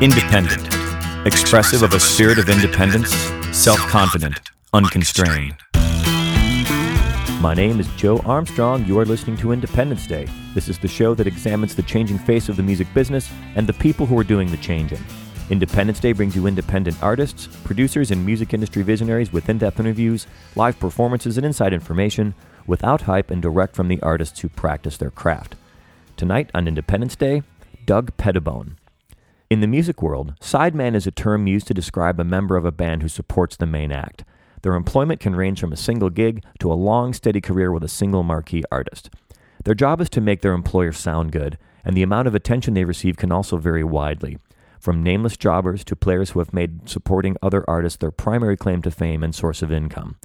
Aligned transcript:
Independent. 0.00 0.68
Expressive 1.26 1.82
of 1.82 1.92
a 1.92 1.98
spirit 1.98 2.38
of 2.38 2.48
independence, 2.48 3.10
self 3.50 3.80
confident, 3.88 4.38
unconstrained. 4.72 5.56
My 7.40 7.52
name 7.56 7.80
is 7.80 7.88
Joe 7.96 8.18
Armstrong. 8.18 8.84
You 8.84 9.00
are 9.00 9.04
listening 9.04 9.36
to 9.38 9.50
Independence 9.50 10.06
Day. 10.06 10.28
This 10.54 10.68
is 10.68 10.78
the 10.78 10.86
show 10.86 11.16
that 11.16 11.26
examines 11.26 11.74
the 11.74 11.82
changing 11.82 12.18
face 12.18 12.48
of 12.48 12.56
the 12.56 12.62
music 12.62 12.86
business 12.94 13.28
and 13.56 13.66
the 13.66 13.72
people 13.72 14.06
who 14.06 14.16
are 14.16 14.22
doing 14.22 14.52
the 14.52 14.56
changing. 14.58 15.04
Independence 15.50 15.98
Day 15.98 16.12
brings 16.12 16.36
you 16.36 16.46
independent 16.46 16.96
artists, 17.02 17.48
producers, 17.64 18.12
and 18.12 18.24
music 18.24 18.54
industry 18.54 18.84
visionaries 18.84 19.32
with 19.32 19.48
in 19.48 19.58
depth 19.58 19.80
interviews, 19.80 20.28
live 20.54 20.78
performances, 20.78 21.36
and 21.36 21.44
inside 21.44 21.72
information 21.72 22.36
without 22.68 23.02
hype 23.02 23.32
and 23.32 23.42
direct 23.42 23.74
from 23.74 23.88
the 23.88 24.00
artists 24.00 24.38
who 24.38 24.48
practice 24.48 24.96
their 24.96 25.10
craft. 25.10 25.56
Tonight 26.16 26.52
on 26.54 26.68
Independence 26.68 27.16
Day, 27.16 27.42
Doug 27.84 28.16
Pettibone. 28.16 28.76
In 29.50 29.60
the 29.60 29.66
music 29.66 30.02
world, 30.02 30.34
sideman 30.42 30.94
is 30.94 31.06
a 31.06 31.10
term 31.10 31.46
used 31.46 31.66
to 31.68 31.74
describe 31.74 32.20
a 32.20 32.24
member 32.24 32.58
of 32.58 32.66
a 32.66 32.72
band 32.72 33.00
who 33.00 33.08
supports 33.08 33.56
the 33.56 33.64
main 33.64 33.90
act. 33.90 34.22
Their 34.60 34.74
employment 34.74 35.20
can 35.20 35.34
range 35.34 35.58
from 35.58 35.72
a 35.72 35.76
single 35.76 36.10
gig 36.10 36.44
to 36.58 36.70
a 36.70 36.74
long, 36.74 37.14
steady 37.14 37.40
career 37.40 37.72
with 37.72 37.82
a 37.82 37.88
single 37.88 38.22
marquee 38.22 38.62
artist. 38.70 39.08
Their 39.64 39.74
job 39.74 40.02
is 40.02 40.10
to 40.10 40.20
make 40.20 40.42
their 40.42 40.52
employer 40.52 40.92
sound 40.92 41.32
good, 41.32 41.56
and 41.82 41.96
the 41.96 42.02
amount 42.02 42.28
of 42.28 42.34
attention 42.34 42.74
they 42.74 42.84
receive 42.84 43.16
can 43.16 43.32
also 43.32 43.56
vary 43.56 43.82
widely. 43.82 44.36
From 44.78 45.02
nameless 45.02 45.38
jobbers 45.38 45.82
to 45.84 45.96
players 45.96 46.30
who 46.30 46.40
have 46.40 46.52
made 46.52 46.86
supporting 46.86 47.38
other 47.42 47.64
artists 47.66 47.96
their 47.96 48.10
primary 48.10 48.58
claim 48.58 48.82
to 48.82 48.90
fame 48.90 49.22
and 49.22 49.34
source 49.34 49.62
of 49.62 49.72
income. 49.72 50.16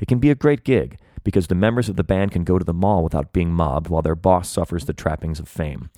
It 0.00 0.08
can 0.08 0.18
be 0.18 0.30
a 0.30 0.34
great 0.34 0.64
gig 0.64 0.98
because 1.22 1.46
the 1.46 1.54
members 1.54 1.88
of 1.88 1.94
the 1.94 2.02
band 2.02 2.32
can 2.32 2.42
go 2.42 2.58
to 2.58 2.64
the 2.64 2.74
mall 2.74 3.04
without 3.04 3.32
being 3.32 3.52
mobbed 3.52 3.86
while 3.86 4.02
their 4.02 4.16
boss 4.16 4.48
suffers 4.48 4.86
the 4.86 4.92
trappings 4.92 5.38
of 5.38 5.48
fame. 5.48 5.88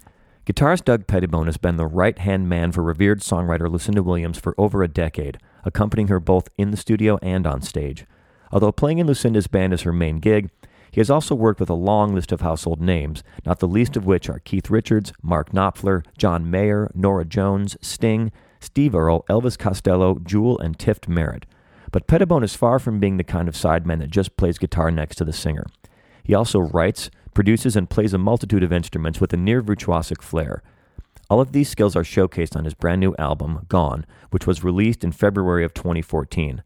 Guitarist 0.49 0.87
Doug 0.87 1.07
Pettibone 1.07 1.45
has 1.45 1.59
been 1.59 1.77
the 1.77 1.87
right 1.87 2.19
hand 2.19 2.49
man 2.49 2.73
for 2.73 2.83
revered 2.83 3.21
songwriter 3.21 3.71
Lucinda 3.71 4.03
Williams 4.03 4.39
for 4.39 4.55
over 4.57 4.83
a 4.83 4.89
decade, 4.89 5.37
accompanying 5.63 6.09
her 6.09 6.19
both 6.19 6.49
in 6.57 6.71
the 6.71 6.79
studio 6.79 7.19
and 7.21 7.47
on 7.47 7.61
stage. 7.61 8.07
Although 8.51 8.73
playing 8.73 8.97
in 8.97 9.07
Lucinda's 9.07 9.47
band 9.47 9.75
is 9.75 9.83
her 9.83 9.93
main 9.93 10.21
gig, 10.21 10.49
he 10.91 11.01
has 11.01 11.11
also 11.11 11.35
worked 11.35 11.61
with 11.61 11.69
a 11.69 11.75
long 11.75 12.15
list 12.15 12.33
of 12.33 12.41
household 12.41 12.81
names, 12.81 13.23
not 13.45 13.59
the 13.59 13.69
least 13.69 13.95
of 13.95 14.07
which 14.07 14.31
are 14.31 14.39
Keith 14.39 14.71
Richards, 14.71 15.13
Mark 15.23 15.53
Knopfler, 15.53 16.03
John 16.17 16.51
Mayer, 16.51 16.91
Norah 16.95 17.27
Jones, 17.27 17.77
Sting, 17.83 18.33
Steve 18.59 18.95
Earle, 18.95 19.27
Elvis 19.29 19.59
Costello, 19.59 20.19
Jewel, 20.19 20.59
and 20.59 20.79
Tift 20.79 21.09
Merritt. 21.09 21.45
But 21.93 22.07
Pettibone 22.07 22.43
is 22.43 22.57
far 22.57 22.79
from 22.79 23.01
being 23.01 23.19
the 23.19 23.23
kind 23.23 23.49
of 23.49 23.55
sideman 23.55 23.99
that 23.99 24.11
just 24.11 24.39
plays 24.39 24.57
guitar 24.57 24.91
next 24.91 25.17
to 25.17 25.27
the 25.27 25.33
singer. 25.35 25.67
He 26.25 26.35
also 26.35 26.59
writes, 26.59 27.11
produces, 27.39 27.77
and 27.77 27.89
plays 27.89 28.13
a 28.13 28.19
multitude 28.19 28.65
of 28.65 28.73
instruments 28.73 29.21
with 29.21 29.33
a 29.33 29.37
near 29.37 29.63
virtuosic 29.63 30.21
flair. 30.21 30.61
All 31.31 31.41
of 31.41 31.53
these 31.53 31.69
skills 31.69 31.95
are 31.95 32.03
showcased 32.03 32.57
on 32.57 32.65
his 32.65 32.75
brand 32.75 32.99
new 33.01 33.15
album, 33.17 33.65
Gone, 33.69 34.05
which 34.31 34.45
was 34.45 34.65
released 34.65 35.05
in 35.05 35.13
February 35.13 35.65
of 35.65 35.73
2014. 35.73 36.65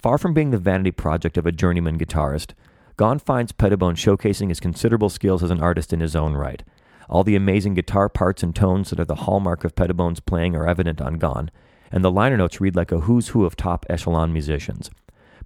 Far 0.00 0.16
from 0.16 0.32
being 0.32 0.52
the 0.52 0.56
vanity 0.56 0.92
project 0.92 1.36
of 1.36 1.46
a 1.46 1.50
journeyman 1.50 1.98
guitarist, 1.98 2.52
Gone 2.96 3.18
finds 3.18 3.50
Pettibone 3.50 3.96
showcasing 3.96 4.50
his 4.50 4.60
considerable 4.60 5.10
skills 5.10 5.42
as 5.42 5.50
an 5.50 5.60
artist 5.60 5.92
in 5.92 5.98
his 5.98 6.14
own 6.14 6.34
right. 6.34 6.62
All 7.10 7.24
the 7.24 7.34
amazing 7.34 7.74
guitar 7.74 8.08
parts 8.08 8.44
and 8.44 8.54
tones 8.54 8.90
that 8.90 9.00
are 9.00 9.04
the 9.04 9.16
hallmark 9.26 9.64
of 9.64 9.74
Pettibone's 9.74 10.20
playing 10.20 10.54
are 10.54 10.68
evident 10.68 11.00
on 11.00 11.18
Gone, 11.18 11.50
and 11.90 12.04
the 12.04 12.12
liner 12.12 12.36
notes 12.36 12.60
read 12.60 12.76
like 12.76 12.92
a 12.92 13.00
who's 13.00 13.30
who 13.30 13.44
of 13.44 13.56
top 13.56 13.84
echelon 13.90 14.32
musicians. 14.32 14.92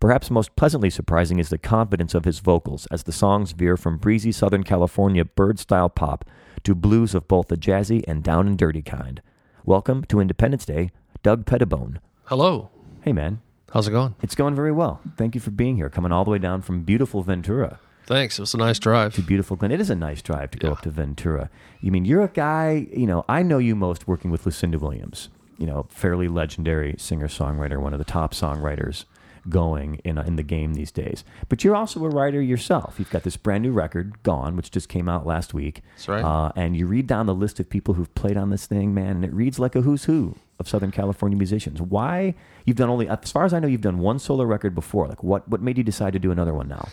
Perhaps 0.01 0.31
most 0.31 0.55
pleasantly 0.55 0.91
surprising 0.91 1.41
is 1.41 1.49
the 1.49 1.59
confidence 1.59 2.15
of 2.15 2.25
his 2.25 2.39
vocals 2.39 2.87
as 2.87 3.03
the 3.03 3.11
songs 3.13 3.51
veer 3.51 3.77
from 3.77 3.97
breezy 3.99 4.31
Southern 4.31 4.63
California 4.63 5.25
bird 5.25 5.59
style 5.59 5.89
pop 5.89 6.25
to 6.63 6.75
blues 6.77 7.15
of 7.15 7.27
both 7.27 7.49
the 7.49 7.57
jazzy 7.57 8.05
and 8.07 8.23
down 8.23 8.47
and 8.47 8.57
dirty 8.57 8.81
kind. 8.83 9.21
Welcome 9.65 10.05
to 10.05 10.21
Independence 10.21 10.65
Day, 10.65 10.93
Doug 11.25 11.47
Pettibone. 11.47 11.99
Hello. 12.27 12.71
Hey, 13.03 13.13
man. 13.13 13.41
How's 13.73 13.89
it 13.89 13.91
going? 13.91 14.15
It's 14.23 14.37
going 14.37 14.55
very 14.55 14.71
well. 14.73 15.01
Thank 15.17 15.35
you 15.35 15.41
for 15.41 15.51
being 15.51 15.75
here, 15.77 15.91
coming 15.91 16.13
all 16.13 16.25
the 16.25 16.31
way 16.31 16.39
down 16.39 16.63
from 16.63 16.83
beautiful 16.85 17.23
Ventura 17.23 17.81
Thanks. 18.07 18.39
It 18.39 18.43
was 18.43 18.55
a 18.55 18.59
nice 18.59 18.79
drive. 18.79 19.15
to 19.17 19.21
beautiful 19.23 19.57
Glen. 19.57 19.71
It 19.73 19.81
is 19.83 19.91
a 19.91 19.95
nice 19.97 20.23
drive 20.23 20.53
to 20.53 20.59
go 20.59 20.69
Yeah. 20.69 20.73
up 20.73 20.81
to 20.83 20.91
Ventura. 20.91 21.51
You 21.83 21.91
mean 21.93 22.07
you're 22.07 22.23
a 22.23 22.29
guy, 22.29 22.87
you 22.97 23.07
know, 23.07 23.25
I 23.29 23.43
know 23.43 23.59
you 23.59 23.75
most 23.77 24.07
working 24.09 24.31
with 24.31 24.47
Lucinda 24.47 24.79
Williams, 24.79 25.29
you 25.59 25.67
know, 25.67 25.85
fairly 25.91 26.27
legendary 26.29 26.95
singer 26.99 27.29
songwriter, 27.29 27.79
one 27.83 27.93
of 27.93 27.99
the 27.99 28.07
top 28.07 28.33
songwriters 28.33 29.05
going 29.49 29.97
in 30.05 30.19
in 30.19 30.37
the 30.37 30.43
game 30.43 30.75
these 30.75 30.91
days. 30.93 31.25
But 31.49 31.65
you're 31.65 31.77
also 31.77 32.05
a 32.05 32.09
writer 32.09 32.41
yourself. 32.41 32.97
You've 32.99 33.11
got 33.11 33.23
this 33.23 33.37
brand 33.37 33.63
new 33.63 33.73
record, 33.73 34.23
Gone, 34.23 34.57
which 34.57 34.71
just 34.71 34.89
came 34.89 35.09
out 35.09 35.27
last 35.27 35.55
week. 35.55 35.83
That's 35.97 36.09
right. 36.09 36.25
Uh, 36.25 36.53
and 36.57 36.77
you 36.77 36.87
read 36.87 37.07
down 37.07 37.27
the 37.27 37.35
list 37.35 37.61
of 37.61 37.69
people 37.69 37.95
who've 37.95 38.15
played 38.15 38.37
on 38.37 38.51
this 38.51 38.67
thing, 38.67 38.95
man, 38.95 39.17
and 39.17 39.25
it 39.25 39.33
reads 39.33 39.59
like 39.59 39.75
a 39.75 39.83
who's 39.83 40.05
who 40.05 40.35
of 40.59 40.69
Southern 40.69 40.91
California 40.91 41.37
musicians. 41.37 41.81
Why 41.81 42.35
you've 42.65 42.77
done 42.77 42.91
only, 42.91 43.09
as 43.09 43.31
far 43.31 43.45
as 43.45 43.55
I 43.55 43.61
know, 43.61 43.69
you've 43.69 43.81
done 43.81 43.99
one 43.99 44.19
solo 44.19 44.45
record 44.45 44.75
before. 44.75 45.07
Like, 45.07 45.23
what 45.23 45.49
what 45.49 45.61
made 45.61 45.79
you 45.79 45.85
decide 45.85 46.13
to 46.15 46.19
do 46.19 46.31
another 46.31 46.55
one 46.55 46.69
now? 46.69 46.89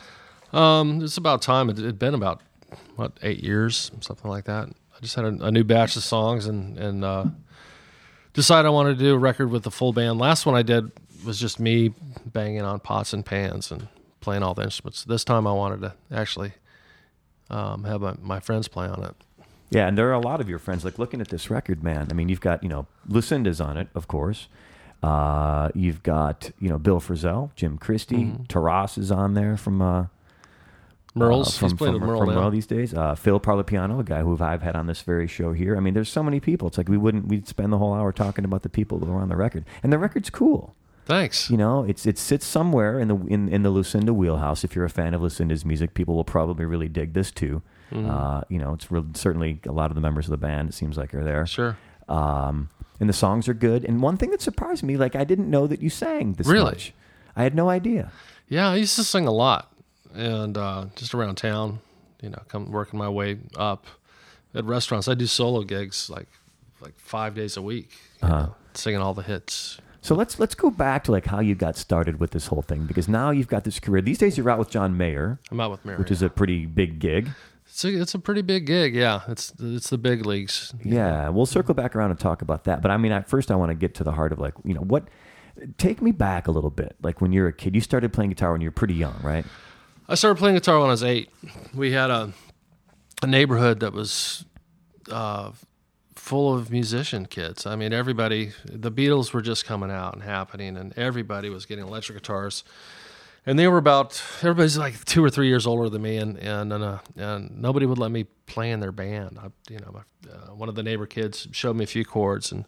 Um, 0.57 1.01
it's 1.01 1.17
about 1.17 1.41
time. 1.41 1.69
It 1.69 1.77
had 1.77 1.99
been 1.99 2.13
about 2.13 2.41
what 2.95 3.13
eight 3.21 3.43
years, 3.43 3.91
something 4.01 4.29
like 4.29 4.45
that. 4.45 4.69
I 4.69 5.01
just 5.01 5.15
had 5.15 5.25
a, 5.25 5.45
a 5.45 5.51
new 5.51 5.63
batch 5.63 5.95
of 5.95 6.03
songs 6.03 6.45
and 6.45 6.77
and 6.77 7.03
uh, 7.03 7.25
decided 8.33 8.67
I 8.67 8.71
wanted 8.71 8.97
to 8.99 9.03
do 9.03 9.15
a 9.15 9.17
record 9.17 9.49
with 9.49 9.63
the 9.63 9.71
full 9.71 9.93
band. 9.93 10.19
Last 10.19 10.45
one 10.45 10.55
I 10.55 10.61
did 10.61 10.91
was 11.25 11.39
just 11.39 11.59
me 11.59 11.93
banging 12.25 12.61
on 12.61 12.79
pots 12.79 13.13
and 13.13 13.25
pans 13.25 13.71
and 13.71 13.87
playing 14.21 14.43
all 14.43 14.53
the 14.53 14.63
instruments. 14.63 15.03
This 15.03 15.23
time 15.23 15.47
I 15.47 15.53
wanted 15.53 15.81
to 15.81 15.93
actually 16.11 16.53
um, 17.49 17.83
have 17.83 18.01
my, 18.01 18.15
my 18.21 18.39
friends 18.39 18.67
play 18.67 18.87
on 18.87 19.03
it. 19.03 19.15
Yeah, 19.69 19.87
and 19.87 19.97
there 19.97 20.09
are 20.09 20.13
a 20.13 20.19
lot 20.19 20.41
of 20.41 20.49
your 20.49 20.59
friends. 20.59 20.85
Like 20.85 20.99
looking 20.99 21.21
at 21.21 21.29
this 21.29 21.49
record, 21.49 21.83
man. 21.83 22.07
I 22.09 22.13
mean, 22.13 22.29
you've 22.29 22.41
got 22.41 22.63
you 22.63 22.69
know 22.69 22.87
Lucinda's 23.07 23.59
on 23.59 23.77
it, 23.77 23.87
of 23.95 24.07
course. 24.07 24.47
Uh, 25.03 25.69
you've 25.75 26.03
got 26.03 26.51
you 26.59 26.69
know 26.69 26.77
Bill 26.77 26.99
Frisell, 26.99 27.53
Jim 27.55 27.77
Christie, 27.77 28.33
Taras 28.47 28.97
is 28.97 29.11
on 29.11 29.33
there 29.33 29.57
from 29.57 29.81
uh, 29.81 30.05
Merle's, 31.15 31.55
uh, 31.55 31.59
from 31.59 31.69
he's 31.69 31.77
playing 31.77 31.93
from, 31.93 32.01
with 32.01 32.09
Merle 32.09 32.25
from. 32.25 32.35
Merle 32.35 32.51
these 32.51 32.67
days. 32.67 32.93
Uh, 32.93 33.15
Phil 33.15 33.39
Parlapiano, 33.39 33.99
a 33.99 34.03
guy 34.03 34.21
who 34.21 34.37
I've 34.41 34.61
had 34.61 34.75
on 34.75 34.87
this 34.87 35.01
very 35.01 35.27
show 35.27 35.53
here. 35.53 35.75
I 35.77 35.79
mean, 35.79 35.93
there's 35.93 36.09
so 36.09 36.23
many 36.23 36.39
people. 36.39 36.67
It's 36.67 36.77
like 36.77 36.89
we 36.89 36.97
wouldn't 36.97 37.27
we'd 37.27 37.47
spend 37.47 37.73
the 37.73 37.77
whole 37.77 37.93
hour 37.93 38.11
talking 38.11 38.45
about 38.45 38.63
the 38.63 38.69
people 38.69 38.99
that 38.99 39.05
were 39.07 39.19
on 39.19 39.29
the 39.29 39.35
record, 39.35 39.65
and 39.81 39.91
the 39.91 39.97
record's 39.97 40.29
cool. 40.29 40.75
Thanks. 41.05 41.49
You 41.51 41.57
know, 41.57 41.83
it's 41.83 42.05
it 42.05 42.17
sits 42.17 42.45
somewhere 42.45 42.99
in 42.99 43.07
the 43.07 43.15
in, 43.27 43.47
in 43.49 43.63
the 43.63 43.69
Lucinda 43.69 44.13
wheelhouse. 44.13 44.63
If 44.63 44.75
you're 44.75 44.85
a 44.85 44.89
fan 44.89 45.13
of 45.13 45.21
Lucinda's 45.21 45.63
music, 45.63 45.93
people 45.93 46.15
will 46.15 46.23
probably 46.23 46.65
really 46.65 46.87
dig 46.89 47.13
this 47.13 47.31
too. 47.31 47.61
Mm-hmm. 47.91 48.09
Uh, 48.09 48.41
you 48.49 48.57
know, 48.57 48.73
it's 48.73 48.89
real, 48.91 49.05
certainly 49.13 49.59
a 49.67 49.71
lot 49.71 49.91
of 49.91 49.95
the 49.95 50.01
members 50.01 50.25
of 50.25 50.31
the 50.31 50.37
band. 50.37 50.69
It 50.69 50.73
seems 50.73 50.97
like 50.97 51.13
are 51.13 51.23
there. 51.23 51.45
Sure. 51.45 51.77
Um, 52.09 52.69
and 52.99 53.07
the 53.07 53.13
songs 53.13 53.47
are 53.47 53.53
good. 53.53 53.85
And 53.85 54.01
one 54.01 54.17
thing 54.17 54.31
that 54.31 54.41
surprised 54.41 54.81
me, 54.83 54.97
like 54.97 55.15
I 55.15 55.23
didn't 55.23 55.49
know 55.49 55.67
that 55.67 55.81
you 55.81 55.89
sang 55.91 56.33
this 56.33 56.47
Really? 56.47 56.65
much. 56.71 56.93
I 57.35 57.43
had 57.43 57.53
no 57.53 57.69
idea. 57.69 58.11
Yeah, 58.47 58.69
I 58.71 58.75
used 58.77 58.95
to 58.95 59.03
sing 59.03 59.27
a 59.27 59.31
lot, 59.31 59.71
and 60.13 60.57
uh, 60.57 60.85
just 60.95 61.13
around 61.13 61.35
town, 61.35 61.79
you 62.21 62.29
know, 62.29 62.41
come 62.47 62.71
working 62.71 62.97
my 62.97 63.09
way 63.09 63.37
up 63.57 63.85
at 64.55 64.63
restaurants. 64.65 65.07
I 65.07 65.13
do 65.13 65.27
solo 65.27 65.63
gigs 65.63 66.09
like 66.09 66.27
like 66.81 66.97
five 66.97 67.35
days 67.35 67.57
a 67.57 67.61
week, 67.61 67.91
Uh-huh. 68.21 68.33
know, 68.47 68.55
singing 68.73 69.01
all 69.01 69.13
the 69.13 69.23
hits. 69.23 69.79
So 70.05 70.13
let's 70.13 70.39
let's 70.39 70.53
go 70.53 70.69
back 70.69 71.03
to 71.05 71.11
like 71.11 71.25
how 71.25 71.39
you 71.39 71.55
got 71.55 71.75
started 71.75 72.19
with 72.19 72.29
this 72.29 72.45
whole 72.45 72.61
thing 72.61 72.85
because 72.85 73.09
now 73.09 73.31
you've 73.31 73.47
got 73.47 73.63
this 73.63 73.79
career. 73.79 74.03
These 74.03 74.19
days 74.19 74.37
you're 74.37 74.47
out 74.51 74.59
with 74.59 74.69
John 74.69 74.95
Mayer, 74.95 75.39
I'm 75.49 75.59
out 75.59 75.71
with 75.71 75.83
Mayer, 75.83 75.97
which 75.97 76.11
is 76.11 76.21
a 76.21 76.29
pretty 76.29 76.67
big 76.67 76.99
gig. 76.99 77.29
it's 77.65 77.83
a, 77.83 78.01
it's 78.01 78.13
a 78.13 78.19
pretty 78.19 78.43
big 78.43 78.67
gig. 78.67 78.93
Yeah, 78.93 79.21
it's 79.27 79.51
it's 79.59 79.89
the 79.89 79.97
big 79.97 80.23
leagues. 80.23 80.75
Yeah, 80.83 81.29
we'll 81.29 81.47
circle 81.47 81.73
back 81.73 81.95
around 81.95 82.11
and 82.11 82.19
talk 82.19 82.43
about 82.43 82.65
that. 82.65 82.83
But 82.83 82.91
I 82.91 82.97
mean, 82.97 83.11
at 83.11 83.27
first, 83.27 83.49
I 83.49 83.55
want 83.55 83.71
to 83.71 83.73
get 83.75 83.95
to 83.95 84.03
the 84.03 84.11
heart 84.11 84.31
of 84.31 84.37
like, 84.37 84.53
you 84.63 84.75
know, 84.75 84.81
what. 84.81 85.07
Take 85.77 86.03
me 86.03 86.11
back 86.11 86.47
a 86.47 86.51
little 86.51 86.69
bit. 86.69 86.97
Like 87.01 87.19
when 87.19 87.31
you're 87.31 87.47
a 87.47 87.53
kid, 87.53 87.73
you 87.73 87.81
started 87.81 88.13
playing 88.13 88.29
guitar 88.29 88.51
when 88.51 88.61
you 88.61 88.67
were 88.67 88.73
pretty 88.73 88.93
young, 88.93 89.19
right? 89.23 89.45
I 90.07 90.13
started 90.13 90.37
playing 90.37 90.55
guitar 90.55 90.79
when 90.79 90.89
I 90.89 90.91
was 90.91 91.03
eight. 91.03 91.31
We 91.73 91.93
had 91.93 92.11
a 92.11 92.31
a 93.23 93.27
neighborhood 93.27 93.79
that 93.79 93.91
was 93.93 94.45
uh, 95.09 95.51
full 96.25 96.51
of 96.51 96.71
musician 96.71 97.27
kids. 97.27 97.67
I 97.67 97.75
mean, 97.75 97.93
everybody. 97.93 98.51
The 98.65 98.91
Beatles 98.91 99.31
were 99.31 99.43
just 99.43 99.63
coming 99.63 99.91
out 99.91 100.15
and 100.15 100.23
happening, 100.23 100.75
and 100.75 100.91
everybody 100.97 101.49
was 101.49 101.67
getting 101.67 101.85
electric 101.85 102.17
guitars. 102.17 102.63
And 103.45 103.59
they 103.59 103.67
were 103.67 103.77
about 103.77 104.19
everybody's 104.41 104.75
like 104.75 105.05
two 105.05 105.23
or 105.23 105.29
three 105.29 105.47
years 105.47 105.67
older 105.67 105.87
than 105.87 106.01
me, 106.01 106.17
and 106.17 106.35
and 106.39 106.73
and, 106.73 106.83
uh, 106.83 106.97
and 107.15 107.61
nobody 107.61 107.85
would 107.85 107.99
let 107.99 108.09
me 108.09 108.23
play 108.47 108.71
in 108.71 108.79
their 108.79 108.91
band. 108.91 109.37
I, 109.39 109.49
you 109.71 109.77
know, 109.77 109.91
my, 109.93 110.31
uh, 110.31 110.55
one 110.55 110.67
of 110.67 110.73
the 110.73 110.81
neighbor 110.81 111.05
kids 111.05 111.47
showed 111.51 111.75
me 111.75 111.83
a 111.83 111.87
few 111.87 112.03
chords, 112.03 112.51
and 112.51 112.65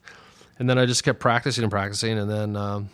and 0.59 0.69
then 0.69 0.77
I 0.77 0.85
just 0.85 1.03
kept 1.03 1.19
practicing 1.19 1.63
and 1.63 1.71
practicing, 1.71 2.19
and 2.19 2.29
then. 2.29 2.55
Um, 2.55 2.89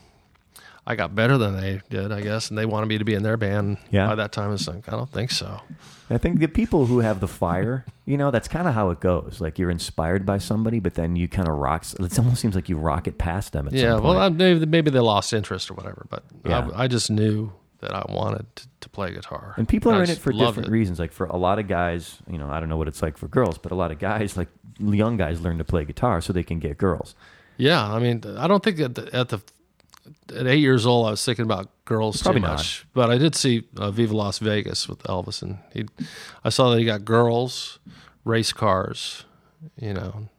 I 0.85 0.95
got 0.95 1.15
better 1.15 1.38
than 1.38 1.56
they 1.56 1.81
did, 1.89 2.12
I 2.12 2.21
guess, 2.21 2.50
and 2.50 2.57
they 2.57 2.65
wanted 2.65 2.88
me 2.88 2.97
to 2.97 3.06
be 3.06 3.13
in 3.13 3.24
their 3.24 3.38
band. 3.38 3.77
Yeah. 3.89 4.07
By 4.07 4.15
that 4.15 4.31
time, 4.33 4.53
it's 4.53 4.68
like 4.68 4.88
I 4.88 4.91
don't 4.91 5.09
think 5.09 5.31
so. 5.31 5.62
I 6.09 6.18
think 6.18 6.39
the 6.39 6.47
people 6.47 6.85
who 6.85 7.00
have 7.00 7.21
the 7.21 7.27
fire, 7.27 7.85
you 8.06 8.18
know, 8.18 8.30
that's 8.31 8.47
kind 8.50 8.68
of 8.68 8.74
how 8.74 8.89
it 8.89 9.00
goes. 9.00 9.39
Like 9.39 9.57
you're 9.57 9.71
inspired 9.71 10.25
by 10.25 10.38
somebody, 10.38 10.80
but 10.80 10.95
then 10.95 11.15
you 11.15 11.27
kind 11.27 11.47
of 11.47 11.56
rocks. 11.56 11.94
It 11.94 12.19
almost 12.19 12.41
seems 12.41 12.53
like 12.56 12.68
you 12.68 12.77
rocket 12.77 13.18
past 13.18 13.53
them. 13.53 13.68
At 13.68 13.74
yeah. 13.74 13.95
some 13.95 14.03
Well, 14.03 14.18
I, 14.18 14.30
maybe 14.30 14.65
maybe 14.65 14.91
they 14.91 15.00
lost 15.00 15.31
interest 15.31 15.71
or 15.71 15.75
whatever, 15.75 16.06
but 16.09 16.24
Yeah. 16.45 16.69
I, 16.75 16.83
I 16.83 16.88
just 16.88 17.09
knew 17.09 17.53
that 17.79 17.94
I 17.95 18.06
wanted 18.09 18.45
to, 18.57 18.68
to 18.81 18.89
play 18.89 19.13
guitar. 19.13 19.53
And 19.57 19.68
people 19.68 19.91
I 19.94 19.97
are 20.00 20.03
in 20.03 20.09
it 20.09 20.18
for 20.18 20.31
different 20.33 20.68
it. 20.68 20.71
reasons. 20.71 21.00
Like 21.00 21.13
for 21.13 21.25
a 21.27 21.38
lot 21.38 21.59
of 21.59 21.68
guys, 21.68 22.18
you 22.29 22.38
know, 22.38 22.50
I 22.50 22.59
don't 22.59 22.69
know 22.69 22.77
what 22.77 22.88
it's 22.89 23.01
like 23.01 23.18
for 23.18 23.27
girls, 23.29 23.57
but 23.57 23.71
a 23.71 23.75
lot 23.75 23.91
of 23.91 24.00
guys, 24.00 24.36
like 24.38 24.50
young 24.79 25.15
guys, 25.18 25.39
learn 25.41 25.57
to 25.59 25.63
play 25.63 25.86
guitar 25.86 26.19
so 26.21 26.33
they 26.33 26.44
can 26.44 26.59
get 26.59 26.77
girls. 26.77 27.15
Yeah, 27.57 27.83
I 27.83 28.00
mean, 28.00 28.24
I 28.38 28.47
don't 28.47 28.63
think 28.63 28.79
at 28.79 28.95
the, 28.95 29.15
at 29.15 29.29
the 29.29 29.41
at 30.35 30.47
eight 30.47 30.59
years 30.59 30.85
old 30.85 31.07
I 31.07 31.11
was 31.11 31.23
thinking 31.23 31.45
about 31.45 31.69
girls 31.85 32.21
Probably 32.21 32.41
too 32.41 32.47
not. 32.47 32.57
much. 32.57 32.85
But 32.94 33.09
I 33.09 33.17
did 33.17 33.35
see 33.35 33.63
uh, 33.77 33.91
Viva 33.91 34.15
Las 34.15 34.39
Vegas 34.39 34.88
with 34.89 35.00
Elvis, 35.03 35.41
and 35.41 35.59
he, 35.73 35.85
I 36.44 36.50
saw 36.50 36.69
that 36.71 36.79
he 36.79 36.85
got 36.85 37.03
girls, 37.05 37.79
race 38.25 38.51
cars, 38.53 39.25
you 39.79 39.94
know, 39.94 40.29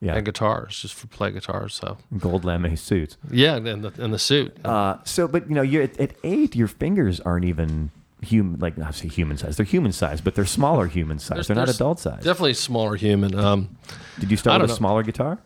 Yeah, 0.00 0.14
and 0.16 0.24
guitars 0.24 0.80
just 0.80 0.94
for 0.94 1.06
play 1.06 1.30
guitars. 1.30 1.74
So 1.74 1.98
gold 2.18 2.44
lame 2.44 2.74
suits. 2.76 3.16
yeah, 3.30 3.56
and 3.56 3.84
the 3.84 3.92
and 4.02 4.12
the 4.14 4.18
suit. 4.18 4.56
Uh, 4.64 4.96
so, 5.04 5.28
but 5.28 5.48
you 5.48 5.54
know, 5.54 5.62
you're 5.62 5.82
at, 5.82 5.98
at 6.00 6.12
eight, 6.24 6.54
your 6.56 6.68
fingers 6.68 7.20
aren't 7.20 7.44
even 7.44 7.90
human. 8.22 8.60
Like 8.60 8.78
I 8.78 8.90
say, 8.92 9.08
human 9.08 9.36
size. 9.38 9.56
They're 9.56 9.64
human 9.66 9.92
size, 9.92 10.20
but 10.20 10.34
they're 10.34 10.44
smaller 10.46 10.86
human 10.86 11.18
size. 11.18 11.36
There's- 11.36 11.46
they're 11.48 11.56
not 11.56 11.68
adult 11.68 12.00
size. 12.00 12.22
Definitely 12.22 12.54
smaller 12.54 12.96
human. 12.96 13.34
Um, 13.38 13.76
Did 14.18 14.30
you 14.30 14.36
start 14.36 14.60
with 14.60 14.70
a 14.70 14.72
know. 14.72 14.76
smaller 14.76 15.02
guitar? 15.02 15.38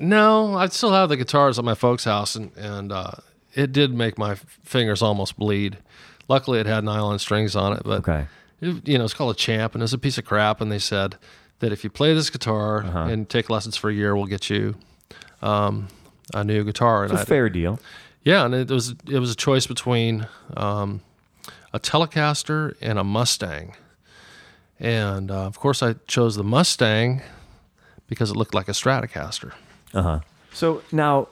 No, 0.00 0.54
I 0.56 0.66
still 0.68 0.92
have 0.92 1.08
the 1.10 1.16
guitars 1.16 1.58
at 1.58 1.64
my 1.64 1.74
folks' 1.74 2.04
house, 2.04 2.34
and 2.34 2.50
and 2.56 2.90
uh, 2.90 3.12
it 3.54 3.70
did 3.72 3.92
make 3.94 4.16
my 4.18 4.34
fingers 4.64 5.02
almost 5.02 5.36
bleed. 5.36 5.78
Luckily, 6.28 6.58
it 6.60 6.66
had 6.66 6.84
nylon 6.84 7.18
strings 7.18 7.54
on 7.54 7.72
it, 7.74 7.82
but 7.84 7.98
Okay. 8.08 8.26
it, 8.60 8.88
you 8.88 8.96
know 8.98 9.04
it's 9.04 9.14
called 9.14 9.34
a 9.34 9.38
champ, 9.38 9.74
and 9.74 9.82
it's 9.82 9.92
a 9.92 9.98
piece 9.98 10.16
of 10.18 10.24
crap. 10.24 10.60
And 10.60 10.72
they 10.72 10.78
said 10.78 11.16
that 11.58 11.70
if 11.72 11.84
you 11.84 11.90
play 11.90 12.14
this 12.14 12.30
guitar 12.30 12.82
Uh-huh. 12.84 12.98
and 13.10 13.28
take 13.28 13.50
lessons 13.50 13.76
for 13.76 13.90
a 13.90 13.92
year, 13.94 14.16
we'll 14.16 14.26
get 14.26 14.48
you 14.48 14.76
um, 15.42 15.88
a 16.32 16.42
new 16.44 16.64
guitar. 16.64 17.04
And 17.04 17.12
It's 17.12 17.20
a 17.20 17.22
I, 17.22 17.26
fair 17.26 17.50
deal. 17.50 17.78
yeah, 18.24 18.44
and 18.46 18.54
it 18.54 18.70
was 18.70 18.94
it 19.06 19.18
was 19.18 19.30
a 19.30 19.36
choice 19.36 19.66
between 19.66 20.26
um, 20.56 21.02
a 21.74 21.78
Telecaster 21.78 22.74
and 22.80 22.98
a 22.98 23.04
Mustang, 23.04 23.74
and 24.78 25.30
uh, 25.30 25.44
of 25.46 25.58
course 25.58 25.82
I 25.82 25.94
chose 26.06 26.36
the 26.36 26.44
Mustang 26.44 27.20
because 28.06 28.30
it 28.30 28.36
looked 28.36 28.54
like 28.54 28.68
a 28.68 28.72
Stratocaster. 28.72 29.52
Uh 29.94 30.02
huh. 30.02 30.20
So 30.52 30.82
now, 30.92 31.28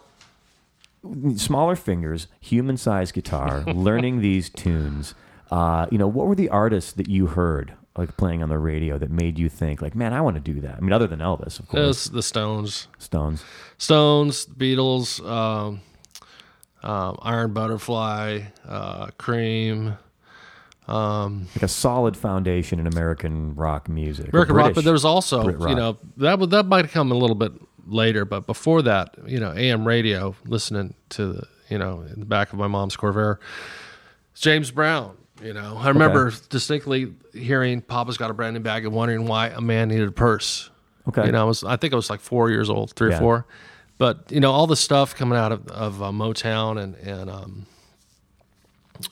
smaller 1.36 1.76
fingers, 1.76 2.26
human 2.40 2.76
sized 2.76 3.14
guitar, 3.14 3.62
learning 3.66 4.20
these 4.20 4.48
tunes. 4.48 5.14
Uh, 5.50 5.86
you 5.90 5.98
know, 5.98 6.06
what 6.08 6.26
were 6.26 6.34
the 6.34 6.48
artists 6.50 6.92
that 6.92 7.08
you 7.08 7.26
heard 7.28 7.72
like 7.96 8.16
playing 8.16 8.42
on 8.42 8.48
the 8.48 8.58
radio 8.58 8.96
that 8.98 9.10
made 9.10 9.38
you 9.38 9.48
think 9.48 9.80
like, 9.82 9.94
man, 9.94 10.12
I 10.12 10.20
want 10.20 10.36
to 10.36 10.40
do 10.40 10.60
that? 10.60 10.76
I 10.76 10.80
mean, 10.80 10.92
other 10.92 11.06
than 11.06 11.20
Elvis, 11.20 11.58
of 11.58 11.64
It 11.66 11.68
course, 11.68 11.82
was 11.86 12.10
the 12.10 12.22
Stones. 12.22 12.86
Stones. 12.98 13.44
Stones, 13.78 14.46
Beatles, 14.46 15.24
um, 15.26 15.80
um, 16.82 17.18
Iron 17.22 17.52
Butterfly, 17.52 18.42
uh, 18.68 19.06
Cream, 19.18 19.96
like 20.86 21.62
a 21.62 21.68
solid 21.68 22.16
foundation 22.16 22.78
in 22.78 22.86
American 22.86 23.54
rock 23.54 23.88
music. 23.88 24.28
American 24.32 24.54
rock. 24.54 24.64
But 24.66 24.74
British. 24.74 24.84
there 24.84 24.92
was 24.92 25.04
also, 25.04 25.48
you 25.68 25.74
know, 25.74 25.96
that 26.18 26.38
would 26.38 26.50
that 26.50 26.66
might 26.66 26.90
come 26.90 27.10
a 27.10 27.14
little 27.14 27.36
bit 27.36 27.52
later. 27.88 28.24
But 28.24 28.46
before 28.46 28.82
that, 28.82 29.16
you 29.26 29.40
know, 29.40 29.52
AM 29.52 29.86
radio, 29.86 30.34
listening 30.46 30.94
to 31.10 31.32
the, 31.32 31.48
you 31.68 31.78
know, 31.78 32.02
in 32.02 32.20
the 32.20 32.26
back 32.26 32.52
of 32.52 32.58
my 32.58 32.66
mom's 32.68 32.96
Corvair, 32.96 33.38
James 34.34 34.70
Brown. 34.70 35.16
You 35.42 35.52
know, 35.54 35.76
I 35.78 35.88
remember 35.88 36.32
distinctly 36.50 37.12
hearing 37.32 37.80
"Papa's 37.80 38.16
Got 38.16 38.30
a 38.30 38.34
Brand 38.34 38.54
New 38.54 38.60
Bag" 38.60 38.84
and 38.84 38.92
wondering 38.94 39.26
why 39.26 39.48
a 39.48 39.60
man 39.60 39.88
needed 39.88 40.08
a 40.08 40.12
purse. 40.12 40.68
Okay. 41.08 41.26
You 41.26 41.32
know, 41.32 41.40
I 41.40 41.44
was 41.44 41.62
I 41.64 41.76
think 41.76 41.92
I 41.92 41.96
was 41.96 42.10
like 42.10 42.20
four 42.20 42.50
years 42.50 42.68
old, 42.68 42.92
three 42.94 43.10
Yeah. 43.10 43.16
or 43.16 43.20
four. 43.20 43.46
But 43.98 44.30
you 44.30 44.40
know, 44.40 44.50
all 44.52 44.66
the 44.66 44.76
stuff 44.76 45.14
coming 45.14 45.38
out 45.38 45.52
of, 45.52 45.66
of 45.68 46.02
uh, 46.02 46.10
Motown 46.10 46.80
and 46.82 46.94
and 46.96 47.30
um, 47.30 47.66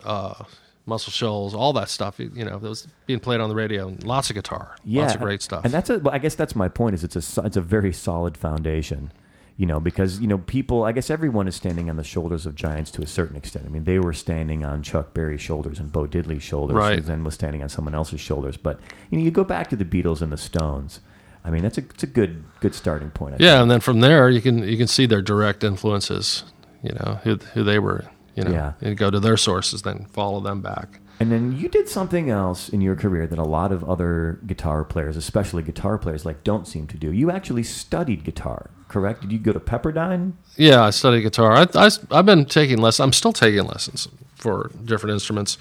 uh, 0.05 0.44
Muscle 0.86 1.10
Shoals, 1.12 1.54
all 1.54 1.72
that 1.74 1.88
stuff. 1.88 2.18
You 2.18 2.30
know, 2.44 2.58
that 2.58 2.68
was 2.68 2.86
being 3.06 3.20
played 3.20 3.40
on 3.40 3.48
the 3.48 3.54
radio, 3.56 3.88
and 3.88 4.02
lots 4.04 4.30
of 4.30 4.34
guitar, 4.36 4.76
yeah, 4.84 5.02
lots 5.02 5.14
of 5.14 5.20
great 5.20 5.42
stuff. 5.42 5.64
And 5.64 5.74
that's 5.74 5.90
a, 5.90 5.98
well, 5.98 6.14
I 6.14 6.18
guess 6.18 6.34
that's 6.34 6.54
my 6.56 6.68
point. 6.68 6.94
Is 6.94 7.04
it's 7.04 7.16
a 7.36 7.42
it's 7.42 7.56
a 7.56 7.60
very 7.60 7.92
solid 7.92 8.36
foundation, 8.36 9.10
you 9.56 9.66
know, 9.66 9.80
because 9.80 10.20
you 10.20 10.26
know 10.28 10.38
people. 10.38 10.84
I 10.84 10.92
guess 10.92 11.10
everyone 11.10 11.48
is 11.48 11.56
standing 11.56 11.90
on 11.90 11.96
the 11.96 12.04
shoulders 12.04 12.46
of 12.46 12.54
giants 12.54 12.90
to 12.92 13.02
a 13.02 13.06
certain 13.06 13.36
extent. 13.36 13.66
I 13.66 13.68
mean, 13.68 13.84
they 13.84 13.98
were 13.98 14.12
standing 14.12 14.64
on 14.64 14.82
Chuck 14.82 15.12
Berry's 15.12 15.40
shoulders 15.40 15.80
and 15.80 15.90
Bo 15.90 16.06
Diddley's 16.06 16.42
shoulders, 16.44 16.76
Right. 16.76 16.98
and 16.98 17.06
then 17.06 17.24
was 17.24 17.34
standing 17.34 17.62
on 17.64 17.68
someone 17.68 17.94
else's 17.94 18.20
shoulders. 18.20 18.56
But 18.56 18.78
you 19.10 19.18
know, 19.18 19.24
you 19.24 19.30
go 19.32 19.44
back 19.44 19.68
to 19.70 19.76
the 19.76 19.84
Beatles 19.84 20.22
and 20.22 20.30
the 20.32 20.36
Stones. 20.36 21.00
I 21.44 21.50
mean, 21.50 21.62
that's 21.62 21.78
a 21.78 21.82
it's 21.82 22.02
a 22.04 22.08
good 22.08 22.44
good 22.60 22.74
starting 22.76 23.10
point. 23.10 23.34
I 23.34 23.36
yeah, 23.40 23.60
and 23.60 23.70
then 23.70 23.80
from 23.80 24.00
there 24.00 24.28
you 24.30 24.40
can 24.40 24.62
you 24.62 24.76
can 24.76 24.86
see 24.86 25.06
their 25.06 25.22
direct 25.22 25.64
influences. 25.64 26.44
You 26.82 26.92
know 26.92 27.18
who 27.24 27.36
who 27.54 27.64
they 27.64 27.78
were. 27.80 28.04
You 28.36 28.44
know, 28.44 28.50
Yeah. 28.50 28.72
and 28.82 28.96
go 28.96 29.10
to 29.10 29.18
their 29.18 29.36
sources, 29.36 29.82
then 29.82 30.06
follow 30.12 30.40
them 30.40 30.60
back. 30.60 31.00
And 31.18 31.32
then 31.32 31.56
you 31.56 31.68
did 31.70 31.88
something 31.88 32.28
else 32.28 32.68
in 32.68 32.82
your 32.82 32.94
career 32.94 33.26
that 33.26 33.38
a 33.38 33.44
lot 33.44 33.72
of 33.72 33.82
other 33.88 34.38
guitar 34.46 34.84
players, 34.84 35.16
especially 35.16 35.62
guitar 35.62 35.96
players, 35.96 36.26
like 36.26 36.44
don't 36.44 36.68
seem 36.68 36.86
to 36.88 36.98
do. 36.98 37.10
You 37.10 37.30
actually 37.30 37.62
studied 37.62 38.22
guitar, 38.24 38.68
correct? 38.88 39.22
Did 39.22 39.32
you 39.32 39.38
go 39.38 39.52
to 39.52 39.60
Pepperdine? 39.60 40.32
Yeah, 40.56 40.82
I 40.82 40.90
studied 40.90 41.22
guitar. 41.22 41.52
I, 41.52 41.66
I, 41.74 41.88
have 42.14 42.26
been 42.26 42.44
taking 42.44 42.78
lessons. 42.78 43.02
I'm 43.02 43.12
still 43.14 43.32
taking 43.32 43.64
lessons 43.64 44.08
for 44.34 44.70
different 44.84 45.14
instruments, 45.14 45.56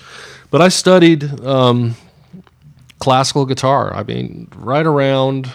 but 0.51 0.61
I 0.61 0.67
studied 0.67 1.23
um, 1.45 1.95
classical 2.99 3.45
guitar. 3.45 3.93
I 3.93 4.03
mean, 4.03 4.49
right 4.57 4.85
around, 4.85 5.49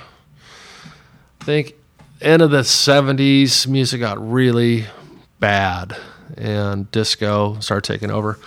I 1.43 1.45
think, 1.45 1.75
end 2.23 2.41
of 2.41 2.51
the 2.51 2.63
70s, 2.63 3.67
music 3.67 4.01
got 4.01 4.17
really 4.27 4.87
bad 5.41 5.95
and 6.37 6.91
disco 6.91 7.59
started 7.61 7.91
taking 7.91 8.11
over. 8.11 8.39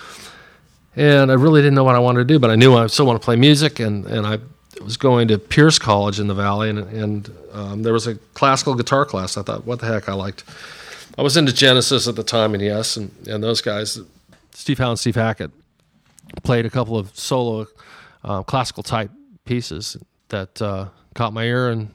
And 0.95 1.31
I 1.31 1.35
really 1.35 1.61
didn't 1.61 1.75
know 1.75 1.83
what 1.83 1.95
I 1.95 1.99
wanted 1.99 2.19
to 2.19 2.25
do, 2.25 2.39
but 2.39 2.49
I 2.49 2.55
knew 2.55 2.75
I 2.75 2.87
still 2.87 3.05
want 3.05 3.19
to 3.19 3.25
play 3.25 3.35
music. 3.35 3.79
And, 3.79 4.05
and 4.05 4.27
I 4.27 4.37
was 4.83 4.97
going 4.97 5.27
to 5.29 5.37
Pierce 5.37 5.79
College 5.79 6.19
in 6.19 6.27
the 6.27 6.33
Valley, 6.33 6.69
and, 6.69 6.79
and 6.79 7.31
um, 7.51 7.83
there 7.83 7.93
was 7.93 8.07
a 8.07 8.15
classical 8.33 8.75
guitar 8.75 9.05
class. 9.05 9.37
I 9.37 9.41
thought, 9.41 9.65
what 9.65 9.79
the 9.79 9.87
heck, 9.87 10.09
I 10.09 10.13
liked. 10.13 10.43
I 11.17 11.21
was 11.21 11.37
into 11.37 11.53
Genesis 11.53 12.07
at 12.07 12.15
the 12.15 12.23
time, 12.23 12.53
and 12.53 12.63
yes, 12.63 12.97
and, 12.97 13.11
and 13.27 13.43
those 13.43 13.61
guys, 13.61 13.99
Steve 14.51 14.79
Howe 14.79 14.89
and 14.89 14.99
Steve 14.99 15.15
Hackett, 15.15 15.51
played 16.43 16.65
a 16.65 16.69
couple 16.69 16.97
of 16.97 17.17
solo 17.17 17.67
uh, 18.23 18.43
classical 18.43 18.83
type 18.83 19.11
pieces 19.45 19.97
that 20.29 20.61
uh, 20.61 20.87
caught 21.13 21.33
my 21.33 21.43
ear, 21.43 21.69
and 21.69 21.91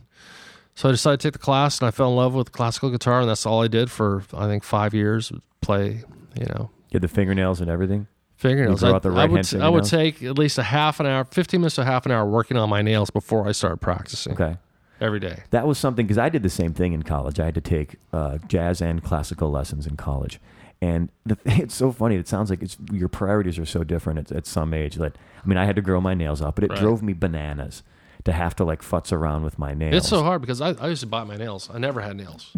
so 0.74 0.88
I 0.88 0.92
decided 0.92 1.20
to 1.20 1.26
take 1.26 1.32
the 1.32 1.40
class, 1.40 1.80
and 1.80 1.88
I 1.88 1.90
fell 1.90 2.10
in 2.10 2.16
love 2.16 2.34
with 2.34 2.52
classical 2.52 2.90
guitar, 2.90 3.20
and 3.20 3.28
that's 3.28 3.44
all 3.44 3.62
I 3.62 3.68
did 3.68 3.90
for 3.90 4.22
I 4.32 4.46
think 4.46 4.62
five 4.62 4.94
years. 4.94 5.32
Play, 5.60 6.02
you 6.38 6.46
know, 6.46 6.70
You 6.90 6.94
had 6.94 7.02
the 7.02 7.08
fingernails 7.08 7.60
and 7.60 7.68
everything. 7.70 8.06
fingernails. 8.36 8.82
I, 8.84 8.98
the 8.98 9.10
I 9.10 9.24
would 9.26 9.54
I 9.54 9.68
would 9.68 9.84
take 9.84 10.22
at 10.22 10.38
least 10.38 10.58
a 10.58 10.62
half 10.62 11.00
an 11.00 11.06
hour, 11.06 11.24
fifteen 11.24 11.60
minutes 11.60 11.74
to 11.76 11.84
half 11.84 12.06
an 12.06 12.12
hour 12.12 12.26
working 12.26 12.56
on 12.56 12.68
my 12.70 12.82
nails 12.82 13.10
before 13.10 13.46
I 13.48 13.52
started 13.52 13.78
practicing 13.78 14.32
Okay. 14.34 14.56
every 15.00 15.20
day. 15.20 15.42
That 15.50 15.66
was 15.66 15.76
something 15.78 16.06
because 16.06 16.18
I 16.18 16.28
did 16.28 16.42
the 16.42 16.48
same 16.50 16.72
thing 16.72 16.92
in 16.92 17.02
college. 17.02 17.38
I 17.40 17.46
had 17.46 17.54
to 17.56 17.60
take 17.60 17.96
uh, 18.12 18.38
jazz 18.46 18.80
and 18.80 19.02
classical 19.02 19.50
lessons 19.50 19.86
in 19.86 19.96
college, 19.96 20.40
and 20.80 21.10
the, 21.26 21.36
it's 21.44 21.74
so 21.74 21.90
funny. 21.92 22.14
It 22.16 22.28
sounds 22.28 22.48
like 22.50 22.62
it's 22.62 22.76
your 22.92 23.08
priorities 23.08 23.58
are 23.58 23.66
so 23.66 23.82
different 23.84 24.18
at, 24.30 24.32
at 24.32 24.46
some 24.46 24.72
age. 24.72 24.94
That 24.94 25.16
I 25.44 25.46
mean, 25.46 25.58
I 25.58 25.64
had 25.66 25.76
to 25.76 25.82
grow 25.82 26.00
my 26.00 26.14
nails 26.14 26.40
out, 26.40 26.54
but 26.54 26.64
it 26.64 26.70
Right. 26.70 26.78
drove 26.80 27.02
me 27.02 27.12
bananas 27.12 27.82
to 28.24 28.32
have 28.32 28.54
to 28.56 28.64
like 28.64 28.82
futz 28.82 29.12
around 29.12 29.42
with 29.44 29.58
my 29.58 29.74
nails. 29.74 29.94
It's 29.96 30.08
so 30.08 30.22
hard 30.22 30.40
because 30.40 30.60
I, 30.60 30.70
I 30.80 30.88
used 30.88 31.00
to 31.00 31.06
bite 31.06 31.24
my 31.26 31.36
nails. 31.36 31.68
I 31.72 31.78
never 31.78 32.00
had 32.00 32.16
nails. 32.16 32.56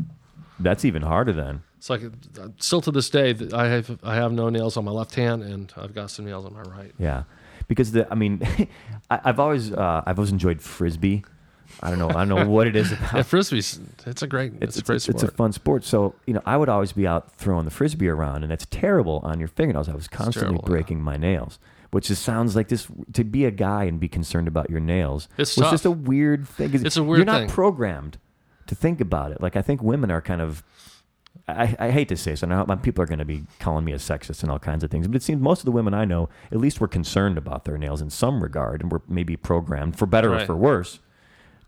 That's 0.58 0.84
even 0.84 1.02
harder 1.02 1.32
then. 1.32 1.62
It's 1.80 1.88
like 1.88 2.02
still 2.58 2.82
to 2.82 2.90
this 2.90 3.08
day 3.08 3.34
I 3.54 3.64
have 3.68 3.98
I 4.02 4.14
have 4.14 4.32
no 4.32 4.50
nails 4.50 4.76
on 4.76 4.84
my 4.84 4.90
left 4.90 5.14
hand 5.14 5.42
and 5.42 5.72
I've 5.78 5.94
got 5.94 6.10
some 6.10 6.26
nails 6.26 6.44
on 6.44 6.52
my 6.52 6.60
right. 6.60 6.92
Yeah, 6.98 7.22
because 7.68 7.92
the 7.92 8.06
I 8.12 8.16
mean, 8.16 8.46
I, 9.10 9.18
I've 9.24 9.40
always 9.40 9.72
uh, 9.72 10.02
I've 10.04 10.18
always 10.18 10.30
enjoyed 10.30 10.60
frisbee. 10.60 11.24
I 11.82 11.88
don't 11.88 11.98
know. 11.98 12.10
I 12.10 12.26
don't 12.26 12.28
know 12.28 12.50
what 12.50 12.66
it 12.66 12.76
is 12.76 12.92
about 12.96 13.14
Yeah, 13.14 13.22
frisbee's 13.22 13.80
it's 14.04 14.20
a 14.20 14.26
great 14.26 14.52
it's, 14.60 14.76
a 14.76 14.82
great 14.82 14.96
it's, 14.96 15.04
sport. 15.06 15.22
a 15.22 15.28
fun 15.28 15.52
sport. 15.54 15.84
So 15.84 16.14
you 16.26 16.34
know, 16.34 16.42
I 16.44 16.58
would 16.58 16.68
always 16.68 16.92
be 16.92 17.06
out 17.06 17.32
throwing 17.36 17.64
the 17.64 17.70
frisbee 17.70 18.08
around, 18.08 18.42
and 18.44 18.52
it's 18.52 18.66
terrible 18.70 19.20
on 19.22 19.38
your 19.38 19.48
fingernails. 19.48 19.88
I 19.88 19.94
was 19.94 20.06
constantly 20.06 20.58
terrible, 20.58 20.64
yeah. 20.66 20.76
breaking 20.76 21.00
my 21.00 21.16
nails, 21.16 21.58
which 21.92 22.08
just 22.08 22.22
sounds 22.22 22.54
like 22.54 22.68
this. 22.68 22.88
To 23.14 23.24
be 23.24 23.46
a 23.46 23.50
guy 23.50 23.84
and 23.84 23.98
be 23.98 24.08
concerned 24.08 24.48
about 24.48 24.68
your 24.68 24.80
nails 24.80 25.28
It's 25.38 25.56
was 25.56 25.62
tough. 25.64 25.70
just 25.72 25.86
a 25.86 25.90
weird 25.90 26.46
thing. 26.46 26.74
It's 26.84 26.98
a 26.98 27.02
weird 27.02 27.20
You're 27.20 27.24
not 27.24 27.40
thing. 27.40 27.48
programmed 27.48 28.18
to 28.66 28.74
think 28.74 29.00
about 29.00 29.32
it. 29.32 29.40
Like 29.40 29.56
I 29.56 29.62
think 29.62 29.82
women 29.82 30.10
are 30.10 30.20
kind 30.20 30.42
of. 30.42 30.62
I, 31.56 31.76
I 31.86 31.90
hate 31.90 32.08
to 32.08 32.16
say 32.16 32.32
this, 32.32 32.42
and 32.42 32.52
I, 32.52 32.64
people 32.76 33.02
are 33.02 33.06
going 33.06 33.18
to 33.18 33.24
be 33.24 33.44
calling 33.58 33.84
me 33.84 33.92
a 33.92 33.96
sexist 33.96 34.42
and 34.42 34.50
all 34.50 34.58
kinds 34.58 34.82
of 34.84 34.90
things, 34.90 35.06
but 35.06 35.16
it 35.16 35.22
seems 35.22 35.40
most 35.40 35.60
of 35.60 35.64
the 35.66 35.72
women 35.72 35.94
I 35.94 36.04
know, 36.04 36.28
at 36.50 36.58
least, 36.58 36.80
were 36.80 36.88
concerned 36.88 37.38
about 37.38 37.64
their 37.64 37.78
nails 37.78 38.00
in 38.00 38.10
some 38.10 38.42
regard, 38.42 38.80
and 38.82 38.90
were 38.92 39.02
maybe 39.08 39.36
programmed, 39.36 39.96
for 39.98 40.06
better 40.06 40.34
or 40.34 40.44
for 40.46 40.56
worse, 40.56 40.98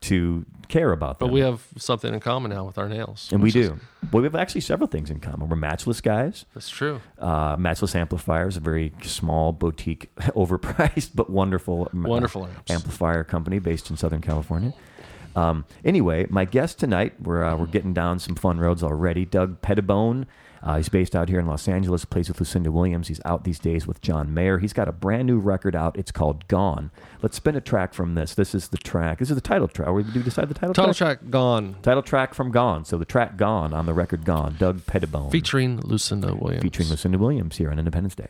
to 0.03 0.45
care 0.69 0.91
about 0.93 1.19
them. 1.19 1.29
but 1.29 1.33
we 1.35 1.41
have 1.41 1.65
something 1.77 2.13
in 2.13 2.19
common 2.19 2.51
now 2.51 2.65
with 2.65 2.77
our 2.79 2.89
nails. 2.89 3.29
And 3.31 3.43
we 3.43 3.49
is- 3.51 3.55
do. 3.55 3.79
Well, 4.11 4.21
we 4.23 4.25
have 4.27 4.35
actually 4.35 4.63
several 4.63 4.89
things 4.89 5.11
in 5.11 5.21
common. 5.21 5.49
We're 5.49 5.57
matchless 5.57 6.01
guys. 6.01 6.45
That's 6.55 6.69
true. 6.69 7.01
Uh, 7.19 7.55
matchless 7.59 7.95
amplifiers, 7.95 8.57
a 8.57 8.61
very 8.61 8.93
small 9.03 9.53
boutique, 9.53 10.13
overpriced 10.17 11.11
but 11.15 11.31
wonderful, 11.31 11.89
Wonderful 11.93 12.47
amps. 12.47 12.71
amplifier 12.71 13.23
company 13.23 13.59
based 13.61 13.91
in 13.91 13.97
Southern 13.97 14.21
California. 14.23 14.73
Um, 15.35 15.65
anyway, 15.85 16.27
my 16.31 16.45
guest 16.45 16.79
tonight, 16.79 17.15
we're, 17.21 17.43
uh, 17.45 17.57
we're 17.57 17.67
getting 17.67 17.93
down 17.95 18.19
some 18.19 18.35
fun 18.35 18.59
roads 18.59 18.83
already. 18.83 19.25
Doug 19.25 19.61
Pettibone. 19.63 20.27
Uh, 20.65 20.77
he's 20.77 20.89
based 20.89 21.17
out 21.17 21.29
here 21.29 21.41
in 21.41 21.47
Los 21.47 21.67
Angeles, 21.67 22.05
plays 22.05 22.29
with 22.29 22.39
Lucinda 22.39 22.71
Williams. 22.71 23.09
He's 23.09 23.21
out 23.25 23.43
these 23.43 23.59
days 23.59 23.85
with 23.85 24.01
John 24.01 24.33
Mayer. 24.33 24.59
He's 24.59 24.73
got 24.73 24.87
a 24.87 24.93
brand 24.93 25.27
new 25.27 25.41
record 25.41 25.75
out. 25.75 25.99
It's 25.99 26.13
called 26.13 26.47
Gone. 26.47 26.93
Let's 27.21 27.35
spin 27.35 27.57
a 27.57 27.61
track 27.61 27.93
from 27.95 28.15
this. 28.15 28.35
This 28.37 28.55
is 28.55 28.69
the 28.69 28.79
track. 28.79 29.19
This 29.19 29.29
is 29.29 29.35
the 29.35 29.41
title 29.41 29.67
track. 29.67 29.89
Or 29.89 30.01
do 30.03 30.13
you 30.17 30.23
decide 30.23 30.49
the 30.49 30.55
title, 30.55 30.73
track? 30.73 30.85
Title 30.85 30.95
track? 30.95 31.19
track 31.19 31.31
Gone, 31.31 31.77
Title 31.83 32.03
track 32.03 32.33
from 32.33 32.53
Gone. 32.53 32.85
So 32.85 32.97
the 32.97 33.05
track 33.05 33.37
Gone 33.37 33.73
on 33.73 33.87
the 33.87 33.93
record 33.95 34.25
Gone. 34.25 34.55
Doug 34.57 34.87
Pettibone. 34.87 35.33
featuring 35.33 35.81
Lucinda 35.81 36.33
Williams. 36.33 36.63
featuring 36.63 36.89
Lucinda 36.89 37.19
Williams 37.19 37.57
here 37.57 37.69
on 37.73 37.81
Independence 37.81 38.15
Day. 38.15 38.29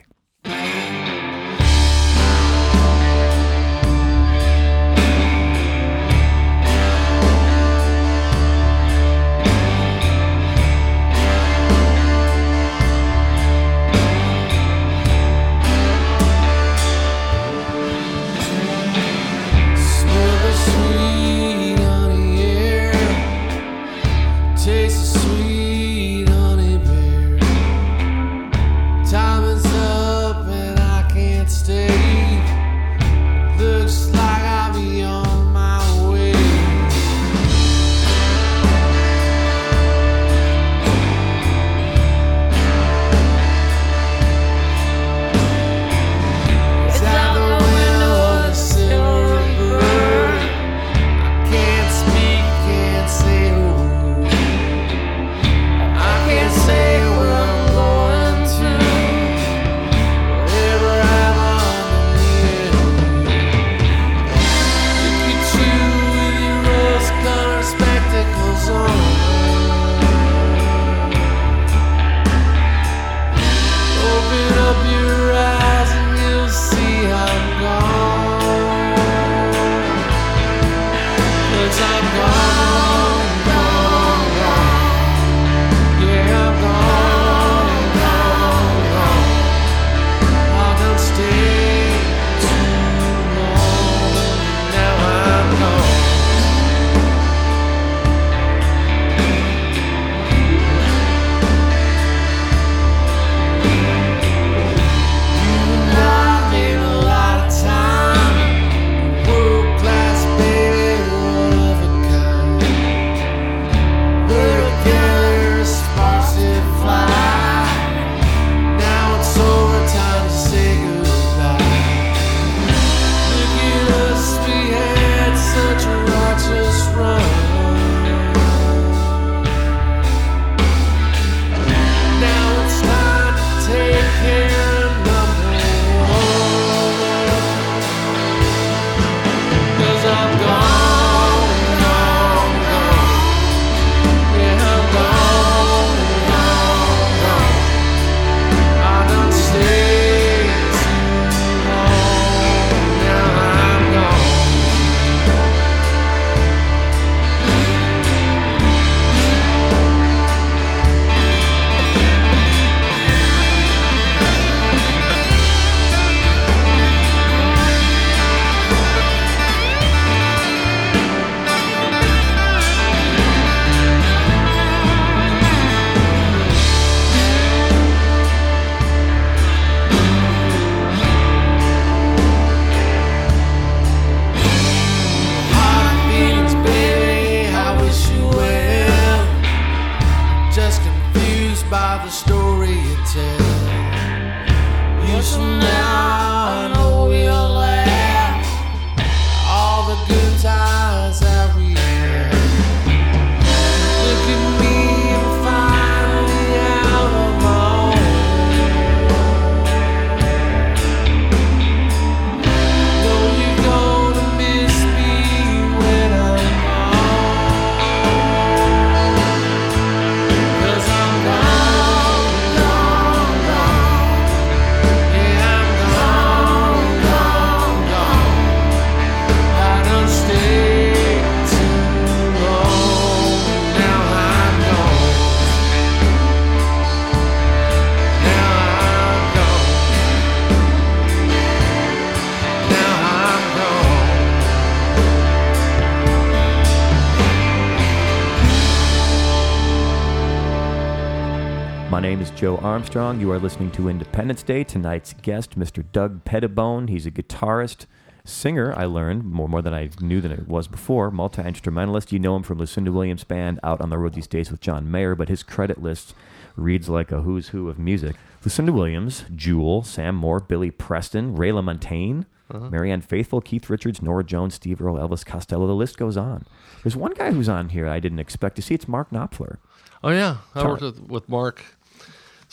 My 251.93 252.01
name 252.01 252.23
is 252.23 252.31
Joe 252.31 252.57
Armstrong. 252.57 253.21
You 253.21 253.31
are 253.33 253.39
listening 253.39 253.71
to 253.73 253.91
Independence 253.91 254.43
Day. 254.43 254.65
Tonight's 254.65 255.13
guest, 255.13 255.59
Mr. 255.59 255.85
Doug 255.93 256.25
Pettibone. 256.25 256.89
He's 256.89 257.05
a 257.05 257.11
guitarist, 257.11 257.85
singer, 258.25 258.73
I 258.75 258.87
learned, 258.87 259.25
more, 259.25 259.47
more 259.47 259.61
than 259.61 259.75
I 259.75 259.91
knew 260.01 260.23
than 260.23 260.33
it 260.33 260.49
was 260.49 260.69
before, 260.69 261.11
multi 261.11 261.43
instrumentalist. 261.43 262.11
You 262.11 262.19
know 262.19 262.35
him 262.35 262.45
from 262.45 262.57
Lucinda 262.57 262.91
Williams' 262.91 263.25
band 263.25 263.61
Out 263.63 263.83
on 263.83 263.91
the 263.91 263.99
Road 263.99 264.15
These 264.15 264.27
Days 264.27 264.51
with 264.51 264.63
John 264.63 264.91
Mayer, 264.91 265.15
but 265.15 265.29
his 265.29 265.43
credit 265.43 265.83
list 265.83 266.15
reads 266.57 266.89
like 266.89 267.13
a 267.13 267.21
who's 267.21 267.49
who 267.49 267.69
of 267.69 267.79
music. 267.79 268.17
Lucinda 268.43 268.73
Williams, 268.73 269.27
Jewel, 269.37 269.83
Sam 269.83 270.15
Moore, 270.15 270.41
Billy 270.41 270.71
Preston, 270.71 271.37
Ray 271.37 271.51
LaMontagne. 271.51 272.25
Uh-huh. 272.51 272.71
Marianne 272.71 273.03
Faithfull, 273.03 273.43
Keith 273.43 273.69
Richards, 273.69 274.01
Norah 274.01 274.25
Jones, 274.25 274.55
Steve 274.55 274.81
Earle, 274.81 274.97
Elvis 274.97 275.27
Costello. 275.27 275.67
The 275.67 275.75
list 275.75 275.99
goes 275.99 276.17
on. 276.17 276.47
There's 276.83 276.97
one 276.97 277.13
guy 277.13 277.33
who's 277.33 277.51
on 277.51 277.69
here 277.69 277.87
I 277.87 278.01
didn't 278.01 278.19
expect 278.19 278.57
to 278.57 278.63
see. 278.63 278.75
It's 278.75 278.89
Mark 278.89 279.11
Knopfler. 279.11 279.59
Oh 280.03 280.11
yeah, 280.11 280.39
I 280.55 280.61
Sorry. 280.61 280.71
worked 280.71 280.83
with, 280.83 281.01
with 281.11 281.29
Mark. 281.29 281.63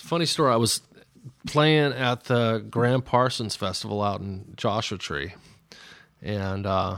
Funny 0.02 0.26
story. 0.26 0.52
I 0.52 0.56
was 0.58 0.82
playing 1.48 1.94
at 1.94 2.26
the 2.26 2.66
Gram 2.70 3.02
Parsons 3.02 3.56
Festival 3.56 4.02
out 4.02 4.22
in 4.22 4.54
Joshua 4.56 4.98
Tree, 4.98 5.34
and 6.22 6.66
uh, 6.66 6.98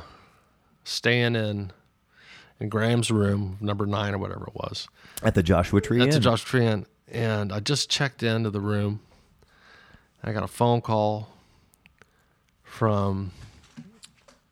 staying 0.83 1.35
in 1.35 1.71
in 2.59 2.69
Gram's 2.69 3.09
room, 3.11 3.57
number 3.59 3.85
nine 3.85 4.13
or 4.13 4.17
whatever 4.19 4.45
it 4.45 4.55
was. 4.55 4.87
At 5.23 5.35
the 5.35 5.43
Joshua 5.43 5.81
Tree 5.81 5.99
That's 5.99 6.15
a 6.15 6.17
Inn. 6.19 6.23
Joshua 6.23 6.47
Tree 6.47 6.65
Inn, 6.65 6.85
and 7.11 7.51
I 7.51 7.59
just 7.59 7.89
checked 7.89 8.23
into 8.23 8.49
the 8.49 8.61
room. 8.61 8.99
I 10.23 10.31
got 10.31 10.43
a 10.43 10.47
phone 10.47 10.81
call 10.81 11.29
from 12.63 13.31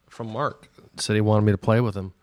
from 0.08 0.32
Mark. 0.32 0.68
Said 0.98 1.16
he 1.16 1.22
wanted 1.22 1.46
me 1.46 1.52
to 1.52 1.58
play 1.58 1.80
with 1.80 1.96
him 1.96 2.14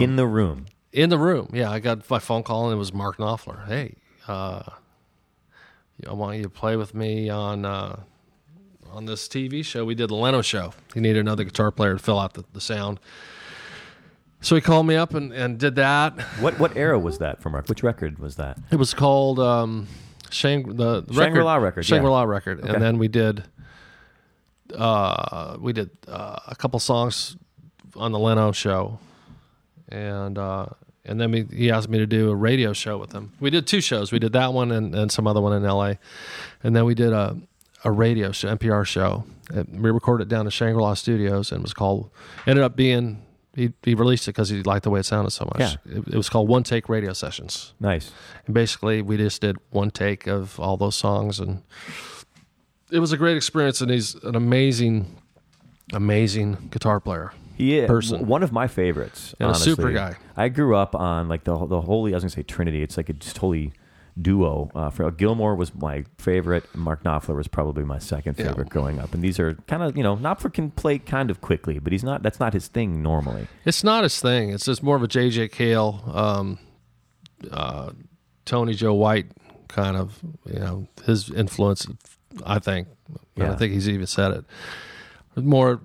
in 0.00 0.16
the 0.16 0.26
room. 0.26 0.66
in 0.92 1.08
the 1.10 1.18
room. 1.18 1.50
Yeah, 1.52 1.70
I 1.70 1.80
got 1.80 2.08
my 2.08 2.18
phone 2.18 2.42
call 2.42 2.66
and 2.66 2.74
it 2.74 2.78
was 2.78 2.92
Mark 2.92 3.16
Knopfler. 3.16 3.66
Hey, 3.66 3.94
uh, 4.28 4.62
I 6.08 6.12
want 6.12 6.36
you 6.36 6.42
to 6.42 6.48
play 6.50 6.76
with 6.76 6.94
me 6.94 7.28
on 7.30 7.64
uh, 7.64 8.00
on 8.90 9.06
this 9.06 9.28
TV 9.28 9.64
show. 9.64 9.84
We 9.84 9.94
did 9.94 10.10
the 10.10 10.14
Leno 10.14 10.42
show. 10.42 10.72
He 10.94 11.00
needed 11.00 11.20
another 11.20 11.44
guitar 11.44 11.70
player 11.70 11.94
to 11.94 11.98
fill 11.98 12.18
out 12.18 12.34
the, 12.34 12.44
the 12.52 12.60
sound. 12.60 13.00
So 14.42 14.54
he 14.54 14.60
called 14.60 14.86
me 14.86 14.94
up 14.96 15.14
and, 15.14 15.32
and 15.32 15.58
did 15.58 15.74
that. 15.76 16.20
What 16.40 16.58
what 16.58 16.76
era 16.76 16.98
was 16.98 17.18
that 17.18 17.42
for 17.42 17.50
Mark? 17.50 17.68
Which 17.68 17.82
record 17.82 18.18
was 18.18 18.36
that? 18.36 18.58
It 18.70 18.76
was 18.76 18.92
called 18.94 19.40
um, 19.40 19.88
Shang 20.30 20.76
the, 20.76 21.02
the 21.02 21.14
Shangri-La 21.14 21.56
record, 21.56 21.84
yeah. 21.84 21.96
Shangri 21.96 22.10
La 22.10 22.22
record, 22.24 22.60
Okay. 22.60 22.68
and 22.72 22.82
then 22.82 22.98
we 22.98 23.08
did 23.08 23.44
uh, 24.74 25.56
we 25.60 25.72
did 25.72 25.90
uh, 26.08 26.38
a 26.48 26.54
couple 26.56 26.78
songs 26.78 27.36
on 27.96 28.12
the 28.12 28.18
Leno 28.18 28.52
show, 28.52 28.98
and 29.88 30.36
uh, 30.38 30.66
and 31.06 31.20
then 31.20 31.30
we, 31.30 31.46
he 31.50 31.70
asked 31.70 31.88
me 31.88 31.98
to 31.98 32.06
do 32.06 32.30
a 32.30 32.34
radio 32.34 32.72
show 32.72 32.98
with 32.98 33.12
him. 33.12 33.32
We 33.40 33.50
did 33.50 33.66
two 33.66 33.80
shows. 33.80 34.12
We 34.12 34.18
did 34.18 34.32
that 34.32 34.52
one 34.52 34.70
and, 34.72 34.94
and 34.94 35.10
some 35.10 35.26
other 35.26 35.40
one 35.40 35.52
in 35.52 35.64
L.A., 35.64 35.98
and 36.62 36.76
then 36.76 36.84
we 36.84 36.94
did 36.94 37.12
a 37.12 37.36
a 37.86 37.90
radio 37.90 38.32
show, 38.32 38.54
NPR 38.54 38.84
show. 38.84 39.24
And 39.48 39.82
we 39.82 39.90
recorded 39.90 40.24
it 40.24 40.28
down 40.28 40.46
at 40.46 40.52
Shangri 40.52 40.82
La 40.82 40.94
Studios, 40.94 41.52
and 41.52 41.60
it 41.60 41.62
was 41.62 41.72
called. 41.72 42.10
Ended 42.46 42.64
up 42.64 42.76
being. 42.76 43.22
He, 43.54 43.72
he 43.82 43.94
released 43.94 44.28
it 44.28 44.32
because 44.32 44.50
he 44.50 44.62
liked 44.64 44.82
the 44.82 44.90
way 44.90 45.00
it 45.00 45.06
sounded 45.06 45.30
so 45.30 45.46
much. 45.46 45.60
Yeah. 45.60 45.76
It, 45.86 46.08
it 46.08 46.16
was 46.16 46.28
called 46.28 46.46
One 46.46 46.62
Take 46.62 46.90
Radio 46.90 47.14
Sessions. 47.14 47.72
Nice. 47.80 48.12
And 48.44 48.54
basically, 48.54 49.00
we 49.00 49.16
just 49.16 49.40
did 49.40 49.56
one 49.70 49.90
take 49.90 50.26
of 50.26 50.60
all 50.60 50.76
those 50.76 50.94
songs, 50.94 51.40
and 51.40 51.62
it 52.90 52.98
was 52.98 53.12
a 53.12 53.16
great 53.16 53.36
experience. 53.36 53.80
And 53.80 53.90
he's 53.90 54.14
an 54.16 54.34
amazing, 54.34 55.06
amazing 55.92 56.68
guitar 56.70 57.00
player. 57.00 57.32
He 57.56 57.78
is 57.78 57.88
Person. 57.88 58.26
one 58.26 58.42
of 58.42 58.52
my 58.52 58.66
favorites. 58.68 59.34
And 59.40 59.50
a 59.50 59.54
super 59.54 59.90
guy. 59.92 60.16
I 60.36 60.48
grew 60.48 60.76
up 60.76 60.94
on 60.94 61.28
like 61.28 61.44
the 61.44 61.56
the 61.66 61.80
holy. 61.80 62.12
I 62.12 62.16
was 62.16 62.22
gonna 62.24 62.30
say 62.30 62.42
Trinity. 62.42 62.82
It's 62.82 62.96
like 62.96 63.08
a 63.08 63.12
just 63.14 63.38
holy 63.38 63.72
duo. 64.20 64.70
Uh, 64.74 64.88
for 64.90 65.10
Gilmour 65.10 65.56
was 65.56 65.74
my 65.74 66.04
favorite. 66.18 66.64
Mark 66.74 67.02
Knopfler 67.04 67.36
was 67.36 67.48
probably 67.48 67.84
my 67.84 67.98
second 67.98 68.36
Yeah. 68.38 68.48
favorite 68.48 68.68
growing 68.70 68.98
up. 68.98 69.12
And 69.14 69.22
these 69.22 69.38
are 69.38 69.54
kind 69.66 69.82
of 69.82 69.96
you 69.96 70.02
know 70.02 70.16
Knopfler 70.16 70.52
can 70.52 70.70
play 70.70 70.98
kind 70.98 71.30
of 71.30 71.40
quickly, 71.40 71.78
but 71.78 71.92
he's 71.92 72.04
not. 72.04 72.22
That's 72.22 72.40
not 72.40 72.52
his 72.52 72.68
thing 72.68 73.02
normally. 73.02 73.48
It's 73.64 73.82
not 73.84 74.02
his 74.04 74.20
thing. 74.20 74.50
It's 74.50 74.64
just 74.66 74.82
more 74.82 74.96
of 74.96 75.02
a 75.02 75.08
J.J. 75.08 75.48
Cale, 75.48 76.02
um, 76.14 76.58
uh, 77.50 77.90
Tony 78.44 78.74
Joe 78.74 78.94
White 78.94 79.26
kind 79.68 79.96
of, 79.96 80.18
you 80.46 80.58
know, 80.60 80.86
his 81.04 81.30
influence. 81.30 81.86
I 82.44 82.58
think. 82.58 82.88
Yeah. 83.34 83.52
I 83.52 83.56
think 83.56 83.72
he's 83.72 83.88
even 83.88 84.06
said 84.06 84.32
it. 84.32 84.44
More 85.36 85.80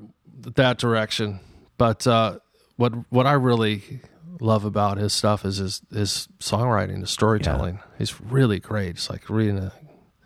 that 0.56 0.78
direction. 0.78 1.40
But 1.82 2.06
uh, 2.06 2.38
what 2.76 2.94
what 3.12 3.26
I 3.26 3.34
really 3.34 4.02
love 4.40 4.66
about 4.66 4.98
his 5.00 5.14
stuff 5.14 5.44
is 5.46 5.58
his 5.58 5.82
his 5.92 6.28
songwriting, 6.40 7.00
his 7.02 7.10
storytelling. 7.10 7.80
He's 7.98 8.22
really 8.22 8.60
great. 8.60 8.90
It's 8.92 9.10
like 9.10 9.28
reading 9.32 9.58
a 9.58 9.72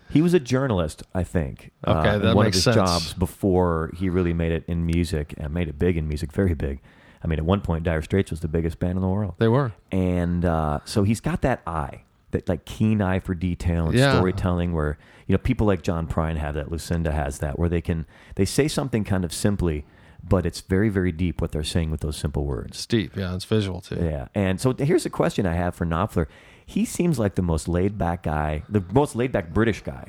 He 0.10 0.22
was 0.22 0.34
a 0.34 0.40
journalist, 0.40 1.04
I 1.14 1.24
think. 1.24 1.72
Okay, 1.88 2.10
uh, 2.10 2.18
that 2.20 2.36
one 2.36 2.46
makes 2.46 2.58
of 2.58 2.58
his 2.58 2.64
sense. 2.66 2.76
jobs 2.76 3.14
before 3.14 3.92
he 3.98 4.10
really 4.10 4.34
made 4.34 4.52
it 4.52 4.66
in 4.68 4.86
music 4.86 5.34
and 5.38 5.54
made 5.54 5.70
it 5.70 5.80
big 5.80 5.96
in 5.96 6.10
music, 6.10 6.34
very 6.34 6.54
big. 6.56 6.82
I 7.24 7.28
mean, 7.28 7.40
at 7.40 7.46
one 7.46 7.62
point, 7.62 7.86
Dire 7.86 8.02
Straits 8.02 8.32
was 8.32 8.42
the 8.42 8.50
biggest 8.50 8.78
band 8.80 8.98
in 8.98 9.02
the 9.02 9.08
world. 9.08 9.36
They 9.40 9.48
were. 9.48 9.72
and 9.94 10.44
uh, 10.44 10.80
so 10.84 11.04
he's 11.04 11.22
got 11.22 11.42
that 11.44 11.62
eye, 11.66 12.04
that 12.32 12.50
like 12.50 12.66
keen 12.66 13.02
eye 13.02 13.20
for 13.20 13.34
detail 13.34 13.86
and 13.88 13.96
Yeah. 13.98 14.12
storytelling. 14.18 14.74
Where 14.74 14.98
you 15.26 15.32
know 15.34 15.40
people 15.40 15.66
like 15.68 15.84
John 15.84 16.06
Prine 16.06 16.36
have 16.36 16.54
that, 16.56 16.70
Lucinda 16.70 17.14
has 17.14 17.40
that, 17.40 17.58
where 17.58 17.70
they 17.70 17.82
can 17.82 18.06
they 18.36 18.46
say 18.46 18.68
something 18.68 19.06
kind 19.06 19.24
of 19.24 19.32
simply, 19.34 19.86
but 20.28 20.46
it's 20.46 20.62
very 20.62 20.90
very 20.90 21.12
deep 21.12 21.42
what 21.42 21.52
they're 21.52 21.64
saying 21.64 21.92
with 21.92 22.02
those 22.02 22.18
simple 22.18 22.46
words. 22.46 22.78
It's 22.78 22.86
deep. 22.86 23.16
Yeah, 23.16 23.36
it's 23.36 23.46
visual 23.46 23.82
too. 23.82 23.96
Yeah, 24.04 24.28
and 24.34 24.60
so 24.60 24.74
here's 24.74 25.06
a 25.06 25.10
question 25.10 25.46
I 25.46 25.54
have 25.54 25.76
for 25.76 25.86
Knopfler. 25.86 26.28
He 26.66 26.84
seems 26.86 27.20
like 27.20 27.36
the 27.36 27.42
most 27.44 27.68
laid 27.68 27.98
back 27.98 28.24
guy, 28.24 28.64
the 28.68 28.84
most 28.92 29.16
laid 29.16 29.32
back 29.32 29.54
British 29.54 29.82
guy 29.82 30.08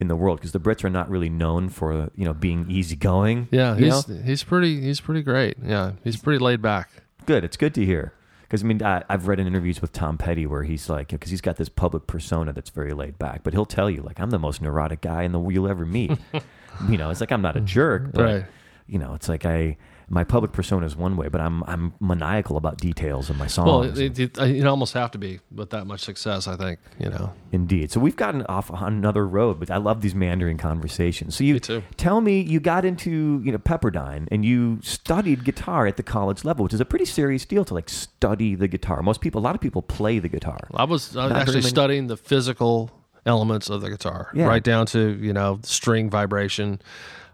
in 0.00 0.06
the 0.06 0.14
world, 0.14 0.38
because 0.38 0.52
the 0.52 0.60
Brits 0.60 0.84
are 0.84 0.90
not 0.90 1.10
really 1.10 1.28
known 1.28 1.68
for 1.68 2.10
you 2.14 2.24
know 2.24 2.34
being 2.34 2.66
easygoing. 2.70 3.48
Yeah, 3.50 3.74
he's 3.76 4.08
know? 4.08 4.22
he's 4.24 4.44
pretty 4.44 4.80
he's 4.80 5.00
pretty 5.00 5.22
great. 5.22 5.56
Yeah, 5.64 5.92
he's 6.04 6.16
pretty 6.16 6.38
laid 6.38 6.62
back. 6.62 6.90
good. 7.26 7.44
It's 7.44 7.56
good 7.56 7.74
to 7.74 7.84
hear. 7.84 8.12
Because 8.42 8.62
I 8.62 8.66
mean, 8.66 8.82
I, 8.82 9.02
I've 9.10 9.28
read 9.28 9.40
in 9.40 9.46
interviews 9.46 9.82
with 9.82 9.92
Tom 9.92 10.16
Petty 10.16 10.46
where 10.46 10.62
he's 10.62 10.88
like, 10.88 11.08
because 11.08 11.30
he's 11.30 11.42
got 11.42 11.56
this 11.56 11.68
public 11.68 12.06
persona 12.06 12.50
that's 12.54 12.70
very 12.70 12.94
laid 12.94 13.18
back, 13.18 13.42
but 13.42 13.52
he'll 13.52 13.66
tell 13.66 13.90
you 13.90 14.00
like, 14.00 14.18
I'm 14.18 14.30
the 14.30 14.38
most 14.38 14.62
neurotic 14.62 15.02
guy 15.02 15.24
in 15.24 15.32
the 15.32 15.38
world 15.38 15.52
you'll 15.52 15.68
ever 15.68 15.84
meet. 15.84 16.12
you 16.88 16.96
know, 16.96 17.10
it's 17.10 17.20
like 17.20 17.30
I'm 17.30 17.42
not 17.42 17.56
a 17.56 17.60
jerk, 17.60 18.12
but 18.12 18.22
Right. 18.24 18.44
You 18.88 18.98
know, 18.98 19.14
it's 19.14 19.28
like 19.28 19.44
I 19.44 19.76
my 20.10 20.24
public 20.24 20.52
persona 20.52 20.86
is 20.86 20.96
one 20.96 21.16
way, 21.16 21.28
but 21.28 21.40
I'm 21.40 21.62
I'm 21.64 21.92
maniacal 22.00 22.56
about 22.56 22.78
details 22.78 23.28
in 23.28 23.36
my 23.36 23.46
songs. 23.46 23.66
Well, 23.98 23.98
it, 23.98 24.18
it, 24.18 24.38
you 24.48 24.66
almost 24.66 24.94
have 24.94 25.10
to 25.10 25.18
be 25.18 25.40
with 25.54 25.70
that 25.70 25.86
much 25.86 26.00
success. 26.00 26.48
I 26.48 26.56
think 26.56 26.78
you 26.98 27.10
know. 27.10 27.34
Indeed. 27.52 27.90
So 27.90 28.00
we've 28.00 28.16
gotten 28.16 28.42
off 28.46 28.70
on 28.70 28.94
another 28.94 29.26
road, 29.26 29.60
but 29.60 29.70
I 29.70 29.76
love 29.76 30.00
these 30.00 30.14
meandering 30.14 30.56
conversations. 30.56 31.36
So 31.36 31.44
you 31.44 31.54
Me 31.54 31.82
tell 31.96 32.20
me 32.22 32.40
you 32.40 32.58
got 32.60 32.84
into, 32.84 33.42
you 33.44 33.52
know, 33.52 33.58
Pepperdine 33.58 34.28
and 34.30 34.44
you 34.44 34.80
studied 34.82 35.44
guitar 35.44 35.86
at 35.86 35.96
the 35.98 36.02
college 36.02 36.44
level, 36.44 36.64
which 36.64 36.74
is 36.74 36.80
a 36.80 36.86
pretty 36.86 37.04
serious 37.04 37.44
deal 37.44 37.64
to 37.66 37.74
like 37.74 37.90
study 37.90 38.54
the 38.54 38.68
guitar. 38.68 39.02
Most 39.02 39.20
people, 39.20 39.40
a 39.40 39.44
lot 39.44 39.54
of 39.54 39.60
people 39.60 39.82
play 39.82 40.18
the 40.18 40.28
guitar. 40.28 40.68
I 40.72 40.84
was 40.84 41.16
I 41.16 41.24
was 41.24 41.32
Not 41.32 41.42
actually 41.42 41.62
studying 41.62 42.06
the 42.06 42.16
physical 42.16 42.90
elements 43.26 43.68
of 43.68 43.82
the 43.82 43.90
guitar, 43.90 44.30
Yeah. 44.32 44.46
right 44.46 44.64
down 44.64 44.86
to 44.86 45.18
you 45.20 45.34
know 45.34 45.60
string 45.62 46.08
vibration, 46.08 46.80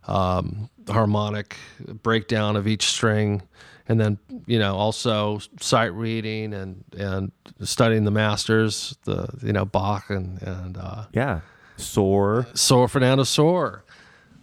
um, 0.09 0.69
harmonic 0.89 1.57
breakdown 2.03 2.57
of 2.57 2.67
each 2.67 2.87
string, 2.87 3.43
and 3.89 4.01
then 4.01 4.19
you 4.47 4.59
know 4.59 4.77
also 4.77 5.41
sight 5.61 5.93
reading 5.95 6.53
and 6.55 6.85
and 6.97 7.33
studying 7.63 8.05
the 8.05 8.11
masters, 8.11 8.97
the 9.05 9.29
you 9.43 9.53
know 9.53 9.65
Bach 9.65 10.11
and 10.11 10.41
and 10.43 10.77
uh, 10.77 11.05
Yeah. 11.13 11.41
Sor. 11.77 12.47
Sor 12.55 12.87
Fernando 12.89 13.25
Sor, 13.25 13.83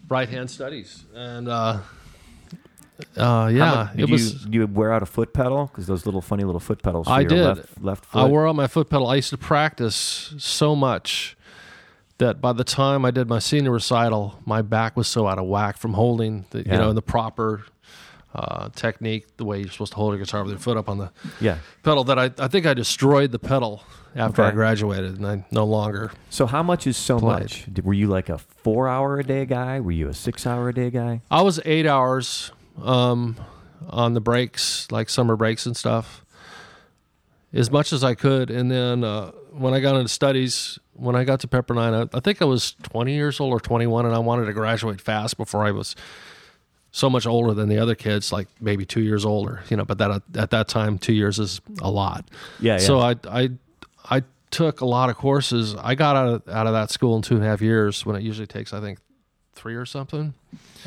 right 0.10 0.28
hand 0.28 0.50
studies, 0.52 1.06
and 1.16 1.48
uh, 1.48 1.80
uh, 3.18 3.50
yeah, 3.52 3.66
How 3.66 3.84
mu- 3.86 3.90
it 3.94 4.06
did 4.08 4.10
was. 4.12 4.46
you, 4.46 4.62
you 4.62 4.68
wear 4.68 4.92
out 4.94 5.02
a 5.02 5.06
foot 5.06 5.34
pedal? 5.34 5.68
Because 5.68 5.88
those 5.88 6.06
little 6.06 6.22
funny 6.22 6.44
little 6.44 6.60
foot 6.60 6.84
pedals 6.84 7.08
for 7.08 7.14
I 7.14 7.22
your 7.22 7.30
did. 7.30 7.44
left, 7.46 7.82
left 7.84 8.06
foot. 8.06 8.20
I 8.20 8.26
wore 8.26 8.48
out 8.48 8.56
my 8.56 8.68
foot 8.68 8.90
pedal. 8.90 9.08
I 9.08 9.16
used 9.16 9.30
to 9.32 9.38
practice 9.38 10.34
so 10.38 10.76
much 10.76 11.36
that 12.22 12.40
by 12.40 12.54
the 12.54 12.64
time 12.64 13.04
I 13.04 13.12
did 13.12 13.28
my 13.28 13.40
senior 13.40 13.72
recital, 13.72 14.40
my 14.46 14.62
back 14.62 14.96
was 14.96 15.08
so 15.08 15.28
out 15.28 15.40
of 15.40 15.46
whack 15.46 15.78
from 15.78 15.94
holding 15.94 16.46
the 16.52 16.60
Yeah. 16.60 16.74
you 16.74 16.80
know 16.80 16.94
the 16.94 17.02
proper 17.02 17.64
uh, 18.34 18.70
technique, 18.76 19.26
the 19.36 19.44
way 19.44 19.60
you're 19.60 19.70
supposed 19.70 19.92
to 19.92 19.98
hold 19.98 20.14
a 20.14 20.18
guitar 20.18 20.42
with 20.44 20.52
your 20.52 20.60
foot 20.60 20.78
up 20.78 20.88
on 20.88 20.98
the 21.00 21.12
yeah. 21.42 21.58
pedal. 21.84 22.04
That 22.06 22.18
I 22.18 22.32
I 22.40 22.48
think 22.48 22.66
I 22.66 22.74
destroyed 22.74 23.32
the 23.32 23.40
pedal 23.40 23.84
after 24.16 24.42
I 24.44 24.52
graduated, 24.52 25.18
and 25.18 25.28
I 25.28 25.46
no 25.52 25.66
longer. 25.66 26.12
So 26.30 26.46
how 26.46 26.64
much 26.64 26.88
is 26.88 26.96
so 26.96 27.20
Played. 27.20 27.40
much? 27.42 27.66
Were 27.84 27.94
you 27.94 28.08
like 28.08 28.30
a 28.30 28.38
four 28.38 28.88
hour 28.88 29.20
a 29.20 29.24
day 29.24 29.46
guy? 29.46 29.80
Were 29.82 29.92
you 29.92 30.08
a 30.08 30.14
six 30.14 30.46
hour 30.48 30.70
a 30.70 30.74
day 30.74 30.90
guy? 30.92 31.22
I 31.30 31.42
was 31.42 31.60
eight 31.66 31.86
hours 31.86 32.52
um, 32.82 33.36
on 33.90 34.14
the 34.14 34.22
breaks, 34.22 34.90
like 34.92 35.10
summer 35.10 35.36
breaks 35.36 35.66
and 35.66 35.76
stuff, 35.76 36.24
as 37.54 37.72
much 37.72 37.94
as 37.94 38.04
I 38.04 38.16
could. 38.16 38.50
And 38.50 38.72
then 38.72 39.04
uh, 39.04 39.32
when 39.52 39.74
I 39.74 39.80
got 39.80 39.96
into 39.96 40.10
studies, 40.10 40.80
when 40.94 41.16
I 41.16 41.24
got 41.24 41.40
to 41.42 41.48
Pepperdine, 41.48 42.10
I, 42.14 42.18
I 42.18 42.20
think 42.20 42.42
I 42.42 42.46
was 42.46 42.76
20 42.84 43.14
years 43.14 43.40
old 43.40 43.54
or 43.54 43.60
21, 43.60 44.06
and 44.06 44.16
I 44.16 44.20
wanted 44.20 44.46
to 44.46 44.54
graduate 44.54 45.02
fast 45.02 45.38
before 45.38 45.66
I 45.66 45.72
was 45.72 45.96
so 46.92 47.10
much 47.10 47.26
older 47.26 47.54
than 47.54 47.70
the 47.70 47.78
other 47.78 47.96
kids, 47.96 48.32
like 48.32 48.48
maybe 48.60 48.86
two 48.86 49.02
years 49.02 49.26
older. 49.26 49.64
You 49.70 49.78
know, 49.78 49.86
but 49.86 49.98
that 49.98 50.22
at 50.36 50.52
that 50.52 50.68
time, 50.68 50.98
two 50.98 51.14
years 51.14 51.40
is 51.40 51.62
a 51.82 51.90
lot. 51.90 52.26
Yeah, 52.60 52.74
yeah. 52.74 52.78
So 52.80 53.00
I 53.00 53.16
I 53.30 53.50
I 54.10 54.24
took 54.52 54.82
a 54.82 54.86
lot 54.86 55.10
of 55.10 55.16
courses. 55.16 55.76
I 55.76 55.96
got 55.96 56.16
out 56.16 56.28
of 56.28 56.50
out 56.50 56.68
of 56.68 56.74
that 56.74 56.92
school 56.92 57.16
in 57.16 57.22
two 57.22 57.36
and 57.36 57.44
a 57.44 57.48
half 57.48 57.62
years 57.62 58.06
when 58.06 58.16
it 58.16 58.24
usually 58.24 58.48
takes, 58.48 58.74
I 58.74 58.82
think, 58.82 59.00
three 59.54 59.76
or 59.76 59.86
something. 59.86 60.34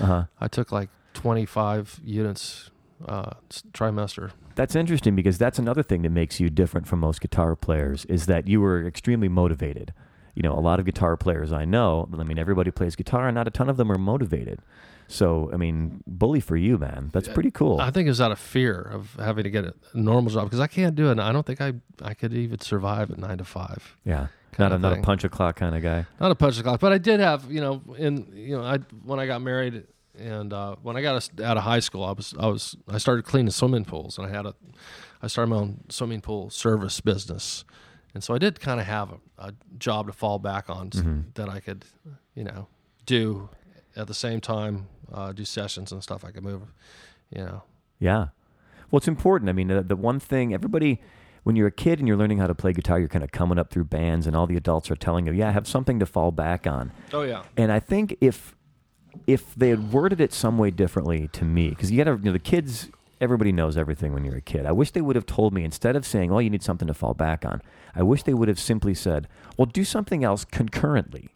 Uh 0.00 0.06
huh. 0.06 0.24
I 0.40 0.48
took 0.48 0.70
like 0.72 0.90
25 1.14 2.00
units 2.04 2.70
uh, 3.08 3.32
trimester. 3.72 4.30
That's 4.54 4.74
interesting 4.76 5.14
because 5.16 5.38
that's 5.38 5.58
another 5.58 5.82
thing 5.82 6.02
that 6.02 6.10
makes 6.10 6.40
you 6.40 6.48
different 6.50 6.86
from 6.86 7.00
most 7.00 7.20
guitar 7.20 7.56
players 7.56 8.04
is 8.06 8.26
that 8.26 8.46
you 8.48 8.60
were 8.60 8.86
extremely 8.86 9.28
motivated. 9.28 9.92
you 10.34 10.42
know, 10.42 10.52
a 10.52 10.58
lot 10.60 10.80
of 10.80 10.84
guitar 10.84 11.16
players 11.16 11.52
I 11.52 11.64
know, 11.64 12.08
I 12.18 12.24
mean, 12.24 12.38
everybody 12.40 12.70
plays 12.72 12.96
guitar, 12.96 13.28
and 13.28 13.36
not 13.36 13.46
a 13.46 13.52
ton 13.52 13.68
of 13.68 13.76
them 13.76 13.90
are 13.92 13.98
motivated. 13.98 14.58
So, 15.06 15.50
I 15.52 15.56
mean, 15.56 16.02
bully 16.08 16.40
for 16.40 16.56
you, 16.56 16.76
man. 16.78 17.10
That's 17.12 17.28
pretty 17.28 17.50
cool. 17.52 17.78
I 17.80 17.90
think 17.92 18.06
it 18.06 18.10
was 18.10 18.20
out 18.20 18.32
of 18.32 18.38
fear 18.40 18.80
of 18.80 19.14
having 19.18 19.44
to 19.44 19.50
get 19.50 19.64
a 19.64 19.74
normal 19.92 20.32
job 20.32 20.44
because 20.44 20.58
I 20.60 20.66
can't 20.66 20.96
do 20.96 21.10
it. 21.10 21.18
I 21.20 21.30
don't 21.30 21.46
think 21.46 21.60
I 21.60 21.74
I 22.02 22.14
could 22.14 22.32
even 22.32 22.58
survive 22.60 23.10
at 23.10 23.18
nine 23.18 23.38
to 23.38 23.44
five. 23.44 23.96
yeah, 24.04 24.28
not 24.58 24.72
a 24.72 24.78
not 24.78 24.98
a 24.98 25.02
punch 25.02 25.22
a 25.22 25.28
clock 25.28 25.56
kind 25.56 25.76
of 25.76 25.82
guy. 25.82 26.06
Not 26.18 26.30
a 26.30 26.34
punch 26.34 26.56
the 26.56 26.62
clock, 26.62 26.80
but 26.80 26.92
I 26.92 26.98
did 26.98 27.20
have 27.20 27.50
you 27.52 27.60
know 27.60 27.82
in 27.98 28.26
you 28.34 28.56
know 28.56 28.64
I 28.64 28.78
when 29.04 29.20
I 29.20 29.26
got 29.26 29.40
married 29.42 29.84
and 30.18 30.52
uh, 30.52 30.76
when 30.82 30.96
I 30.96 31.02
got 31.02 31.28
out 31.42 31.56
of 31.56 31.62
high 31.64 31.80
school, 31.80 32.04
I 32.04 32.12
was 32.12 32.34
I 32.38 32.46
was 32.46 32.76
I 32.88 32.98
started 32.98 33.24
cleaning 33.24 33.50
swimming 33.50 33.84
pools 33.84 34.18
and 34.18 34.26
I 34.26 34.30
had 34.30 34.46
a 34.46 34.54
I 35.22 35.26
started 35.26 35.50
my 35.50 35.56
own 35.56 35.80
swimming 35.88 36.20
pool 36.20 36.50
service 36.50 37.00
business, 37.00 37.64
and 38.14 38.22
so 38.22 38.34
I 38.34 38.38
did 38.38 38.60
kind 38.60 38.80
of 38.80 38.86
have 38.86 39.12
a, 39.12 39.18
a 39.48 39.52
job 39.78 40.06
to 40.06 40.12
fall 40.12 40.38
back 40.38 40.68
on 40.70 40.90
s- 40.94 41.02
that 41.34 41.48
I 41.48 41.60
could 41.60 41.84
you 42.34 42.44
know 42.44 42.68
do 43.06 43.48
at 43.96 44.06
the 44.06 44.14
same 44.14 44.40
time 44.40 44.88
uh, 45.12 45.32
do 45.32 45.44
sessions 45.44 45.92
and 45.92 46.02
stuff. 46.02 46.24
I 46.24 46.30
could 46.30 46.42
move, 46.44 46.62
you 47.30 47.44
know. 47.44 47.62
Yeah. 47.98 48.28
Well, 48.90 48.98
it's 48.98 49.08
important. 49.08 49.48
I 49.48 49.52
mean, 49.52 49.68
the, 49.68 49.82
the 49.82 49.96
one 49.96 50.20
thing 50.20 50.52
everybody, 50.54 51.00
when 51.42 51.56
you're 51.56 51.66
a 51.68 51.72
kid 51.72 51.98
and 51.98 52.06
you're 52.08 52.16
learning 52.16 52.38
how 52.38 52.46
to 52.46 52.54
play 52.54 52.72
guitar, 52.72 52.98
you're 52.98 53.08
kind 53.08 53.24
of 53.24 53.32
coming 53.32 53.58
up 53.58 53.70
through 53.70 53.84
bands, 53.84 54.26
and 54.26 54.36
all 54.36 54.46
the 54.46 54.56
adults 54.56 54.90
are 54.90 54.96
telling 54.96 55.26
you, 55.26 55.32
"Yeah, 55.32 55.48
I 55.48 55.52
have 55.52 55.66
something 55.66 55.98
to 56.00 56.06
fall 56.06 56.30
back 56.30 56.66
on." 56.66 56.92
Oh 57.12 57.22
yeah. 57.22 57.42
And 57.56 57.72
I 57.72 57.80
think 57.80 58.16
if 58.20 58.54
if 59.26 59.54
they 59.54 59.70
had 59.70 59.92
worded 59.92 60.20
it 60.20 60.32
some 60.32 60.58
way 60.58 60.70
differently 60.70 61.28
to 61.32 61.44
me, 61.44 61.70
because 61.70 61.90
you 61.90 62.02
got 62.02 62.10
to, 62.10 62.18
you 62.18 62.26
know, 62.26 62.32
the 62.32 62.38
kids, 62.38 62.90
everybody 63.20 63.52
knows 63.52 63.76
everything 63.76 64.12
when 64.12 64.24
you're 64.24 64.36
a 64.36 64.40
kid. 64.40 64.66
I 64.66 64.72
wish 64.72 64.90
they 64.90 65.00
would 65.00 65.16
have 65.16 65.26
told 65.26 65.52
me 65.52 65.64
instead 65.64 65.96
of 65.96 66.06
saying, 66.06 66.30
"Oh, 66.32 66.38
you 66.38 66.50
need 66.50 66.62
something 66.62 66.88
to 66.88 66.94
fall 66.94 67.14
back 67.14 67.44
on." 67.44 67.62
I 67.94 68.02
wish 68.02 68.22
they 68.22 68.34
would 68.34 68.48
have 68.48 68.58
simply 68.58 68.94
said, 68.94 69.28
"Well, 69.56 69.66
do 69.66 69.84
something 69.84 70.24
else 70.24 70.44
concurrently." 70.44 71.33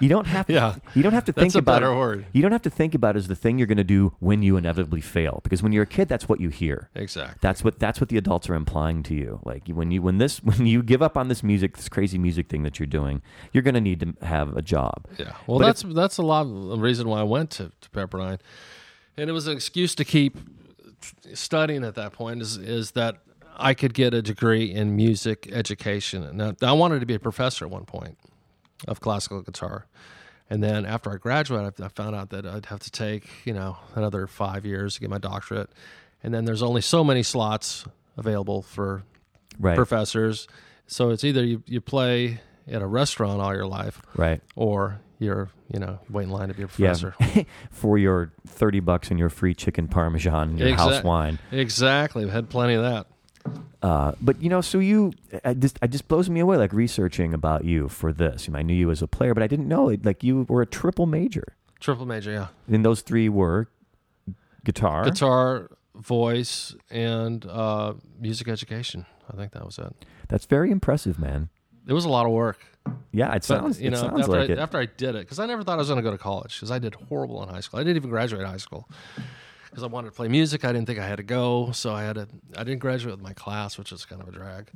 You 0.00 0.08
don't 0.08 0.26
have 0.26 0.46
to. 0.46 0.52
Yeah. 0.60 0.76
You 0.94 1.02
don't 1.02 1.12
have 1.12 1.24
to 1.26 1.32
think 1.32 1.54
about 1.54 1.82
it. 1.82 1.86
word. 1.86 2.26
You 2.32 2.42
don't 2.42 2.52
have 2.52 2.62
to 2.62 2.70
think 2.70 2.94
about 2.94 3.14
it 3.14 3.18
as 3.20 3.28
the 3.28 3.36
thing 3.36 3.58
you're 3.58 3.66
going 3.66 3.78
to 3.78 3.84
do 3.84 4.14
when 4.18 4.42
you 4.42 4.56
inevitably 4.56 5.00
fail, 5.00 5.40
because 5.42 5.62
when 5.62 5.70
you're 5.72 5.84
a 5.84 5.86
kid, 5.86 6.08
that's 6.08 6.28
what 6.28 6.40
you 6.40 6.48
hear. 6.48 6.90
Exactly. 6.94 7.38
That's 7.40 7.62
what 7.62 7.78
that's 7.78 8.00
what 8.00 8.08
the 8.08 8.16
adults 8.16 8.48
are 8.50 8.54
implying 8.54 9.02
to 9.04 9.14
you. 9.14 9.40
Like 9.44 9.68
when 9.68 9.90
you 9.90 10.02
when 10.02 10.18
this 10.18 10.38
when 10.42 10.66
you 10.66 10.82
give 10.82 11.02
up 11.02 11.16
on 11.16 11.28
this 11.28 11.42
music, 11.42 11.76
this 11.76 11.88
crazy 11.88 12.18
music 12.18 12.48
thing 12.48 12.62
that 12.64 12.78
you're 12.78 12.86
doing, 12.86 13.22
you're 13.52 13.62
going 13.62 13.74
to 13.74 13.80
need 13.80 14.00
to 14.00 14.26
have 14.26 14.56
a 14.56 14.62
job. 14.62 15.06
Yeah. 15.18 15.34
Well, 15.46 15.58
But 15.58 15.66
that's 15.66 15.82
that's 15.82 16.18
a 16.18 16.22
lot 16.22 16.42
of 16.46 16.68
the 16.68 16.78
reason 16.78 17.08
why 17.08 17.20
I 17.20 17.24
went 17.24 17.50
to, 17.52 17.70
to 17.80 17.90
Pepperdine, 17.90 18.40
and 19.16 19.30
it 19.30 19.32
was 19.32 19.46
an 19.46 19.52
excuse 19.54 19.94
to 19.96 20.04
keep 20.04 20.38
studying 21.34 21.84
at 21.84 21.94
that 21.94 22.12
point. 22.12 22.42
Is 22.42 22.56
is 22.56 22.92
that 22.92 23.18
I 23.56 23.74
could 23.74 23.94
get 23.94 24.14
a 24.14 24.22
degree 24.22 24.72
in 24.72 24.96
music 24.96 25.48
education, 25.52 26.24
and 26.24 26.42
I, 26.42 26.54
I 26.62 26.72
wanted 26.72 27.00
to 27.00 27.06
be 27.06 27.14
a 27.14 27.20
professor 27.20 27.64
at 27.66 27.70
one 27.70 27.84
point 27.84 28.18
of 28.88 29.00
classical 29.00 29.42
guitar. 29.42 29.86
And 30.48 30.62
then 30.62 30.84
after 30.84 31.12
I 31.12 31.16
graduated, 31.16 31.80
I 31.80 31.88
found 31.88 32.16
out 32.16 32.30
that 32.30 32.44
I'd 32.44 32.66
have 32.66 32.80
to 32.80 32.90
take, 32.90 33.28
you 33.44 33.52
know, 33.52 33.76
another 33.94 34.26
five 34.26 34.64
years 34.66 34.94
to 34.94 35.00
get 35.00 35.10
my 35.10 35.18
doctorate. 35.18 35.70
And 36.22 36.34
then 36.34 36.44
there's 36.44 36.62
only 36.62 36.80
so 36.80 37.04
many 37.04 37.22
slots 37.22 37.84
available 38.16 38.62
for 38.62 39.04
Right. 39.58 39.76
professors. 39.76 40.48
So 40.86 41.10
it's 41.10 41.22
either 41.22 41.44
you, 41.44 41.62
you 41.66 41.80
play 41.80 42.40
at 42.66 42.82
a 42.82 42.86
restaurant 42.86 43.40
all 43.40 43.54
your 43.54 43.66
life 43.66 44.02
Right. 44.16 44.40
or 44.56 45.00
you're, 45.18 45.50
you 45.72 45.78
know, 45.78 46.00
wait 46.08 46.24
in 46.24 46.30
line 46.30 46.48
to 46.48 46.54
be 46.54 46.62
a 46.62 46.68
Yeah. 46.76 46.94
professor. 46.94 47.14
For 47.70 47.98
your 47.98 48.32
30 48.46 48.80
bucks 48.80 49.10
and 49.10 49.18
your 49.18 49.28
free 49.28 49.54
chicken 49.54 49.86
parmesan 49.86 50.50
and 50.50 50.58
your 50.58 50.74
house 50.76 51.04
wine. 51.04 51.38
Exactly. 51.52 52.24
We've 52.24 52.32
had 52.32 52.48
plenty 52.48 52.74
of 52.74 52.82
that. 52.82 53.06
Uh, 53.82 54.12
but 54.20 54.40
you 54.42 54.48
know, 54.50 54.60
so 54.60 54.78
you, 54.78 55.12
I 55.44 55.54
just, 55.54 55.78
I 55.80 55.86
just 55.86 56.06
blows 56.08 56.28
me 56.28 56.40
away. 56.40 56.56
Like 56.58 56.72
researching 56.72 57.32
about 57.32 57.64
you 57.64 57.88
for 57.88 58.12
this. 58.12 58.46
You 58.46 58.52
know, 58.52 58.58
I 58.58 58.62
knew 58.62 58.74
you 58.74 58.90
as 58.90 59.00
a 59.02 59.06
player, 59.08 59.32
but 59.32 59.42
I 59.42 59.46
didn't 59.46 59.68
know 59.68 59.88
it. 59.88 60.04
Like 60.04 60.22
you 60.22 60.44
were 60.48 60.60
a 60.62 60.66
triple 60.66 61.06
major, 61.06 61.56
Triple 61.80 62.04
major, 62.06 62.30
yeah. 62.30 62.46
and 62.68 62.84
those 62.84 63.00
three 63.00 63.28
were 63.30 63.68
guitar. 64.64 65.04
Guitar, 65.04 65.70
voice, 65.94 66.74
and 66.90 67.46
uh, 67.46 67.94
music 68.18 68.48
education. 68.48 69.06
I 69.32 69.36
think 69.36 69.52
that 69.52 69.64
was 69.64 69.78
it. 69.78 69.94
That's 70.28 70.44
very 70.44 70.70
impressive, 70.70 71.18
man. 71.18 71.48
It 71.86 71.92
was 71.94 72.04
a 72.04 72.08
lot 72.10 72.26
of 72.26 72.32
work. 72.32 72.58
Yeah, 73.12 73.28
it 73.30 73.32
But, 73.36 73.44
sounds. 73.44 73.80
you 73.80 73.88
it 73.88 73.90
know, 73.92 73.96
sounds 74.00 74.20
after, 74.20 74.32
like 74.32 74.50
I, 74.50 74.52
it. 74.52 74.58
after 74.58 74.78
I 74.78 74.86
did 74.86 75.14
it, 75.14 75.20
because 75.20 75.38
I 75.38 75.46
never 75.46 75.62
thought 75.62 75.74
I 75.74 75.76
was 75.76 75.88
going 75.88 75.96
to 75.98 76.02
go 76.02 76.10
to 76.10 76.18
college, 76.18 76.54
because 76.56 76.70
I 76.70 76.78
did 76.78 76.94
horrible 76.94 77.42
in 77.42 77.48
high 77.48 77.60
school. 77.60 77.80
I 77.80 77.82
didn't 77.84 77.96
even 77.96 78.10
graduate 78.10 78.46
high 78.46 78.56
school 78.58 78.88
because 79.70 79.82
I 79.84 79.86
wanted 79.86 80.08
to 80.08 80.14
play 80.14 80.28
music. 80.28 80.64
I 80.64 80.72
didn't 80.72 80.86
think 80.86 80.98
I 80.98 81.06
had 81.06 81.16
to 81.16 81.22
go, 81.22 81.70
so 81.72 81.92
I 81.92 82.02
had 82.02 82.16
to. 82.16 82.28
I 82.56 82.64
didn't 82.64 82.80
graduate 82.80 83.14
with 83.14 83.22
my 83.22 83.32
class, 83.32 83.78
which 83.78 83.92
was 83.92 84.04
kind 84.04 84.20
of 84.20 84.28
a 84.28 84.32
drag. 84.32 84.70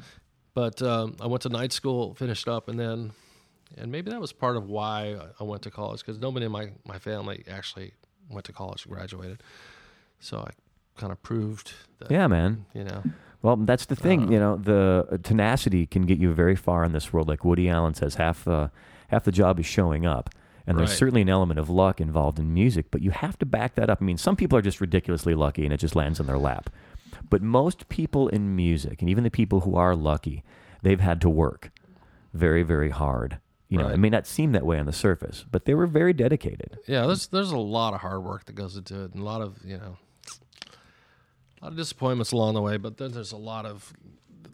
But 0.54 0.80
um, 0.82 1.16
I 1.20 1.26
went 1.26 1.42
to 1.42 1.48
night 1.48 1.72
school, 1.72 2.14
finished 2.14 2.46
up, 2.46 2.68
and 2.68 2.78
then, 2.78 3.12
and 3.76 3.90
maybe 3.90 4.10
that 4.10 4.20
was 4.20 4.32
part 4.32 4.56
of 4.56 4.68
why 4.68 5.16
I 5.40 5.44
went 5.44 5.62
to 5.62 5.70
college 5.70 6.00
because 6.00 6.18
nobody 6.20 6.46
in 6.46 6.52
my 6.52 6.70
my 6.86 6.98
family 6.98 7.44
actually 7.50 7.92
went 8.30 8.46
to 8.46 8.52
college 8.52 8.86
and 8.86 8.94
graduated. 8.94 9.42
So 10.20 10.38
I 10.38 10.50
kind 10.98 11.12
of 11.12 11.22
proved 11.22 11.72
that. 11.98 12.10
yeah, 12.10 12.26
man. 12.28 12.66
You 12.72 12.84
know. 12.84 13.02
Well, 13.42 13.56
that's 13.56 13.86
the 13.86 13.96
thing. 13.96 14.28
Uh, 14.28 14.30
you 14.30 14.38
know, 14.38 14.56
the 14.56 15.06
uh, 15.10 15.18
tenacity 15.18 15.86
can 15.86 16.06
get 16.06 16.18
you 16.18 16.32
very 16.32 16.56
far 16.56 16.82
in 16.82 16.92
this 16.92 17.12
world. 17.12 17.28
Like 17.28 17.44
Woody 17.44 17.68
Allen 17.68 17.92
says, 17.92 18.14
half 18.14 18.44
the 18.44 18.70
half 19.08 19.24
the 19.24 19.32
job 19.32 19.60
is 19.60 19.66
showing 19.66 20.06
up, 20.06 20.30
and 20.66 20.78
there's 20.78 20.96
certainly 20.96 21.22
an 21.22 21.28
element 21.28 21.58
of 21.60 21.68
luck 21.68 22.00
involved 22.00 22.38
in 22.38 22.52
music. 22.54 22.86
But 22.90 23.02
you 23.02 23.10
have 23.10 23.38
to 23.40 23.46
back 23.46 23.74
that 23.74 23.90
up. 23.90 23.98
I 24.00 24.04
mean, 24.04 24.16
some 24.18 24.36
people 24.36 24.56
are 24.58 24.62
just 24.62 24.80
ridiculously 24.80 25.34
lucky, 25.34 25.64
and 25.64 25.72
it 25.72 25.78
just 25.78 25.96
lands 25.96 26.20
in 26.20 26.26
their 26.26 26.38
lap. 26.38 26.70
But 27.30 27.42
most 27.42 27.88
people 27.88 28.28
in 28.28 28.56
music, 28.56 29.00
and 29.00 29.08
even 29.10 29.24
the 29.24 29.30
people 29.30 29.60
who 29.60 29.76
are 29.76 29.94
lucky, 29.94 30.42
they've 30.82 31.00
had 31.00 31.20
to 31.22 31.28
work 31.28 31.70
very, 32.32 32.62
very 32.62 32.90
hard. 32.90 33.38
You 33.68 33.78
know, 33.78 33.88
it 33.88 33.96
may 33.98 34.10
not 34.10 34.26
seem 34.26 34.52
that 34.52 34.64
way 34.64 34.78
on 34.78 34.86
the 34.86 34.92
surface, 34.92 35.44
but 35.50 35.64
they 35.64 35.74
were 35.74 35.86
very 35.88 36.12
dedicated. 36.12 36.78
Yeah, 36.86 37.06
there's 37.06 37.26
there's 37.28 37.50
a 37.50 37.58
lot 37.58 37.92
of 37.92 38.00
hard 38.02 38.22
work 38.22 38.44
that 38.44 38.54
goes 38.54 38.76
into 38.76 39.04
it, 39.04 39.12
and 39.14 39.20
a 39.22 39.24
lot 39.24 39.40
of 39.40 39.58
you 39.64 39.78
know, 39.78 39.96
a 41.60 41.64
lot 41.64 41.72
of 41.72 41.76
disappointments 41.76 42.30
along 42.30 42.54
the 42.54 42.62
way. 42.62 42.76
But 42.76 42.98
then 42.98 43.10
there's 43.12 43.32
a 43.32 43.36
lot 43.36 43.66
of 43.66 43.92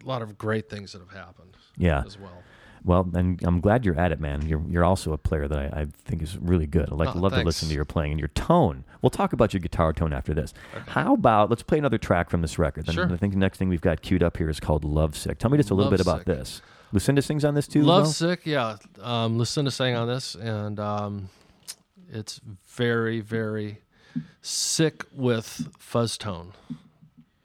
a 0.03 0.07
lot 0.07 0.21
of 0.23 0.37
great 0.39 0.69
things 0.69 0.93
that 0.93 0.99
have 0.99 1.11
happened 1.11 1.55
Yeah. 1.77 2.01
as 2.05 2.17
well. 2.17 2.41
Well, 2.83 3.07
and 3.13 3.39
I'm 3.43 3.59
glad 3.61 3.85
you're 3.85 3.99
at 3.99 4.11
it, 4.11 4.19
man. 4.19 4.47
You're 4.47 4.63
you're 4.67 4.83
also 4.83 5.13
a 5.13 5.17
player 5.17 5.47
that 5.47 5.57
I, 5.57 5.81
I 5.81 5.85
think 6.05 6.21
is 6.23 6.37
really 6.37 6.65
good. 6.65 6.89
I 6.91 6.95
like 6.95 7.15
Oh, 7.15 7.19
love 7.19 7.33
to 7.33 7.41
listen 7.43 7.67
to 7.69 7.75
your 7.75 7.85
playing 7.85 8.11
and 8.13 8.19
your 8.19 8.29
tone. 8.29 8.83
We'll 9.01 9.11
talk 9.11 9.33
about 9.33 9.53
your 9.53 9.59
guitar 9.59 9.93
tone 9.93 10.13
after 10.13 10.33
this. 10.33 10.53
How 10.87 11.13
about 11.13 11.49
let's 11.51 11.61
play 11.63 11.77
another 11.77 11.97
track 11.99 12.29
from 12.31 12.41
this 12.41 12.57
record? 12.57 12.91
Sure. 12.91 13.11
I 13.11 13.17
think 13.17 13.33
the 13.33 13.39
next 13.39 13.57
thing 13.59 13.69
we've 13.69 13.81
got 13.81 14.01
queued 14.01 14.23
up 14.23 14.37
here 14.37 14.49
is 14.49 14.59
called 14.59 14.83
Love 14.83 15.15
Sick. 15.15 15.37
Tell 15.37 15.51
me 15.51 15.57
just 15.57 15.69
a 15.69 15.75
little 15.75 15.91
bit 15.91 16.01
about 16.01 16.25
this. 16.25 16.61
Lucinda 16.91 17.21
sings 17.21 17.45
on 17.45 17.53
this 17.53 17.67
too. 17.67 17.81
as 17.81 17.85
Love 17.85 18.03
well? 18.03 18.11
sick, 18.11 18.41
yeah. 18.45 18.77
Um, 19.01 19.37
Lucinda 19.37 19.69
sang 19.71 19.95
on 19.95 20.07
this, 20.07 20.33
and 20.35 20.79
um, 20.79 21.29
it's 22.11 22.41
very 22.67 23.21
very 23.21 23.77
sick 24.41 25.05
with 25.13 25.67
fuzz 25.77 26.17
tone. 26.17 26.53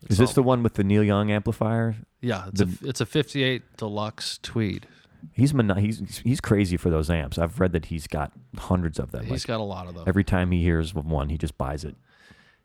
Is 0.09 0.18
this 0.18 0.31
all- 0.31 0.35
the 0.35 0.42
one 0.42 0.62
with 0.62 0.75
the 0.75 0.85
Neil 0.85 1.05
Young 1.05 1.31
amplifier? 1.31 1.96
Yeah, 2.20 2.46
it's 2.49 2.61
a 2.61 2.68
it's 2.83 3.01
a 3.01 3.07
'58 3.07 3.77
deluxe 3.77 4.38
Tweed. 4.42 4.87
He's 5.33 5.53
mono- 5.55 5.75
he's 5.75 6.19
he's 6.25 6.41
crazy 6.41 6.77
for 6.77 6.91
those 6.91 7.11
amps. 7.11 7.39
I've 7.39 7.61
read 7.61 7.73
that 7.73 7.87
he's 7.87 8.07
got 8.07 8.33
hundreds 8.59 8.99
of 8.99 9.11
them. 9.12 9.23
He's 9.25 9.31
Like, 9.43 9.47
got 9.47 9.61
a 9.61 9.65
lot 9.65 9.87
of 9.87 9.95
them. 9.95 10.05
every 10.07 10.25
time 10.25 10.51
he 10.53 10.62
hears 10.62 10.95
of 10.95 11.05
one, 11.07 11.29
he 11.29 11.37
just 11.39 11.57
buys 11.59 11.85
it. 11.85 11.95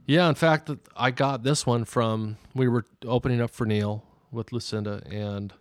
Yeah, 0.05 0.27
in 0.29 0.35
fact, 0.35 0.69
I 0.95 1.11
got 1.11 1.43
this 1.43 1.65
one 1.65 1.85
from 1.85 2.37
we 2.55 2.67
were 2.67 2.85
opening 3.05 3.39
up 3.41 3.51
for 3.51 3.65
Neil 3.65 4.03
with 4.31 4.51
Lucinda, 4.51 5.01
and 5.09 5.53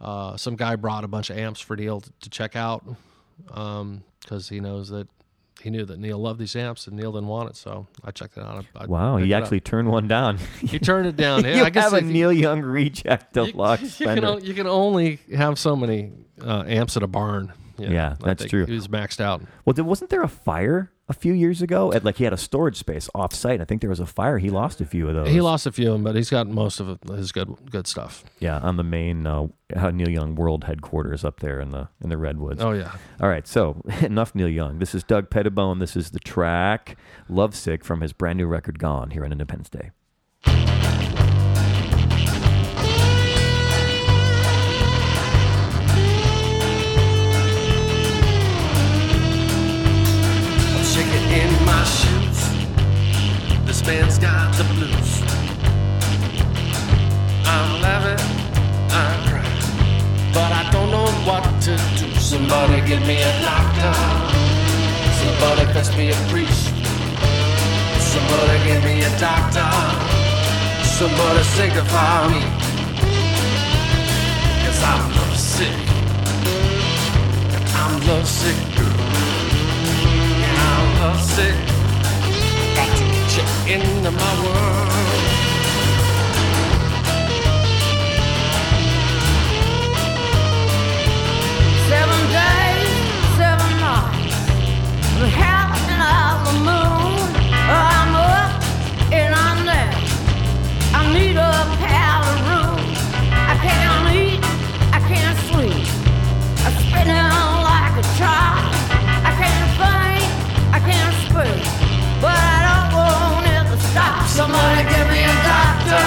uh, 0.00 0.36
some 0.36 0.56
guy 0.56 0.76
brought 0.76 1.04
a 1.04 1.08
bunch 1.08 1.30
of 1.30 1.38
amps 1.38 1.60
for 1.60 1.76
Neil 1.76 2.00
to, 2.00 2.12
to 2.20 2.30
check 2.30 2.56
out 2.56 2.84
because 3.46 4.48
he 4.48 4.60
knows 4.60 4.88
that 4.90 5.08
he 5.62 5.70
knew 5.70 5.84
that 5.84 5.98
Neil 5.98 6.18
loved 6.18 6.38
these 6.40 6.56
amps 6.56 6.86
and 6.86 6.96
Neil 6.96 7.12
didn't 7.12 7.28
want 7.28 7.50
it, 7.50 7.56
so 7.56 7.86
I 8.04 8.10
checked 8.10 8.36
it 8.36 8.42
out. 8.42 8.64
I 8.76 8.86
Wow, 8.86 9.16
he 9.16 9.32
actually 9.34 9.60
turned 9.60 9.88
one 9.90 10.08
down. 10.08 10.38
he 10.60 10.78
turned 10.78 11.06
it 11.06 11.16
down. 11.16 11.44
you 11.44 11.62
I 11.64 11.70
guess 11.70 11.84
have 11.84 11.92
a 11.94 11.96
if 11.98 12.04
you- 12.04 12.12
Neil 12.12 12.32
Young 12.32 12.60
reject 12.60 13.36
you, 13.36 13.46
deluxe 13.52 13.82
you, 14.00 14.06
can, 14.06 14.16
Fender. 14.16 14.28
o- 14.28 14.38
you 14.38 14.54
can 14.54 14.66
only 14.66 15.20
have 15.34 15.58
so 15.58 15.74
many 15.76 16.12
uh, 16.44 16.64
amps 16.66 16.96
at 16.96 17.02
a 17.02 17.06
barn. 17.06 17.52
you 17.78 17.86
know. 17.86 17.92
Yeah, 17.94 18.16
I 18.22 18.26
that's 18.26 18.44
true. 18.46 18.66
He 18.66 18.74
was 18.74 18.88
maxed 18.88 19.20
out. 19.20 19.42
Well, 19.64 19.74
wasn't 19.84 20.10
there 20.10 20.22
a 20.22 20.28
fire 20.28 20.90
a 21.12 21.14
few 21.14 21.32
years 21.32 21.62
ago? 21.62 21.92
At 21.92 22.04
like 22.04 22.16
he 22.16 22.24
had 22.24 22.32
a 22.32 22.38
storage 22.38 22.76
space 22.76 23.08
off 23.14 23.32
site. 23.34 23.60
I 23.60 23.64
think 23.64 23.80
there 23.80 23.90
was 23.90 24.00
a 24.00 24.06
fire. 24.06 24.38
He 24.38 24.50
lost 24.50 24.80
a 24.80 24.86
few 24.86 25.08
of 25.08 25.14
those. 25.14 25.28
He 25.28 25.40
lost 25.40 25.66
a 25.66 25.72
few 25.72 25.88
of 25.88 25.92
them, 25.94 26.04
but 26.04 26.16
he's 26.16 26.30
got 26.30 26.48
most 26.48 26.80
of 26.80 26.98
his 27.08 27.30
good 27.32 27.54
good 27.70 27.86
stuff. 27.86 28.24
Yeah, 28.40 28.58
on 28.58 28.76
the 28.76 28.82
main 28.82 29.26
uh, 29.26 29.46
uh, 29.76 29.90
Neil 29.90 30.08
Young 30.08 30.34
World 30.34 30.64
headquarters 30.64 31.24
up 31.24 31.40
there 31.40 31.60
in 31.60 31.70
the 31.70 31.88
in 32.02 32.08
the 32.08 32.18
redwoods. 32.18 32.62
Oh 32.62 32.72
yeah. 32.72 32.96
All 33.20 33.28
right, 33.28 33.46
so 33.46 33.82
enough 34.00 34.34
Neil 34.34 34.48
Young. 34.48 34.78
This 34.78 34.94
is 34.94 35.04
Doug 35.04 35.30
Pettibone. 35.30 35.78
This 35.78 35.94
is 35.96 36.10
the 36.10 36.18
track 36.20 36.96
"Lovesick" 37.28 37.84
from 37.84 38.00
his 38.00 38.12
brand 38.12 38.38
new 38.38 38.46
record 38.46 38.78
"Gone" 38.78 39.10
here 39.10 39.24
on 39.24 39.32
Independence 39.32 39.68
Day. 39.68 39.90
Man's 53.86 54.16
got 54.18 54.54
the 54.54 54.64
blues. 54.74 55.22
I'm 57.44 57.82
laughing, 57.82 58.22
I'm 58.90 59.28
crying, 59.28 60.32
but 60.32 60.52
I 60.52 60.70
don't 60.70 60.90
know 60.90 61.06
what 61.26 61.42
to 61.62 61.76
do. 61.98 62.08
Somebody 62.20 62.80
give 62.86 63.04
me 63.06 63.20
a 63.20 63.32
doctor. 63.42 63.92
Somebody 65.20 65.64
fetch 65.72 65.96
me 65.96 66.10
a 66.10 66.14
priest. 66.30 66.70
Somebody 68.12 68.56
give 68.66 68.84
me 68.84 69.02
a 69.02 69.10
doctor. 69.18 69.68
Somebody 70.86 71.42
sanctify 71.42 72.28
me. 72.28 72.42
Cause 74.64 74.82
I'm 74.92 75.10
lovesick. 75.16 75.78
I'm 77.74 77.94
lovesick, 78.06 78.58
girl. 78.76 78.96
I'm 80.68 81.00
lovesick. 81.00 81.56
Got 82.76 82.96
to 82.96 83.04
get 83.04 83.21
you 83.36 83.44
into 83.66 84.10
my 84.10 84.32
world. 84.44 84.92
Seven 91.88 92.20
days, 92.38 92.92
seven 93.40 93.70
nights. 93.80 94.36
The 95.18 95.28
house 95.28 95.84
of 96.12 96.36
the 96.46 96.54
moon. 96.68 97.28
I'm 97.54 98.14
up 98.16 98.62
and 99.12 99.34
I'm 99.34 99.64
down. 99.64 100.02
I 100.92 101.00
need 101.14 101.36
a 101.36 101.52
powder 101.86 102.36
room. 102.48 102.80
I 103.32 103.54
can't 103.64 104.14
eat, 104.14 104.40
I 104.92 105.00
can't 105.08 105.38
sleep. 105.48 105.86
I'm 106.66 106.74
spinning 106.84 107.16
like 107.16 107.51
Somebody 114.32 114.82
give 114.84 115.08
me 115.10 115.24
a 115.24 115.36
doctor. 115.44 116.04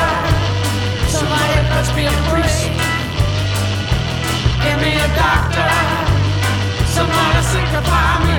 Somebody 1.13 1.57
fetch 1.69 1.95
me 1.95 2.07
a 2.07 2.15
priest. 2.25 2.65
Give 4.63 4.77
me 4.81 4.97
a 4.97 5.07
doctor. 5.13 5.69
Somebody 6.87 7.41
sanctify 7.53 8.25
me. 8.25 8.34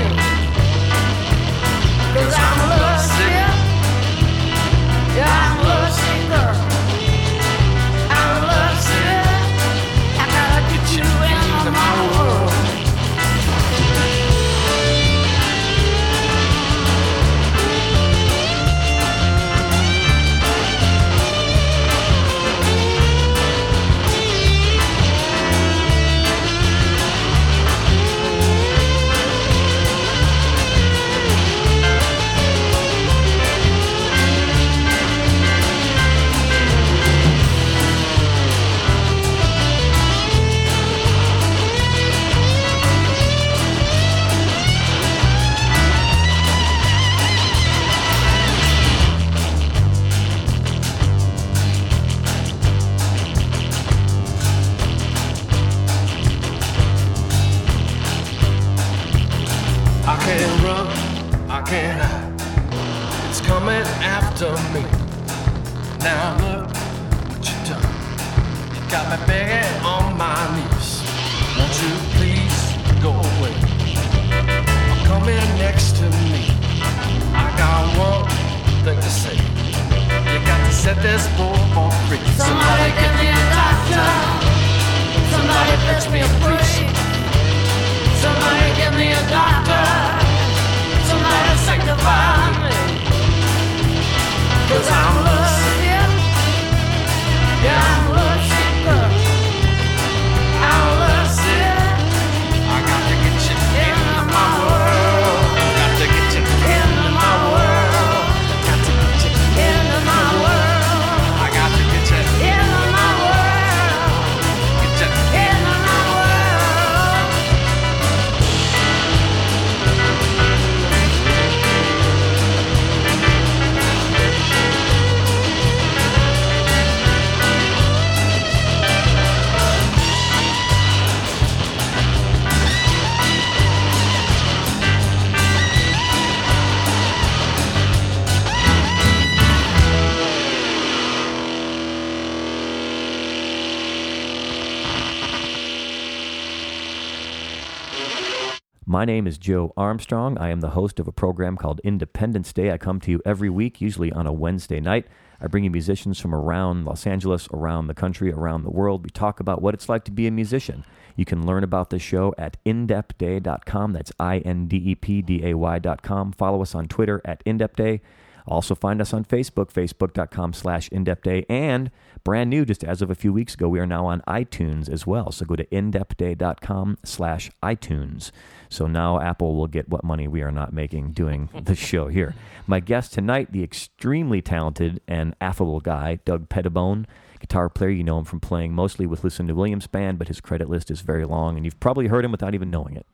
My 148.97 149.05
name 149.05 149.27
is 149.27 149.37
Joe 149.37 149.75
Armstrong. 149.77 150.39
I 150.39 150.49
am 150.49 150.63
the 150.63 150.71
host 150.71 150.99
of 150.99 151.07
a 151.07 151.13
program 151.13 151.59
called 151.59 151.83
Independence 151.85 152.51
Day. 152.55 152.71
I 152.71 152.79
come 152.79 152.99
to 153.01 153.11
you 153.11 153.21
every 153.27 153.51
week, 153.51 153.79
usually 153.79 154.11
on 154.11 154.27
a 154.27 154.33
Wednesday 154.33 154.81
night. 154.81 155.07
I 155.39 155.49
bring 155.49 155.65
you 155.65 155.71
musicians 155.71 156.19
from 156.19 156.35
around 156.35 156.87
Los 156.87 157.07
Angeles, 157.07 157.47
around 157.53 157.89
the 157.89 157.95
country, 157.95 158.33
around 158.33 158.63
the 158.63 158.71
world. 158.71 159.05
We 159.05 159.11
talk 159.11 159.39
about 159.39 159.61
what 159.61 159.75
it's 159.75 159.91
like 159.91 160.05
to 160.05 160.11
be 160.11 160.27
a 160.27 160.31
musician. 160.31 160.83
You 161.15 161.27
can 161.27 161.47
learn 161.47 161.63
about 161.63 161.91
the 161.91 161.99
show 161.99 162.35
at 162.39 162.57
indepday.com. 162.65 163.93
That's 163.93 164.13
I 164.19 164.39
N 164.39 164.67
D 164.67 164.79
E 164.79 164.95
P 164.95 165.21
D 165.21 165.45
A 165.45 165.53
Y.com. 165.53 166.33
Follow 166.33 166.63
us 166.63 166.75
on 166.75 166.89
Twitter 166.89 167.21
at 167.23 167.45
indepday. 167.45 168.01
Also 168.47 168.75
find 168.75 169.03
us 169.03 169.13
on 169.13 169.27
Facebook, 169.27 169.71
facebook.com 169.75 170.55
slash 170.55 170.89
indepday. 170.89 171.45
And 171.51 171.91
brand 172.27 172.51
new, 172.51 172.65
just 172.65 172.83
as 172.83 173.03
of 173.03 173.09
a 173.09 173.15
few 173.15 173.33
weeks 173.33 173.55
ago, 173.55 173.69
we 173.69 173.79
are 173.79 173.87
now 173.87 174.05
on 174.05 174.21
iTunes 174.27 174.91
as 174.91 175.07
well. 175.07 175.31
So 175.31 175.47
go 175.47 175.55
to 175.55 175.65
indepday.com 175.67 176.99
slash 177.05 177.53
iTunes. 177.63 178.33
So 178.69 178.89
now 178.89 179.21
Apple 179.21 179.55
will 179.55 179.69
get 179.69 179.89
what 179.89 180.03
money 180.03 180.27
we 180.27 180.43
are 180.43 180.51
not 180.51 180.73
making 180.73 181.13
doing 181.13 181.49
the 181.63 181.77
show 181.77 182.09
here. 182.09 182.35
My 182.67 182.81
guest 182.81 183.13
tonight, 183.13 183.53
the 183.53 183.63
extremely 183.63 184.43
talented 184.43 185.01
and 185.07 185.37
affable 185.41 185.79
guy, 185.79 186.19
Doug 186.25 186.49
Pettibone, 186.49 187.07
guitar 187.39 187.69
player. 187.69 187.91
You 187.91 188.03
know 188.03 188.19
him 188.19 188.25
from 188.25 188.41
playing 188.41 188.73
mostly 188.73 189.07
with 189.07 189.23
Lucinda 189.23 189.55
Williams 189.55 189.87
Band, 189.87 190.19
but 190.19 190.27
his 190.27 190.41
credit 190.41 190.69
list 190.69 190.91
is 190.91 191.03
very 191.03 191.25
long, 191.25 191.55
and 191.55 191.65
you've 191.65 191.79
probably 191.79 192.09
heard 192.09 192.25
him 192.25 192.33
without 192.33 192.57
even 192.57 192.73
knowing 192.73 192.97
it. 192.97 193.07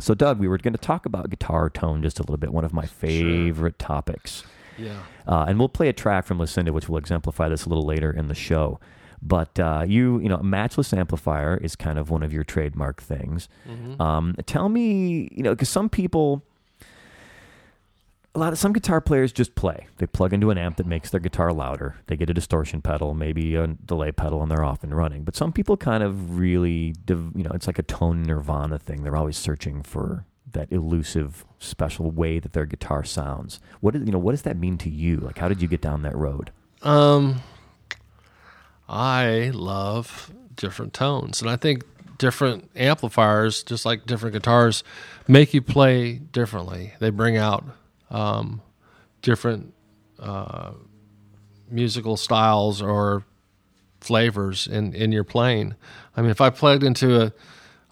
So, 0.00 0.12
Doug, 0.12 0.38
we 0.38 0.48
were 0.48 0.58
going 0.58 0.74
to 0.74 0.78
talk 0.78 1.06
about 1.06 1.30
guitar 1.30 1.70
tone 1.70 2.02
just 2.02 2.18
a 2.18 2.22
little 2.24 2.36
bit, 2.36 2.52
one 2.52 2.66
of 2.66 2.74
my 2.74 2.84
favorite 2.84 3.78
topics. 3.78 4.44
Yeah. 4.78 5.00
Uh, 5.26 5.44
and 5.48 5.58
we'll 5.58 5.68
play 5.68 5.88
a 5.88 5.92
track 5.92 6.26
from 6.26 6.38
Lucinda, 6.38 6.72
which 6.72 6.88
will 6.88 6.98
exemplify 6.98 7.48
this 7.48 7.64
a 7.64 7.68
little 7.68 7.86
later 7.86 8.10
in 8.10 8.28
the 8.28 8.34
show. 8.34 8.80
But 9.22 9.58
uh, 9.58 9.84
you, 9.86 10.18
you 10.20 10.28
know, 10.28 10.36
a 10.36 10.42
matchless 10.44 10.92
amplifier 10.92 11.56
is 11.56 11.76
kind 11.76 11.98
of 11.98 12.10
one 12.10 12.22
of 12.22 12.32
your 12.32 12.44
trademark 12.44 13.02
things. 13.02 13.48
Um, 14.00 14.34
tell 14.46 14.68
me, 14.68 15.28
you 15.32 15.42
know, 15.42 15.50
because 15.54 15.70
some 15.70 15.88
people, 15.88 16.42
a 18.34 18.38
lot 18.38 18.52
of 18.52 18.58
some 18.58 18.72
guitar 18.74 19.00
players 19.00 19.32
just 19.32 19.54
play. 19.54 19.86
They 19.96 20.06
plug 20.06 20.34
into 20.34 20.50
an 20.50 20.58
amp 20.58 20.76
that 20.76 20.86
makes 20.86 21.08
their 21.10 21.20
guitar 21.20 21.52
louder. 21.52 21.96
They 22.08 22.16
get 22.16 22.28
a 22.28 22.34
distortion 22.34 22.82
pedal, 22.82 23.14
maybe 23.14 23.54
a 23.54 23.68
delay 23.68 24.12
pedal, 24.12 24.42
and 24.42 24.50
they're 24.50 24.64
off 24.64 24.82
and 24.82 24.94
running. 24.94 25.24
But 25.24 25.36
some 25.36 25.52
people 25.52 25.76
kind 25.78 26.02
of 26.02 26.38
really, 26.38 26.94
div- 27.06 27.32
you 27.34 27.44
know, 27.44 27.52
it's 27.54 27.66
like 27.66 27.78
a 27.78 27.82
tone 27.84 28.24
nirvana 28.24 28.78
thing. 28.78 29.04
They're 29.04 29.16
always 29.16 29.36
searching 29.38 29.82
for 29.82 30.26
that 30.54 30.72
elusive, 30.72 31.44
special 31.58 32.10
way 32.10 32.38
that 32.40 32.52
their 32.52 32.66
guitar 32.66 33.04
sounds. 33.04 33.60
What 33.80 33.94
is, 33.94 34.02
you 34.04 34.12
know, 34.12 34.18
what 34.18 34.32
does 34.32 34.42
that 34.42 34.56
mean 34.56 34.78
to 34.78 34.90
you? 34.90 35.18
Like, 35.18 35.38
how 35.38 35.48
did 35.48 35.62
you 35.62 35.68
get 35.68 35.80
down 35.80 36.02
that 36.02 36.16
road? 36.16 36.50
Um, 36.82 37.42
I 38.88 39.50
love 39.54 40.32
different 40.56 40.92
tones, 40.92 41.40
and 41.40 41.50
I 41.50 41.56
think 41.56 41.84
different 42.18 42.70
amplifiers, 42.76 43.62
just 43.62 43.84
like 43.84 44.06
different 44.06 44.32
guitars, 44.34 44.84
make 45.28 45.54
you 45.54 45.62
play 45.62 46.14
differently. 46.14 46.94
They 46.98 47.10
bring 47.10 47.36
out 47.36 47.64
um, 48.10 48.62
different 49.22 49.74
uh, 50.18 50.72
musical 51.70 52.16
styles 52.16 52.80
or 52.80 53.24
flavors 54.00 54.66
in, 54.66 54.94
in 54.94 55.12
your 55.12 55.24
playing. 55.24 55.74
I 56.16 56.20
mean, 56.20 56.30
if 56.30 56.40
I 56.40 56.50
plugged 56.50 56.82
into 56.82 57.20
a, 57.20 57.32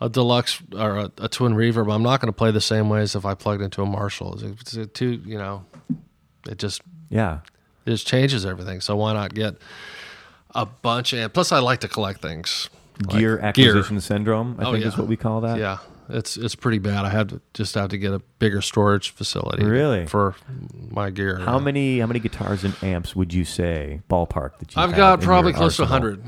a 0.04 0.08
deluxe 0.08 0.60
or 0.76 0.96
a, 0.98 1.10
a 1.18 1.28
twin 1.28 1.54
reverb, 1.54 1.92
I'm 1.94 2.02
not 2.02 2.20
going 2.20 2.26
to 2.32 2.36
play 2.36 2.50
the 2.50 2.60
same 2.60 2.88
way 2.88 3.00
as 3.02 3.14
if 3.14 3.24
I 3.24 3.34
plugged 3.34 3.62
into 3.62 3.82
a 3.82 3.86
Marshall. 3.86 4.38
It's, 4.42 4.74
it's 4.74 4.92
too, 4.92 5.20
you 5.24 5.38
know, 5.38 5.64
it 6.48 6.58
just 6.58 6.82
Yeah. 7.08 7.38
it 7.86 7.90
just 7.90 8.06
changes 8.06 8.44
everything. 8.44 8.80
So 8.80 8.96
why 8.96 9.12
not 9.12 9.32
get 9.34 9.56
a 10.54 10.66
bunch? 10.66 11.12
And 11.12 11.32
plus, 11.32 11.52
I 11.52 11.60
like 11.60 11.80
to 11.80 11.88
collect 11.88 12.20
things. 12.20 12.68
Like 13.06 13.18
Gear 13.18 13.38
acquisition 13.38 14.00
syndrome, 14.00 14.56
I 14.58 14.64
Oh, 14.64 14.72
think 14.72 14.84
is 14.84 14.98
what 14.98 15.06
we 15.08 15.16
call 15.16 15.40
that. 15.42 15.58
Yeah, 15.58 15.78
it's 16.10 16.36
it's 16.36 16.54
pretty 16.54 16.78
bad. 16.78 17.04
I 17.06 17.08
had 17.10 17.30
to 17.30 17.40
just 17.54 17.74
have 17.74 17.88
to 17.90 17.98
get 17.98 18.12
a 18.12 18.18
bigger 18.38 18.60
storage 18.60 19.10
facility. 19.10 19.64
Really? 19.64 20.06
for 20.06 20.34
my 20.90 21.10
gear. 21.10 21.38
How 21.38 21.58
many 21.58 22.00
how 22.00 22.06
many 22.06 22.20
guitars 22.20 22.64
and 22.64 22.74
amps 22.82 23.16
would 23.16 23.32
you 23.32 23.44
say 23.46 24.02
ballpark 24.10 24.58
that 24.58 24.74
you 24.74 24.80
have? 24.80 24.90
I've 24.90 24.96
got 24.96 25.20
probably 25.22 25.52
close 25.54 25.76
to? 25.76 25.82
100. 25.82 26.22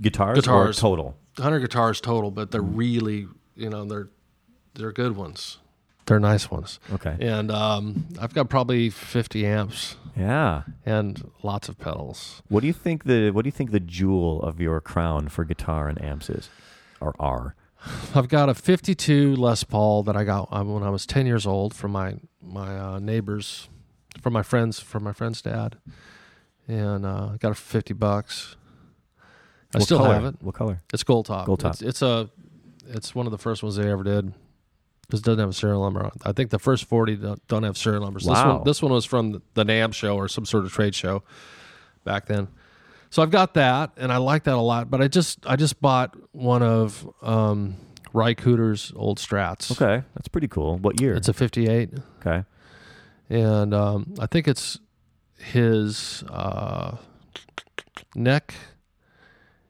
guitars, 0.00 0.36
Guitars. 0.40 0.78
total. 0.78 1.16
100 1.36 1.60
guitars 1.60 2.00
total, 2.00 2.30
but 2.30 2.50
they're 2.50 2.60
really, 2.62 3.26
you 3.56 3.68
know, 3.70 3.84
they're 3.84 4.08
they're 4.74 4.92
good 4.92 5.16
ones. 5.16 5.58
They're 6.06 6.20
nice 6.20 6.50
ones. 6.50 6.80
Okay. 6.92 7.16
And 7.18 7.50
um, 7.50 8.06
I've 8.20 8.34
got 8.34 8.50
probably 8.50 8.90
50 8.90 9.46
amps 9.46 9.96
Yeah. 10.14 10.64
and 10.84 11.30
lots 11.42 11.68
of 11.70 11.78
pedals. 11.78 12.42
What 12.48 12.60
do 12.60 12.66
you 12.66 12.74
think 12.74 13.04
the 13.04 13.30
what 13.30 13.42
do 13.44 13.48
you 13.48 13.52
think 13.52 13.70
the 13.70 13.80
jewel 13.80 14.42
of 14.42 14.60
your 14.60 14.80
crown 14.82 15.28
for 15.28 15.44
guitar 15.44 15.88
and 15.88 16.00
amps 16.02 16.28
is, 16.28 16.50
or 17.00 17.14
are? 17.18 17.54
I've 18.14 18.28
got 18.28 18.48
a 18.48 18.54
52 18.54 19.36
Les 19.36 19.62
Paul 19.64 20.02
that 20.04 20.16
I 20.16 20.24
got 20.24 20.48
uh, 20.52 20.62
when 20.64 20.82
I 20.82 20.90
was 20.90 21.04
10 21.06 21.26
years 21.26 21.46
old 21.46 21.74
from 21.74 21.92
my 21.92 22.16
my 22.42 22.76
uh, 22.78 22.98
neighbors, 22.98 23.68
from 24.20 24.32
my 24.34 24.42
friends, 24.42 24.80
from 24.80 25.04
my 25.04 25.12
friend's 25.12 25.40
dad, 25.42 25.76
and 26.68 27.06
uh, 27.06 27.30
I 27.32 27.36
got 27.38 27.52
it 27.52 27.54
for 27.56 27.62
50 27.78 27.94
bucks. 27.94 28.56
I 29.74 29.78
What 29.78 29.84
still 29.84 29.98
color? 29.98 30.14
have 30.14 30.24
it. 30.24 30.36
What 30.40 30.54
color? 30.54 30.80
It's 30.92 31.02
gold 31.02 31.26
top. 31.26 31.46
Gold 31.46 31.60
top. 31.60 31.72
It's, 31.74 31.82
it's 31.82 32.02
a, 32.02 32.30
it's 32.88 33.14
one 33.14 33.26
of 33.26 33.32
the 33.32 33.38
first 33.38 33.62
ones 33.62 33.76
they 33.76 33.90
ever 33.90 34.02
did. 34.04 34.32
This 35.10 35.20
doesn't 35.20 35.38
have 35.40 35.50
a 35.50 35.52
serial 35.54 35.82
number. 35.84 36.04
On. 36.04 36.12
I 36.24 36.32
think 36.32 36.50
the 36.50 36.58
first 36.58 36.84
40 36.86 37.16
don't, 37.16 37.46
don't 37.48 37.62
have 37.62 37.76
serial 37.76 38.02
numbers. 38.02 38.24
This 38.24 38.32
Wow. 38.34 38.56
one, 38.56 38.64
this 38.64 38.82
one 38.82 38.92
was 38.92 39.04
from 39.04 39.32
the, 39.32 39.42
the 39.54 39.64
NAMM 39.64 39.92
show 39.94 40.16
or 40.16 40.28
some 40.28 40.46
sort 40.46 40.64
of 40.64 40.72
trade 40.72 40.94
show 40.94 41.22
back 42.04 42.26
then. 42.26 42.48
So 43.10 43.22
I've 43.22 43.30
got 43.30 43.54
that, 43.54 43.92
and 43.96 44.10
I 44.12 44.16
like 44.16 44.44
that 44.44 44.54
a 44.54 44.60
lot. 44.60 44.90
But 44.90 45.00
I 45.00 45.06
just 45.08 45.46
I 45.46 45.54
just 45.56 45.80
bought 45.80 46.16
one 46.32 46.62
of 46.64 47.08
um, 47.22 47.76
Ry 48.12 48.34
Cooder's 48.34 48.92
old 48.96 49.18
Strats. 49.18 49.70
Okay, 49.70 50.04
that's 50.16 50.26
pretty 50.26 50.48
cool. 50.48 50.78
What 50.78 51.00
year? 51.00 51.14
It's 51.14 51.28
a 51.28 51.32
58, 51.32 51.90
okay. 52.26 52.42
and 53.30 53.72
um, 53.72 54.14
I 54.18 54.26
think 54.26 54.48
it's 54.48 54.80
his 55.38 56.24
uh, 56.28 56.96
neck 58.16 58.54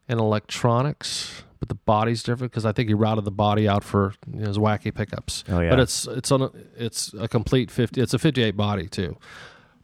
and 0.09 0.21
electronics, 0.21 1.43
but 1.61 1.69
the 1.69 1.75
body's 1.75 2.23
different 2.23 2.53
because 2.53 2.65
I 2.67 2.73
think 2.73 2.89
he 2.89 2.95
routed 2.95 3.25
the 3.25 3.31
body 3.31 3.69
out 3.69 3.85
for 3.85 4.15
you 4.31 4.41
know, 4.41 4.49
his 4.49 4.59
wacky 4.59 4.95
pickups. 4.95 5.45
Oh, 5.49 5.61
yeah. 5.61 5.71
But 5.71 5.81
it's 5.81 6.07
it's 6.07 6.31
on 6.33 6.43
a, 6.43 6.51
it's 6.77 7.13
a 7.15 7.29
complete 7.29 7.71
50. 7.71 8.01
It's 8.01 8.15
a 8.15 8.19
58 8.19 8.57
body 8.57 8.87
too. 8.89 9.17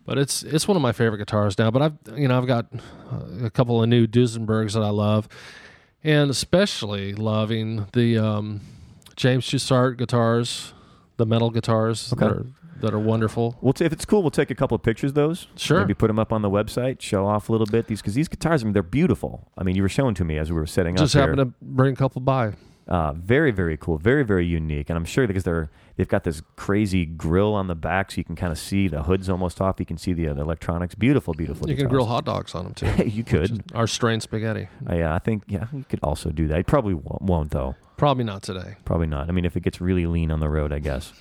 But 0.07 0.19
it's 0.19 0.43
it's 0.43 0.67
one 0.67 0.77
of 0.77 0.83
my 0.83 0.93
favorite 0.93 1.19
guitars 1.19 1.59
now. 1.59 1.71
But 1.71 1.83
I've 1.83 2.19
you 2.19 2.29
know 2.29 2.37
I've 2.39 2.47
got 2.47 2.67
uh, 3.13 3.45
a 3.47 3.51
couple 3.51 3.83
of 3.83 3.89
new 3.89 4.07
Duesenbergs 4.07 4.73
that 4.75 4.83
I 4.83 4.91
love, 4.91 5.29
and 6.03 6.31
especially 6.31 7.15
loving 7.15 7.87
the 7.93 8.19
um, 8.19 8.61
James 9.17 9.47
Trussart 9.47 9.99
guitars, 9.99 10.73
the 11.17 11.27
metal 11.27 11.51
guitars 11.51 12.13
Okay. 12.13 12.27
that 12.27 12.33
are 12.33 12.47
that 12.81 12.95
are 12.95 12.99
wonderful. 12.99 13.57
Well, 13.61 13.73
t- 13.73 13.85
if 13.85 13.93
it's 13.93 14.05
cool, 14.05 14.23
we'll 14.23 14.31
take 14.31 14.51
a 14.51 14.55
couple 14.55 14.75
of 14.75 14.83
pictures 14.83 15.11
of 15.11 15.15
those. 15.15 15.47
Sure. 15.57 15.81
Maybe 15.81 15.95
put 15.95 16.09
them 16.09 16.19
up 16.19 16.33
on 16.33 16.43
the 16.43 16.51
website, 16.51 17.01
show 17.01 17.27
off 17.27 17.49
a 17.49 17.53
little 17.53 17.67
bit. 17.67 17.87
These 17.87 18.01
because 18.01 18.15
these 18.15 18.29
guitars, 18.29 18.63
I 18.63 18.65
mean, 18.65 18.73
they're 18.73 18.83
beautiful. 18.83 19.49
I 19.57 19.65
mean, 19.65 19.77
you 19.77 19.83
were 19.83 19.89
showing 19.89 20.15
to 20.15 20.25
me 20.25 20.39
as 20.39 20.51
we 20.51 20.57
were 20.59 20.67
setting 20.67 20.97
Just 20.97 21.15
up 21.15 21.21
here. 21.21 21.31
happened 21.31 21.53
to 21.53 21.65
bring 21.65 21.93
a 21.93 21.97
couple 21.97 22.21
by. 22.21 22.55
Uh, 22.89 23.13
very, 23.13 23.53
very 23.53 23.77
cool. 23.77 23.99
Very, 23.99 24.25
very 24.25 24.45
unique. 24.45 24.91
And 24.91 24.97
I'm 24.97 25.05
sure 25.05 25.25
because 25.29 25.45
they're 25.45 25.71
they've 25.97 26.09
got 26.09 26.25
this 26.25 26.43
crazy 26.57 27.07
grill 27.07 27.55
on 27.55 27.69
the 27.69 27.77
back, 27.77 28.11
so 28.11 28.17
you 28.19 28.25
can 28.25 28.35
kind 28.35 28.51
of 28.51 28.59
see 28.59 28.89
the 28.89 29.05
hood's 29.05 29.29
almost 29.31 29.61
off. 29.61 29.79
You 29.79 29.87
can 29.87 29.97
see 29.97 30.13
the, 30.13 30.27
uh, 30.29 30.35
the 30.35 30.41
electronics. 30.41 30.97
Beautiful, 30.97 31.33
beautiful. 31.33 31.71
You 31.71 31.77
can 31.77 31.89
grill 31.89 32.07
hot 32.07 32.25
dogs 32.25 32.53
on 32.55 32.65
them 32.65 32.75
too. 32.75 33.05
you 33.07 33.23
could. 33.23 33.63
Our 33.75 33.87
strained 33.87 34.25
spaghetti. 34.25 34.69
Uh, 34.89 34.97
yeah, 34.97 35.15
I 35.15 35.21
think 35.21 35.45
yeah, 35.47 35.67
you 35.73 35.85
could 35.89 36.01
also 36.03 36.31
do 36.31 36.49
that. 36.49 36.59
You 36.59 36.65
probably 36.65 36.95
won't, 36.95 37.23
won't 37.23 37.51
though. 37.53 37.77
Probably 37.97 38.25
not 38.25 38.43
today. 38.43 38.77
Probably 38.85 39.07
not. 39.07 39.29
I 39.29 39.33
mean, 39.33 39.45
if 39.45 39.57
it 39.57 39.63
gets 39.63 39.81
really 39.81 40.07
lean 40.07 40.33
on 40.33 40.41
the 40.41 40.49
road, 40.49 40.73
I 40.73 40.81
guess. 40.81 41.13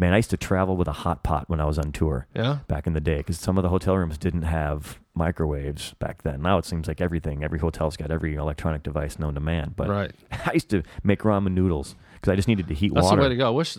Man, 0.00 0.12
I 0.12 0.16
used 0.16 0.30
to 0.30 0.36
travel 0.36 0.76
with 0.76 0.86
a 0.86 0.92
hot 0.92 1.24
pot 1.24 1.48
when 1.48 1.60
I 1.60 1.64
was 1.64 1.76
on 1.78 1.90
tour 1.90 2.28
Yeah. 2.34 2.58
back 2.68 2.86
in 2.86 2.92
the 2.92 3.00
day 3.00 3.18
because 3.18 3.38
some 3.38 3.58
of 3.58 3.62
the 3.62 3.68
hotel 3.68 3.96
rooms 3.96 4.16
didn't 4.16 4.42
have 4.42 5.00
microwaves 5.14 5.94
back 5.94 6.22
then. 6.22 6.40
Now 6.40 6.58
it 6.58 6.64
seems 6.64 6.86
like 6.86 7.00
everything, 7.00 7.42
every 7.42 7.58
hotel's 7.58 7.96
got 7.96 8.10
every 8.12 8.36
electronic 8.36 8.84
device 8.84 9.18
known 9.18 9.34
to 9.34 9.40
man. 9.40 9.74
But 9.76 9.88
right. 9.88 10.12
I 10.46 10.52
used 10.52 10.70
to 10.70 10.84
make 11.02 11.22
ramen 11.22 11.52
noodles 11.52 11.96
because 12.14 12.32
I 12.32 12.36
just 12.36 12.46
needed 12.46 12.68
to 12.68 12.74
heat 12.74 12.94
That's 12.94 13.04
water. 13.04 13.16
That's 13.16 13.24
the 13.24 13.28
way 13.30 13.34
to 13.34 13.36
go. 13.36 13.46
I 13.48 13.50
wish 13.50 13.76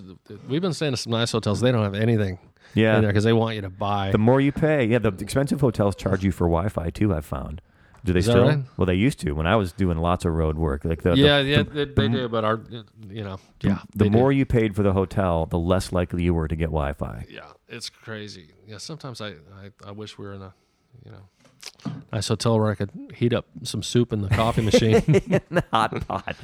we've 0.49 0.61
been 0.61 0.73
staying 0.73 0.93
at 0.93 0.99
some 0.99 1.11
nice 1.11 1.31
hotels. 1.31 1.61
They 1.61 1.71
don't 1.71 1.83
have 1.83 1.95
anything 1.95 2.37
yeah. 2.73 2.99
because 2.99 3.23
they 3.23 3.33
want 3.33 3.55
you 3.55 3.61
to 3.61 3.69
buy. 3.69 4.11
The 4.11 4.17
more 4.17 4.41
you 4.41 4.51
pay, 4.51 4.85
yeah, 4.85 4.99
the 4.99 5.13
expensive 5.19 5.61
hotels 5.61 5.95
charge 5.95 6.23
you 6.23 6.31
for 6.31 6.47
Wi-Fi 6.47 6.89
too. 6.89 7.13
I've 7.13 7.25
found. 7.25 7.61
Do 8.05 8.13
they 8.13 8.19
Is 8.19 8.25
that 8.27 8.31
still? 8.31 8.47
right? 8.47 8.59
Well, 8.77 8.85
they 8.85 8.93
used 8.95 9.19
to 9.21 9.31
when 9.33 9.45
I 9.47 9.55
was 9.55 9.71
doing 9.73 9.97
lots 9.97 10.23
of 10.25 10.33
road 10.33 10.57
work. 10.57 10.85
Like 10.85 11.01
the, 11.01 11.11
the- 11.11 11.17
yeah, 11.17 11.39
yeah, 11.39 11.63
the, 11.63 11.85
they, 11.85 11.85
they 11.85 12.07
do. 12.07 12.27
But 12.29 12.43
our, 12.45 12.61
you 13.09 13.23
know, 13.23 13.39
yeah, 13.61 13.79
the 13.95 14.05
they 14.05 14.09
more 14.09 14.31
do. 14.31 14.37
you 14.37 14.45
paid 14.45 14.75
for 14.75 14.83
the 14.83 14.93
hotel, 14.93 15.45
the 15.45 15.59
less 15.59 15.91
likely 15.91 16.23
you 16.23 16.33
were 16.33 16.47
to 16.47 16.55
get 16.55 16.65
Wi-Fi. 16.67 17.25
yeah, 17.29 17.41
it's 17.67 17.89
crazy. 17.89 18.47
Yeah, 18.67 18.77
sometimes 18.77 19.19
I, 19.21 19.29
I, 19.29 19.71
I 19.85 19.91
wish 19.91 20.17
we 20.17 20.25
were 20.25 20.33
in 20.33 20.41
a, 20.41 20.53
you 21.05 21.11
know, 21.11 21.91
nice 22.13 22.27
hotel 22.29 22.57
where 22.59 22.71
I 22.71 22.75
could 22.75 22.89
heat 23.15 23.33
up 23.33 23.45
some 23.63 23.83
soup 23.83 24.13
in 24.13 24.21
the 24.21 24.29
coffee 24.29 24.61
machine. 24.71 24.95
in 25.05 25.41
the 25.51 25.63
hot 25.71 26.07
pot. 26.07 26.35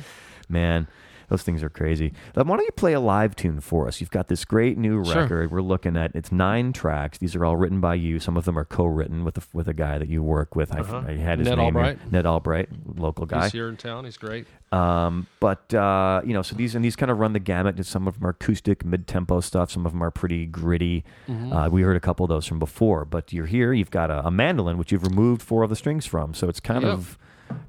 Man, 0.49 0.87
those 1.29 1.43
things 1.43 1.63
are 1.63 1.69
crazy. 1.69 2.13
Why 2.33 2.43
don't 2.43 2.59
you 2.59 2.71
play 2.75 2.93
a 2.93 2.99
live 2.99 3.35
tune 3.35 3.59
for 3.61 3.88
us? 3.88 3.99
You've 4.01 4.11
got 4.11 4.27
this 4.27 4.45
great 4.45 4.77
new 4.77 5.03
Sure. 5.05 5.21
record. 5.23 5.51
We're 5.51 5.61
looking 5.61 5.97
at 5.97 6.15
it's 6.15 6.31
nine 6.31 6.73
tracks. 6.73 7.17
These 7.17 7.35
are 7.35 7.45
all 7.45 7.55
written 7.57 7.79
by 7.81 7.95
you. 7.95 8.19
Some 8.19 8.38
of 8.38 8.45
them 8.45 8.57
are 8.57 8.65
co-written 8.65 9.23
with 9.23 9.38
a, 9.38 9.41
with 9.53 9.67
a 9.67 9.73
guy 9.73 9.97
that 9.97 10.07
you 10.09 10.21
work 10.23 10.55
with. 10.55 10.73
I- 10.75 10.79
Uh-huh. 10.79 11.03
I, 11.07 11.13
had 11.13 11.39
his 11.39 11.47
Ned 11.47 11.57
name 11.57 11.73
here. 11.75 11.97
Ned 12.11 12.25
Albright, 12.25 12.69
local 12.95 13.25
guy. 13.25 13.43
He's 13.43 13.51
here 13.53 13.69
in 13.69 13.77
town. 13.77 14.05
He's 14.05 14.17
great. 14.17 14.45
Um, 14.71 15.27
but 15.39 15.73
uh, 15.73 16.21
you 16.25 16.33
know, 16.33 16.41
so 16.41 16.55
these 16.55 16.75
and 16.75 16.83
these 16.83 16.95
kind 16.95 17.09
of 17.11 17.19
run 17.19 17.33
the 17.33 17.39
gamut. 17.39 17.83
Some 17.85 18.07
of 18.07 18.15
them 18.15 18.25
are 18.27 18.31
acoustic, 18.31 18.83
mid-tempo 18.85 19.39
stuff. 19.39 19.71
Some 19.71 19.85
of 19.85 19.93
them 19.93 20.01
are 20.03 20.11
pretty 20.11 20.45
gritty. 20.45 21.03
Mm-hmm. 21.27 21.53
Uh, 21.53 21.69
we 21.69 21.81
heard 21.83 21.95
a 21.95 21.99
couple 21.99 22.23
of 22.25 22.29
those 22.29 22.45
from 22.45 22.59
before. 22.59 23.05
But 23.05 23.31
you're 23.31 23.45
here. 23.45 23.73
You've 23.73 23.91
got 23.91 24.11
a, 24.11 24.25
a 24.27 24.31
mandolin, 24.31 24.77
which 24.77 24.91
you've 24.91 25.03
removed 25.03 25.41
four 25.41 25.63
of 25.63 25.69
the 25.69 25.75
strings 25.75 26.05
from. 26.05 26.33
So 26.33 26.49
it's 26.49 26.59
kind 26.59 26.83
Yep. 26.83 26.91
of 26.93 27.17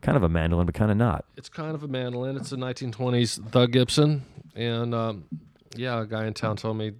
kind 0.00 0.16
of 0.16 0.22
a 0.22 0.28
mandolin, 0.28 0.66
but 0.66 0.74
kind 0.74 0.90
of 0.90 0.96
not. 0.96 1.24
It's 1.36 1.48
kind 1.48 1.74
of 1.74 1.82
a 1.82 1.88
mandolin. 1.88 2.36
It's 2.36 2.52
a 2.52 2.56
1920s 2.56 3.50
Thug 3.50 3.72
Gibson, 3.72 4.24
and 4.54 4.94
um, 4.94 5.24
yeah, 5.74 6.00
a 6.00 6.06
guy 6.06 6.26
in 6.26 6.34
town 6.34 6.56
told 6.56 6.76
me 6.76 6.92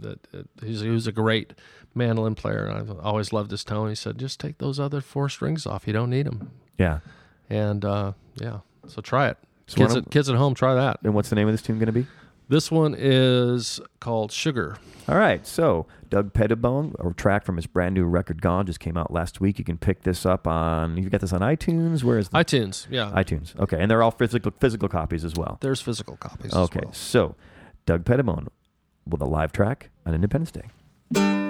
that 0.00 0.26
uh, 0.34 0.42
he's 0.64 0.80
he 0.80 0.90
was 0.90 1.06
a 1.06 1.12
great 1.12 1.54
mandolin 1.94 2.34
player. 2.34 2.66
and 2.66 2.78
I've 2.78 2.98
always 3.00 3.32
loved 3.32 3.50
his 3.50 3.64
tone. 3.64 3.88
He 3.88 3.94
said, 3.94 4.18
"Just 4.18 4.40
take 4.40 4.58
those 4.58 4.78
other 4.78 5.00
four 5.00 5.28
strings 5.28 5.66
off. 5.66 5.86
You 5.86 5.92
don't 5.92 6.10
need 6.10 6.26
them." 6.26 6.50
Yeah. 6.78 7.00
And 7.48 7.84
uh, 7.84 8.12
yeah, 8.34 8.60
so 8.86 9.00
try 9.00 9.28
it. 9.28 9.38
So 9.68 9.78
kids, 9.78 9.96
at, 9.96 10.10
kids 10.10 10.28
at 10.28 10.36
home, 10.36 10.54
try 10.54 10.74
that. 10.74 11.00
And 11.02 11.14
what's 11.14 11.28
the 11.28 11.36
name 11.36 11.48
of 11.48 11.54
this 11.54 11.62
tune 11.62 11.78
going 11.78 11.86
to 11.86 11.92
be? 11.92 12.06
This 12.48 12.70
one 12.70 12.94
is 12.96 13.80
called 13.98 14.30
Sugar. 14.30 14.76
All 15.08 15.18
right, 15.18 15.44
so 15.44 15.86
Doug 16.10 16.32
Pettibone, 16.32 16.94
a 17.00 17.12
track 17.12 17.44
from 17.44 17.56
his 17.56 17.66
brand 17.66 17.94
new 17.94 18.04
record 18.04 18.40
"Gone" 18.40 18.66
just 18.66 18.78
came 18.78 18.96
out 18.96 19.12
last 19.12 19.40
week. 19.40 19.58
You 19.58 19.64
can 19.64 19.78
pick 19.78 20.02
this 20.02 20.24
up 20.24 20.46
on. 20.46 20.96
You 20.96 21.10
got 21.10 21.20
this 21.20 21.32
on 21.32 21.40
iTunes. 21.40 22.04
Where 22.04 22.18
is 22.18 22.28
the 22.28 22.38
iTunes, 22.38 22.86
yeah. 22.88 23.10
iTunes? 23.14 23.58
Okay, 23.58 23.80
and 23.80 23.90
they're 23.90 24.02
all 24.02 24.12
physical 24.12 24.52
physical 24.60 24.88
copies 24.88 25.24
as 25.24 25.34
well. 25.34 25.58
There's 25.60 25.80
physical 25.80 26.16
copies. 26.16 26.54
Okay, 26.54 26.80
well. 26.84 26.92
so 26.92 27.34
Doug 27.84 28.04
Pettibone 28.04 28.48
with 29.08 29.20
a 29.20 29.26
live 29.26 29.52
track 29.52 29.90
on 30.04 30.14
Independence 30.14 30.52
Day. 30.52 31.45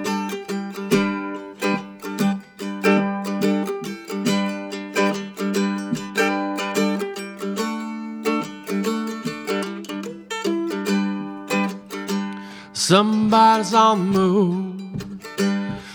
Somebody's 12.87 13.75
on 13.75 14.13
the 14.13 14.19
move. 14.21 15.21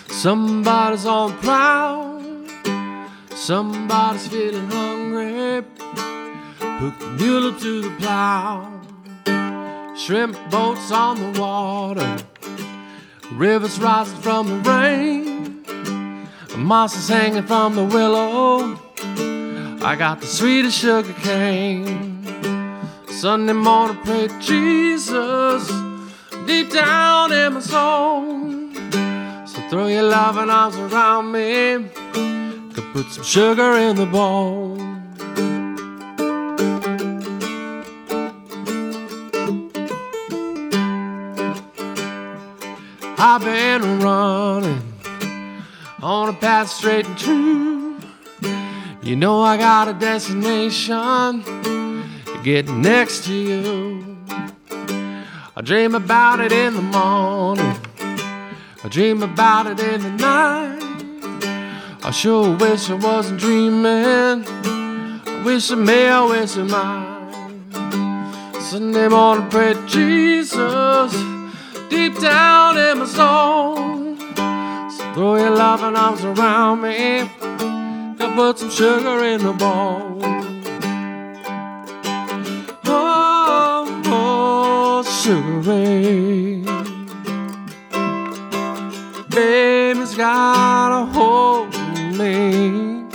Somebody's 0.10 1.06
on 1.06 1.32
the 1.32 1.38
prowl. 1.38 2.22
Somebody's 3.34 4.28
feeling 4.28 4.70
hungry. 4.70 5.64
Hook 6.60 7.00
the 7.00 7.08
mule 7.18 7.48
up 7.48 7.60
to 7.62 7.82
the 7.84 7.92
plow. 7.92 8.82
Shrimp 9.96 10.38
boats 10.50 10.92
on 10.92 11.32
the 11.32 11.40
water. 11.40 12.18
Rivers 13.32 13.80
rising 13.80 14.18
from 14.18 14.48
the 14.50 14.70
rain. 14.70 15.64
Moss 16.58 16.94
is 16.98 17.08
hanging 17.08 17.44
from 17.44 17.76
the 17.76 17.86
willow. 17.86 18.78
I 19.82 19.96
got 19.98 20.20
the 20.20 20.28
sweetest 20.28 20.78
sugar 20.78 21.14
cane. 21.22 22.22
Sunday 23.08 23.54
morning, 23.54 23.96
pray 24.04 24.28
Jesus 24.42 25.91
deep 26.46 26.72
down 26.72 27.32
in 27.32 27.54
my 27.54 27.60
soul. 27.60 28.50
So 29.46 29.62
throw 29.70 29.88
your 29.88 30.04
loving 30.04 30.50
arms 30.50 30.78
around 30.78 31.32
me. 31.32 31.90
Could 32.74 32.94
put 32.94 33.12
some 33.12 33.24
sugar 33.24 33.74
in 33.78 33.96
the 33.96 34.06
bowl. 34.06 34.80
I've 43.18 43.44
been 43.44 44.00
running 44.00 44.82
on 46.02 46.30
a 46.30 46.34
path 46.34 46.70
straight 46.70 47.06
and 47.06 47.18
true. 47.18 48.00
You 49.04 49.16
know 49.16 49.42
I 49.42 49.58
got 49.58 49.88
a 49.88 49.94
destination 49.94 51.44
to 51.44 52.42
get 52.44 52.68
next 52.68 53.26
to 53.26 53.34
you. 53.34 54.11
I 55.54 55.60
dream 55.60 55.96
about 55.96 56.40
it 56.40 56.54
in 56.54 56.76
the 56.76 56.82
morning. 56.82 57.76
I 58.84 58.88
dream 58.88 59.22
about 59.22 59.68
it 59.68 59.82
in 59.82 60.02
the 60.02 60.10
night. 60.12 60.80
I 62.06 62.12
sure 62.12 62.56
wish 62.56 62.90
I 62.90 62.94
wasn't 62.94 63.42
dreaming. 63.42 64.46
I 64.46 65.44
wish 65.44 65.70
I 65.70 65.76
may, 65.76 66.08
I 66.08 66.24
wish 66.24 66.56
I 66.56 66.64
might. 66.64 68.62
Sunday 68.62 69.10
morning, 69.10 69.50
pray 69.50 69.74
Jesus 69.88 71.12
deep 71.90 72.18
down 72.22 72.78
in 72.78 73.00
my 73.00 73.06
soul. 73.06 74.16
So 74.90 75.14
throw 75.14 75.36
your 75.36 75.50
loving 75.50 75.98
arms 75.98 76.24
around 76.24 76.82
me. 76.82 77.30
And 77.50 78.36
put 78.36 78.58
some 78.58 78.70
sugar 78.70 79.22
in 79.26 79.44
the 79.44 79.52
bowl. 79.52 80.61
Sugar 85.22 85.60
ray. 85.70 86.64
Baby's 89.30 90.16
got 90.16 91.02
a 91.02 91.06
hold 91.06 91.76
of 91.76 92.18
me. 92.18 93.06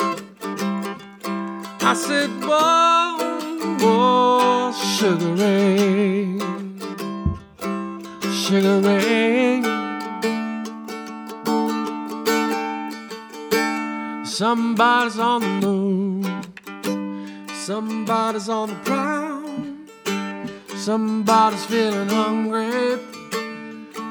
I 1.80 1.94
said, 1.94 2.30
whoa, 2.44 3.16
whoa, 3.80 4.72
sugar 4.72 5.34
ray. 5.34 6.38
Sugar 8.30 8.80
ray. 8.86 9.62
Somebody's 14.24 15.18
on 15.18 15.40
the 15.40 15.66
moon. 15.66 16.42
Somebody's 17.64 18.48
on 18.48 18.68
the 18.68 18.76
prowl. 18.84 19.35
Somebody's 20.86 21.64
feeling 21.64 22.08
hungry. 22.08 23.00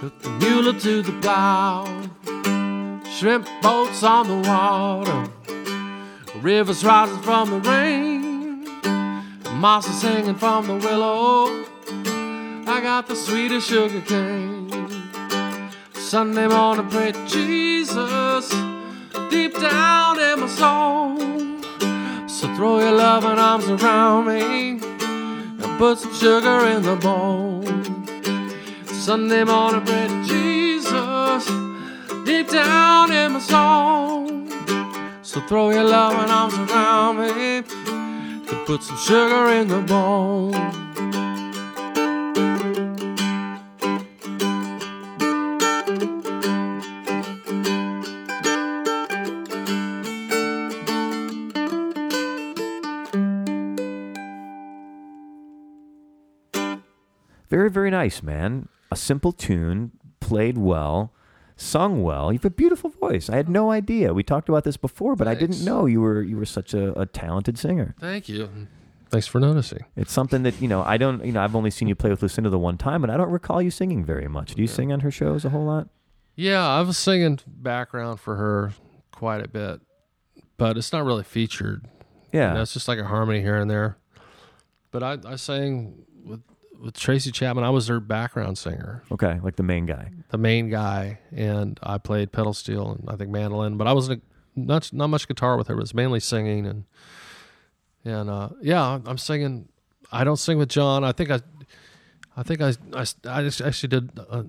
Put 0.01 0.19
the 0.19 0.29
mule 0.41 0.73
to 0.73 1.01
the 1.01 1.13
plow. 1.21 1.85
Shrimp 3.09 3.47
boats 3.61 4.03
on 4.03 4.27
the 4.27 4.49
water. 4.49 5.23
Rivers 6.41 6.83
rising 6.83 7.21
from 7.21 7.49
the 7.51 7.59
rain. 7.61 8.65
Moss 9.53 9.87
is 9.87 10.01
singing 10.01 10.35
from 10.35 10.67
the 10.67 10.75
willow. 10.75 11.45
I 12.67 12.81
got 12.81 13.07
the 13.07 13.15
sweetest 13.15 13.69
sugar 13.69 14.01
cane. 14.01 14.69
Sunday 15.93 16.47
morning, 16.47 16.89
pray 16.89 17.13
Jesus 17.25 18.49
deep 19.29 19.53
down 19.53 20.19
in 20.19 20.41
my 20.41 20.47
soul. 20.47 22.27
So 22.27 22.53
throw 22.57 22.81
your 22.81 22.91
loving 22.91 23.39
arms 23.39 23.69
around 23.69 24.27
me 24.27 24.94
put 25.77 25.99
some 25.99 26.13
sugar 26.13 26.67
in 26.67 26.83
the 26.83 26.95
bowl. 26.95 27.63
Sunday 28.85 29.43
morning, 29.43 29.83
bread, 29.83 30.09
Jesus 30.25 31.45
deep 32.25 32.49
down 32.49 33.11
in 33.11 33.33
my 33.33 33.39
soul. 33.39 34.47
So 35.21 35.41
throw 35.41 35.71
your 35.71 35.83
loving 35.83 36.31
arms 36.31 36.57
around 36.57 37.17
me 37.17 37.61
to 38.47 38.63
put 38.65 38.83
some 38.83 38.97
sugar 38.97 39.49
in 39.51 39.67
the 39.67 39.81
bowl. 39.81 40.53
Very, 57.55 57.69
very 57.69 57.89
nice, 57.89 58.21
man. 58.21 58.67
A 58.91 58.97
simple 58.97 59.31
tune, 59.31 59.93
played 60.19 60.57
well, 60.57 61.13
sung 61.55 62.03
well. 62.03 62.33
You 62.33 62.37
have 62.37 62.43
a 62.43 62.49
beautiful 62.49 62.89
voice. 62.89 63.29
I 63.29 63.37
had 63.37 63.47
no 63.47 63.71
idea. 63.71 64.13
We 64.13 64.23
talked 64.23 64.49
about 64.49 64.65
this 64.65 64.75
before, 64.75 65.15
but 65.15 65.25
I 65.25 65.35
didn't 65.35 65.63
know 65.63 65.85
you 65.85 66.01
were 66.01 66.21
you 66.21 66.35
were 66.35 66.45
such 66.45 66.73
a, 66.73 66.91
a 66.99 67.05
talented 67.05 67.57
singer. 67.57 67.95
Thank 67.97 68.27
you. 68.27 68.49
Thanks 69.09 69.25
for 69.25 69.39
noticing. 69.39 69.85
It's 69.95 70.11
something 70.11 70.43
that 70.43 70.61
you 70.61 70.67
know. 70.67 70.83
I 70.83 70.97
don't. 70.97 71.23
You 71.23 71.31
know, 71.31 71.41
I've 71.41 71.55
only 71.55 71.71
seen 71.71 71.87
you 71.87 71.95
play 71.95 72.09
with 72.09 72.21
Lucinda 72.21 72.49
the 72.49 72.59
one 72.59 72.77
time, 72.77 73.05
and 73.05 73.11
I 73.11 73.15
don't 73.15 73.31
recall 73.31 73.61
you 73.61 73.71
singing 73.71 74.03
very 74.03 74.27
much. 74.27 74.55
Do 74.55 74.61
you 74.61 74.67
sing 74.67 74.91
on 74.91 74.99
her 74.99 75.09
shows 75.09 75.45
a 75.45 75.49
whole 75.49 75.63
lot? 75.63 75.87
Yeah, 76.35 76.67
I 76.67 76.81
was 76.81 76.97
singing 76.97 77.39
background 77.47 78.19
for 78.19 78.35
her 78.35 78.73
quite 79.13 79.45
a 79.45 79.47
bit, 79.47 79.79
but 80.57 80.75
it's 80.75 80.91
not 80.91 81.05
really 81.05 81.23
featured. 81.23 81.87
Yeah. 82.33 82.49
You 82.49 82.55
know, 82.55 82.61
it's 82.63 82.73
just 82.73 82.89
like 82.89 82.99
a 82.99 83.05
harmony 83.05 83.39
here 83.39 83.55
and 83.55 83.71
there. 83.71 83.97
But 84.91 85.03
I, 85.03 85.17
I 85.25 85.35
sang 85.37 86.04
with 86.81 86.97
Tracy 86.97 87.31
Chapman. 87.31 87.63
I 87.63 87.69
was 87.69 87.87
their 87.87 87.99
background 87.99 88.57
singer, 88.57 89.03
Okay, 89.11 89.39
like 89.43 89.55
the 89.55 89.63
main 89.63 89.85
guy. 89.85 90.11
the 90.29 90.37
main 90.37 90.69
guy, 90.69 91.19
and 91.31 91.79
I 91.83 91.97
played 91.97 92.31
pedal 92.31 92.53
steel 92.53 92.91
and 92.91 93.09
I 93.09 93.15
think 93.15 93.29
mandolin. 93.31 93.77
But 93.77 93.87
I 93.87 93.93
wasn't 93.93 94.23
not 94.55 94.91
not 94.93 95.07
much 95.07 95.27
guitar 95.27 95.57
with 95.57 95.67
her. 95.67 95.75
It 95.75 95.79
was 95.79 95.93
mainly 95.93 96.19
singing 96.19 96.65
and 96.65 96.85
and 98.03 98.29
uh, 98.29 98.49
yeah, 98.61 98.99
I'm 99.05 99.17
singing. 99.17 99.69
I 100.11 100.23
don't 100.23 100.37
sing 100.37 100.57
with 100.57 100.69
John. 100.69 101.03
I 101.03 101.11
think 101.11 101.31
I 101.31 101.41
I 102.37 102.43
think 102.43 102.61
I 102.61 102.73
I, 102.93 103.05
I 103.27 103.41
just 103.41 103.61
actually 103.61 103.89
did 103.89 104.17
a, 104.19 104.45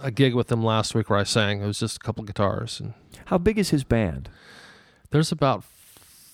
a 0.00 0.10
gig 0.10 0.34
with 0.34 0.50
him 0.50 0.62
last 0.62 0.94
week 0.94 1.10
where 1.10 1.18
I 1.18 1.24
sang. 1.24 1.62
It 1.62 1.66
was 1.66 1.78
just 1.80 1.96
a 1.96 2.00
couple 2.00 2.22
guitars 2.24 2.80
and 2.80 2.94
How 3.26 3.38
big 3.38 3.58
is 3.58 3.70
his 3.70 3.84
band? 3.84 4.28
there's 5.10 5.30
about 5.32 5.62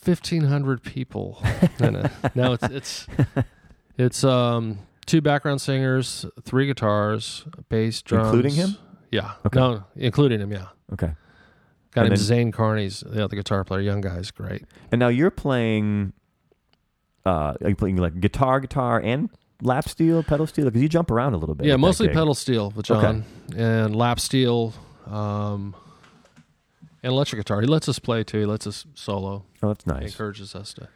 fifteen 0.00 0.44
hundred 0.44 0.82
people 0.82 1.42
in 1.78 1.94
it. 1.96 2.10
No, 2.34 2.52
it's 2.54 2.64
it's 2.64 3.06
it's 3.98 4.24
um 4.24 4.78
two 5.06 5.20
background 5.20 5.60
singers, 5.60 6.26
three 6.42 6.66
guitars, 6.66 7.44
bass, 7.68 8.02
drums, 8.02 8.26
Including 8.28 8.54
him? 8.54 8.76
Yeah, 9.10 9.32
Okay. 9.46 9.58
no, 9.58 9.84
including 9.96 10.40
him. 10.40 10.52
Yeah, 10.52 10.68
Okay. 10.92 11.12
Got 11.92 12.08
then- 12.08 12.16
Zane 12.16 12.52
Carney's 12.52 13.00
the 13.00 13.22
other 13.24 13.36
guitar 13.36 13.64
player. 13.64 13.80
Young 13.80 14.00
guy's 14.00 14.30
great. 14.30 14.64
And 14.90 14.98
now 14.98 15.08
you're 15.08 15.30
playing. 15.30 16.14
Uh, 17.26 17.54
are 17.62 17.68
you 17.68 17.76
playing 17.76 17.96
like 17.96 18.18
guitar, 18.20 18.58
guitar, 18.60 18.98
and 19.00 19.28
lap 19.60 19.88
steel, 19.88 20.22
pedal 20.22 20.46
steel? 20.46 20.64
Because 20.64 20.80
you 20.82 20.88
jump 20.88 21.10
around 21.10 21.34
a 21.34 21.36
little 21.36 21.54
bit. 21.54 21.66
yeah, 21.66 21.76
mostly 21.76 22.08
pedal 22.08 22.34
steel 22.34 22.70
with 22.74 22.90
Okay. 22.90 23.00
John 23.00 23.24
and 23.54 23.94
lap 23.94 24.18
steel, 24.18 24.72
um, 25.06 25.74
and 27.02 27.12
electric 27.12 27.40
guitar. 27.40 27.60
He 27.60 27.66
lets 27.66 27.88
us 27.88 27.98
play 27.98 28.24
too. 28.24 28.40
He 28.40 28.46
lets 28.46 28.66
us 28.66 28.86
solo. 28.94 29.44
Oh, 29.62 29.68
that's 29.68 29.86
nice. 29.86 29.98
He 30.00 30.06
encourages 30.06 30.54
us 30.54 30.72
to 30.74 30.88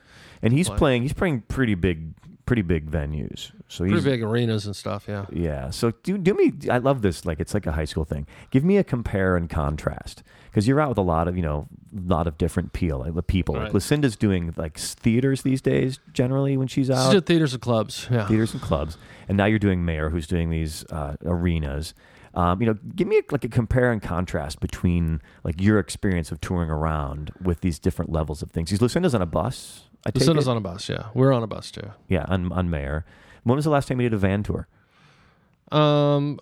And 0.42 0.52
he's 0.52 0.68
play. 0.68 0.78
playing. 0.78 1.02
He's 1.02 1.12
playing 1.12 1.42
pretty 1.42 1.74
big, 1.74 2.14
pretty 2.46 2.62
big 2.62 2.90
venues. 2.90 3.50
So 3.68 3.84
pretty 3.84 4.00
big 4.02 4.22
arenas 4.22 4.66
and 4.66 4.74
stuff. 4.74 5.06
Yeah. 5.08 5.26
Yeah. 5.32 5.70
So 5.70 5.90
do 6.02 6.16
do 6.16 6.32
me. 6.34 6.52
I 6.70 6.78
love 6.78 7.02
this. 7.02 7.26
Like 7.26 7.40
it's 7.40 7.52
like 7.52 7.66
a 7.66 7.72
high 7.72 7.84
school 7.84 8.04
thing. 8.04 8.26
Give 8.50 8.64
me 8.64 8.76
a 8.78 8.84
compare 8.84 9.36
and 9.36 9.50
contrast 9.50 10.22
because 10.46 10.66
you're 10.66 10.80
out 10.80 10.88
with 10.88 10.98
a 10.98 11.02
lot 11.02 11.28
of 11.28 11.36
you 11.36 11.42
know, 11.42 11.66
a 11.94 12.08
lot 12.12 12.26
of 12.26 12.38
different 12.38 12.72
peel 12.72 13.04
people. 13.26 13.56
Like 13.56 13.74
Lucinda's 13.74 14.16
doing 14.16 14.54
like 14.56 14.78
theaters 14.78 15.42
these 15.42 15.60
days. 15.60 15.98
Generally, 16.12 16.56
when 16.56 16.68
she's 16.68 16.86
She 16.86 16.92
out, 16.92 17.12
did 17.12 17.26
theaters 17.26 17.52
and 17.52 17.60
clubs. 17.60 18.08
Yeah. 18.10 18.26
theaters 18.26 18.54
and 18.54 18.62
clubs, 18.62 18.96
and 19.28 19.36
now 19.36 19.44
you're 19.44 19.58
doing 19.58 19.84
Mayer, 19.84 20.08
who's 20.10 20.26
doing 20.26 20.48
these 20.50 20.84
uh, 20.90 21.16
arenas. 21.24 21.92
Um, 22.34 22.60
you 22.60 22.66
know, 22.66 22.74
give 22.94 23.08
me 23.08 23.22
like 23.30 23.44
a 23.44 23.48
compare 23.48 23.90
and 23.90 24.02
contrast 24.02 24.60
between 24.60 25.22
like 25.42 25.60
your 25.60 25.78
experience 25.78 26.30
of 26.30 26.40
touring 26.40 26.68
around 26.70 27.32
with 27.42 27.62
these 27.62 27.78
different 27.78 28.12
levels 28.12 28.42
of 28.42 28.50
things. 28.50 28.70
Is 28.72 28.82
Lucinda's 28.82 29.14
on 29.14 29.22
a 29.22 29.26
bus? 29.26 29.84
I 30.06 30.10
Lucinda's 30.14 30.46
it? 30.46 30.50
on 30.50 30.56
a 30.56 30.60
bus. 30.60 30.88
Yeah, 30.88 31.08
we're 31.14 31.32
on 31.32 31.42
a 31.42 31.46
bus 31.46 31.70
too. 31.70 31.90
yeah, 32.08 32.24
on 32.28 32.52
on 32.52 32.70
Mayer. 32.70 33.04
When 33.42 33.56
was 33.56 33.64
the 33.64 33.70
last 33.70 33.88
time 33.88 34.00
you 34.00 34.08
did 34.08 34.14
a 34.14 34.18
van 34.18 34.42
tour? 34.42 34.68
Um, 35.70 36.38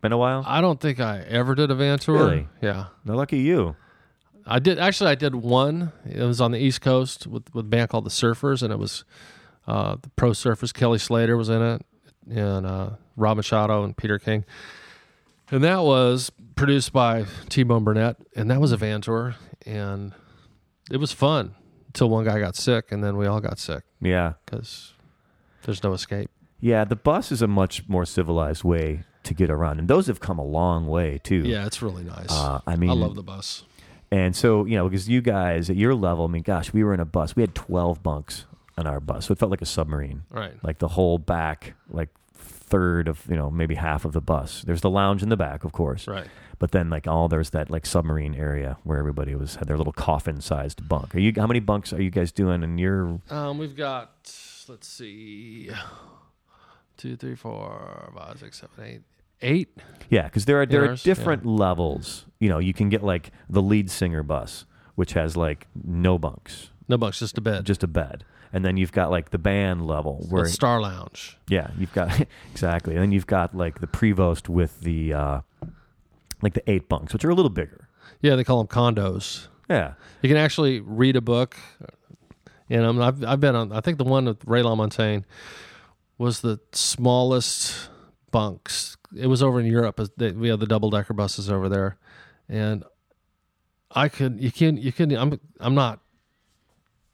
Been 0.00 0.12
a 0.12 0.18
while. 0.18 0.44
I 0.46 0.60
don't 0.60 0.80
think 0.80 1.00
I 1.00 1.20
ever 1.20 1.54
did 1.54 1.70
a 1.70 1.74
van 1.74 1.98
tour. 1.98 2.18
Really? 2.18 2.48
Yeah, 2.60 2.86
No, 3.04 3.14
lucky 3.16 3.38
you. 3.38 3.76
I 4.46 4.58
did. 4.58 4.78
Actually, 4.78 5.10
I 5.10 5.14
did 5.16 5.34
one. 5.34 5.92
It 6.08 6.22
was 6.22 6.40
on 6.40 6.50
the 6.52 6.58
East 6.58 6.80
Coast 6.80 7.26
with 7.26 7.52
with 7.54 7.66
a 7.66 7.68
band 7.68 7.90
called 7.90 8.04
the 8.06 8.10
Surfers, 8.10 8.62
and 8.62 8.72
it 8.72 8.78
was 8.78 9.04
uh, 9.66 9.96
the 10.00 10.08
Pro 10.10 10.30
Surfers. 10.30 10.72
Kelly 10.72 10.98
Slater 10.98 11.36
was 11.36 11.48
in 11.48 11.60
it, 11.62 11.82
and 12.30 12.64
uh, 12.66 12.90
Rob 13.16 13.36
Machado 13.36 13.84
and 13.84 13.96
Peter 13.96 14.18
King. 14.18 14.44
And 15.50 15.62
that 15.64 15.82
was 15.82 16.30
produced 16.54 16.92
by 16.92 17.26
T 17.48 17.64
Bone 17.64 17.84
Burnett, 17.84 18.16
and 18.36 18.50
that 18.50 18.60
was 18.60 18.72
a 18.72 18.76
van 18.76 19.00
tour, 19.02 19.34
and 19.66 20.12
it 20.90 20.96
was 20.98 21.12
fun 21.12 21.54
until 21.90 22.08
one 22.08 22.24
guy 22.24 22.38
got 22.40 22.54
sick, 22.56 22.92
and 22.92 23.02
then 23.02 23.16
we 23.16 23.26
all 23.26 23.40
got 23.40 23.58
sick 23.58 23.82
Yeah. 24.00 24.34
because 24.44 24.94
There's 25.62 25.82
no 25.82 25.92
escape. 25.92 26.30
Yeah, 26.60 26.84
the 26.84 26.96
bus 26.96 27.30
is 27.32 27.42
a 27.42 27.46
much 27.46 27.88
more 27.88 28.04
civilized 28.06 28.64
way 28.64 29.04
to 29.24 29.34
get 29.34 29.50
around, 29.50 29.78
and 29.78 29.88
those 29.88 30.06
have 30.06 30.20
come 30.20 30.38
a 30.38 30.44
long 30.44 30.86
way 30.86 31.18
too. 31.22 31.42
Yeah, 31.44 31.66
it's 31.66 31.82
really 31.82 32.04
nice. 32.04 32.30
Uh, 32.30 32.60
I 32.66 32.76
mean, 32.76 32.90
I 32.90 32.94
love 32.94 33.14
the 33.14 33.22
bus. 33.22 33.64
And 34.12 34.34
so, 34.34 34.64
you 34.64 34.76
know, 34.76 34.88
because 34.88 35.08
you 35.08 35.20
guys 35.20 35.70
at 35.70 35.76
your 35.76 35.94
level, 35.94 36.24
I 36.24 36.28
mean, 36.28 36.42
gosh, 36.42 36.72
we 36.72 36.82
were 36.82 36.92
in 36.94 37.00
a 37.00 37.04
bus. 37.04 37.36
We 37.36 37.42
had 37.42 37.54
12 37.54 38.02
bunks 38.02 38.44
on 38.76 38.86
our 38.86 38.98
bus. 39.00 39.26
So 39.26 39.32
it 39.32 39.38
felt 39.38 39.50
like 39.50 39.62
a 39.62 39.66
submarine. 39.66 40.22
Right. 40.30 40.54
Like 40.64 40.78
the 40.80 40.88
whole 40.88 41.18
back, 41.18 41.74
like 41.88 42.08
third 42.34 43.06
of, 43.08 43.24
you 43.28 43.36
know, 43.36 43.50
maybe 43.50 43.76
half 43.76 44.04
of 44.04 44.12
the 44.12 44.20
bus. 44.20 44.62
There's 44.66 44.80
the 44.80 44.90
lounge 44.90 45.22
in 45.22 45.28
the 45.28 45.36
back, 45.36 45.62
of 45.64 45.72
course. 45.72 46.08
Right. 46.08 46.26
But 46.60 46.70
then 46.72 46.90
like 46.90 47.08
all 47.08 47.26
there's 47.28 47.50
that 47.50 47.70
like 47.70 47.84
submarine 47.86 48.34
area 48.36 48.76
where 48.84 48.98
everybody 48.98 49.34
was 49.34 49.56
had 49.56 49.66
their 49.66 49.76
little 49.78 49.92
coffin 49.94 50.40
sized 50.40 50.86
bunk. 50.88 51.14
Are 51.14 51.18
you 51.18 51.32
how 51.36 51.46
many 51.48 51.58
bunks 51.58 51.92
are 51.92 52.00
you 52.02 52.10
guys 52.10 52.30
doing 52.30 52.62
in 52.62 52.78
your 52.78 53.18
Um, 53.30 53.58
we've 53.58 53.74
got 53.74 54.10
let's 54.68 54.86
see, 54.86 55.70
two, 56.96 57.16
three, 57.16 57.34
four, 57.34 58.12
five, 58.16 58.38
six, 58.38 58.60
seven, 58.60 58.84
eight, 58.84 59.02
eight. 59.42 59.68
Yeah, 60.10 60.24
because 60.24 60.44
there 60.44 60.60
are 60.60 60.66
there 60.66 60.90
are 60.90 60.96
different 60.96 61.46
levels. 61.46 62.26
You 62.38 62.48
know, 62.50 62.58
you 62.58 62.72
can 62.74 62.88
get 62.88 63.02
like 63.02 63.30
the 63.48 63.62
lead 63.62 63.90
singer 63.90 64.22
bus, 64.22 64.66
which 64.94 65.14
has 65.14 65.36
like 65.36 65.66
no 65.84 66.18
bunks, 66.18 66.70
No 66.88 66.98
bunks, 66.98 67.18
just 67.20 67.38
a 67.38 67.40
bed. 67.40 67.64
just 67.64 67.82
a 67.82 67.88
bed. 67.88 68.24
And 68.52 68.64
then 68.64 68.76
you've 68.76 68.92
got 68.92 69.10
like 69.10 69.30
the 69.30 69.38
band 69.38 69.86
level 69.86 70.26
where 70.28 70.42
a 70.44 70.48
Star 70.48 70.80
Lounge. 70.80 71.38
Yeah, 71.48 71.70
you've 71.78 71.92
got 71.92 72.20
exactly. 72.52 72.94
And 72.94 73.02
then 73.02 73.12
you've 73.12 73.26
got 73.26 73.56
like 73.56 73.80
the 73.80 73.86
prevost 73.86 74.48
with 74.48 74.80
the 74.80 75.14
uh 75.14 75.40
like 76.42 76.54
the 76.54 76.70
eight 76.70 76.88
bunks, 76.88 77.12
which 77.12 77.24
are 77.24 77.30
a 77.30 77.34
little 77.34 77.50
bigger. 77.50 77.88
Yeah, 78.20 78.36
they 78.36 78.44
call 78.44 78.62
them 78.62 78.68
condos. 78.68 79.48
Yeah. 79.68 79.94
You 80.22 80.28
can 80.28 80.36
actually 80.36 80.80
read 80.80 81.16
a 81.16 81.20
book. 81.20 81.56
And 82.68 82.84
I'm, 82.84 83.02
I've 83.02 83.24
I've 83.24 83.40
been 83.40 83.56
on. 83.56 83.72
I 83.72 83.80
think 83.80 83.98
the 83.98 84.04
one 84.04 84.26
with 84.26 84.44
Ray 84.46 84.62
LaMontagne 84.62 85.24
was 86.18 86.40
the 86.40 86.60
smallest 86.72 87.90
bunks. 88.30 88.96
It 89.16 89.26
was 89.26 89.42
over 89.42 89.58
in 89.58 89.66
Europe. 89.66 89.98
We 90.18 90.48
have 90.48 90.60
the 90.60 90.66
double 90.66 90.88
decker 90.88 91.12
buses 91.12 91.50
over 91.50 91.68
there, 91.68 91.98
and 92.48 92.84
I 93.90 94.08
could 94.08 94.40
you 94.40 94.52
can 94.52 94.76
you 94.76 94.92
can 94.92 95.10
I'm 95.16 95.40
I'm 95.58 95.74
not 95.74 95.98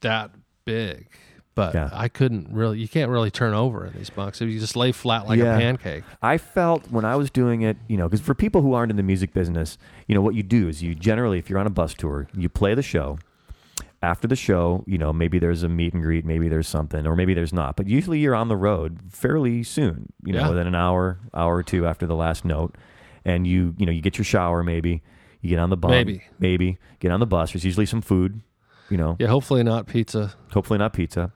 that 0.00 0.32
big, 0.66 1.08
but 1.56 1.74
Yeah. 1.74 1.90
I 1.92 2.06
couldn't 2.08 2.52
really. 2.52 2.78
You 2.78 2.86
can't 2.86 3.10
really 3.10 3.32
turn 3.32 3.52
over 3.54 3.84
in 3.86 3.92
these 3.94 4.10
bunks. 4.10 4.40
You 4.40 4.60
just 4.60 4.76
lay 4.76 4.92
flat 4.92 5.26
like 5.26 5.40
Yeah. 5.40 5.56
a 5.56 5.58
pancake. 5.58 6.04
I 6.22 6.38
felt 6.38 6.88
when 6.92 7.04
I 7.04 7.16
was 7.16 7.28
doing 7.30 7.62
it, 7.62 7.76
you 7.88 7.96
know, 7.96 8.06
because 8.08 8.20
for 8.20 8.34
people 8.34 8.62
who 8.62 8.74
aren't 8.74 8.90
in 8.90 8.96
the 8.96 9.02
music 9.02 9.32
business, 9.34 9.76
you 10.06 10.14
know, 10.14 10.20
what 10.20 10.36
you 10.36 10.44
do 10.44 10.68
is 10.68 10.80
you 10.84 10.94
generally, 10.94 11.38
if 11.40 11.50
you're 11.50 11.58
on 11.58 11.66
a 11.66 11.70
bus 11.70 11.94
tour, 11.94 12.28
you 12.36 12.48
play 12.48 12.74
the 12.74 12.82
show. 12.82 13.18
After 14.02 14.28
the 14.28 14.36
show, 14.36 14.84
you 14.86 14.98
know, 14.98 15.12
maybe 15.12 15.38
there's 15.38 15.62
a 15.62 15.68
meet 15.68 15.94
and 15.94 16.02
greet, 16.02 16.24
maybe 16.24 16.48
there's 16.48 16.68
something, 16.68 17.06
or 17.06 17.16
maybe 17.16 17.32
there's 17.34 17.52
not. 17.52 17.76
But 17.76 17.88
usually 17.88 18.18
you're 18.20 18.34
on 18.34 18.48
the 18.48 18.56
road 18.56 18.98
fairly 19.10 19.62
soon, 19.62 20.12
you 20.24 20.32
know, 20.34 20.40
Yeah. 20.40 20.48
within 20.50 20.66
an 20.66 20.74
hour, 20.74 21.18
hour 21.34 21.56
or 21.56 21.62
two 21.62 21.86
after 21.86 22.06
the 22.06 22.14
last 22.14 22.44
note. 22.44 22.76
And 23.24 23.46
you, 23.46 23.74
you 23.78 23.86
know, 23.86 23.90
you 23.92 24.02
get 24.02 24.18
your 24.18 24.24
shower 24.26 24.62
maybe, 24.62 25.02
you 25.40 25.48
get 25.48 25.58
on 25.58 25.70
the 25.70 25.76
bus. 25.78 25.90
Maybe. 25.90 26.22
Maybe. 26.38 26.78
Get 27.00 27.10
on 27.10 27.18
the 27.20 27.26
bus. 27.26 27.52
There's 27.52 27.64
usually 27.64 27.86
some 27.86 28.02
food, 28.02 28.42
you 28.90 28.98
know, 28.98 29.16
Yeah, 29.18 29.28
hopefully 29.28 29.62
not 29.64 29.86
pizza, 29.86 30.34
hopefully 30.52 30.78
not 30.78 30.92
pizza. 30.92 31.32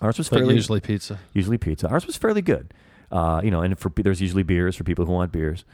Ours 0.00 0.18
was 0.18 0.28
but 0.28 0.38
fairly 0.38 0.54
usually 0.54 0.80
pizza. 0.80 1.18
usually 1.34 1.58
pizza. 1.58 1.88
Ours 1.88 2.06
was 2.06 2.16
fairly 2.16 2.42
good. 2.42 2.72
Uh, 3.12 3.40
you 3.44 3.50
know, 3.50 3.60
and 3.60 3.78
for 3.78 3.90
there's 3.96 4.20
usually 4.20 4.42
beers 4.44 4.76
for 4.76 4.84
people 4.84 5.04
who 5.04 5.12
want 5.12 5.32
beers, 5.32 5.64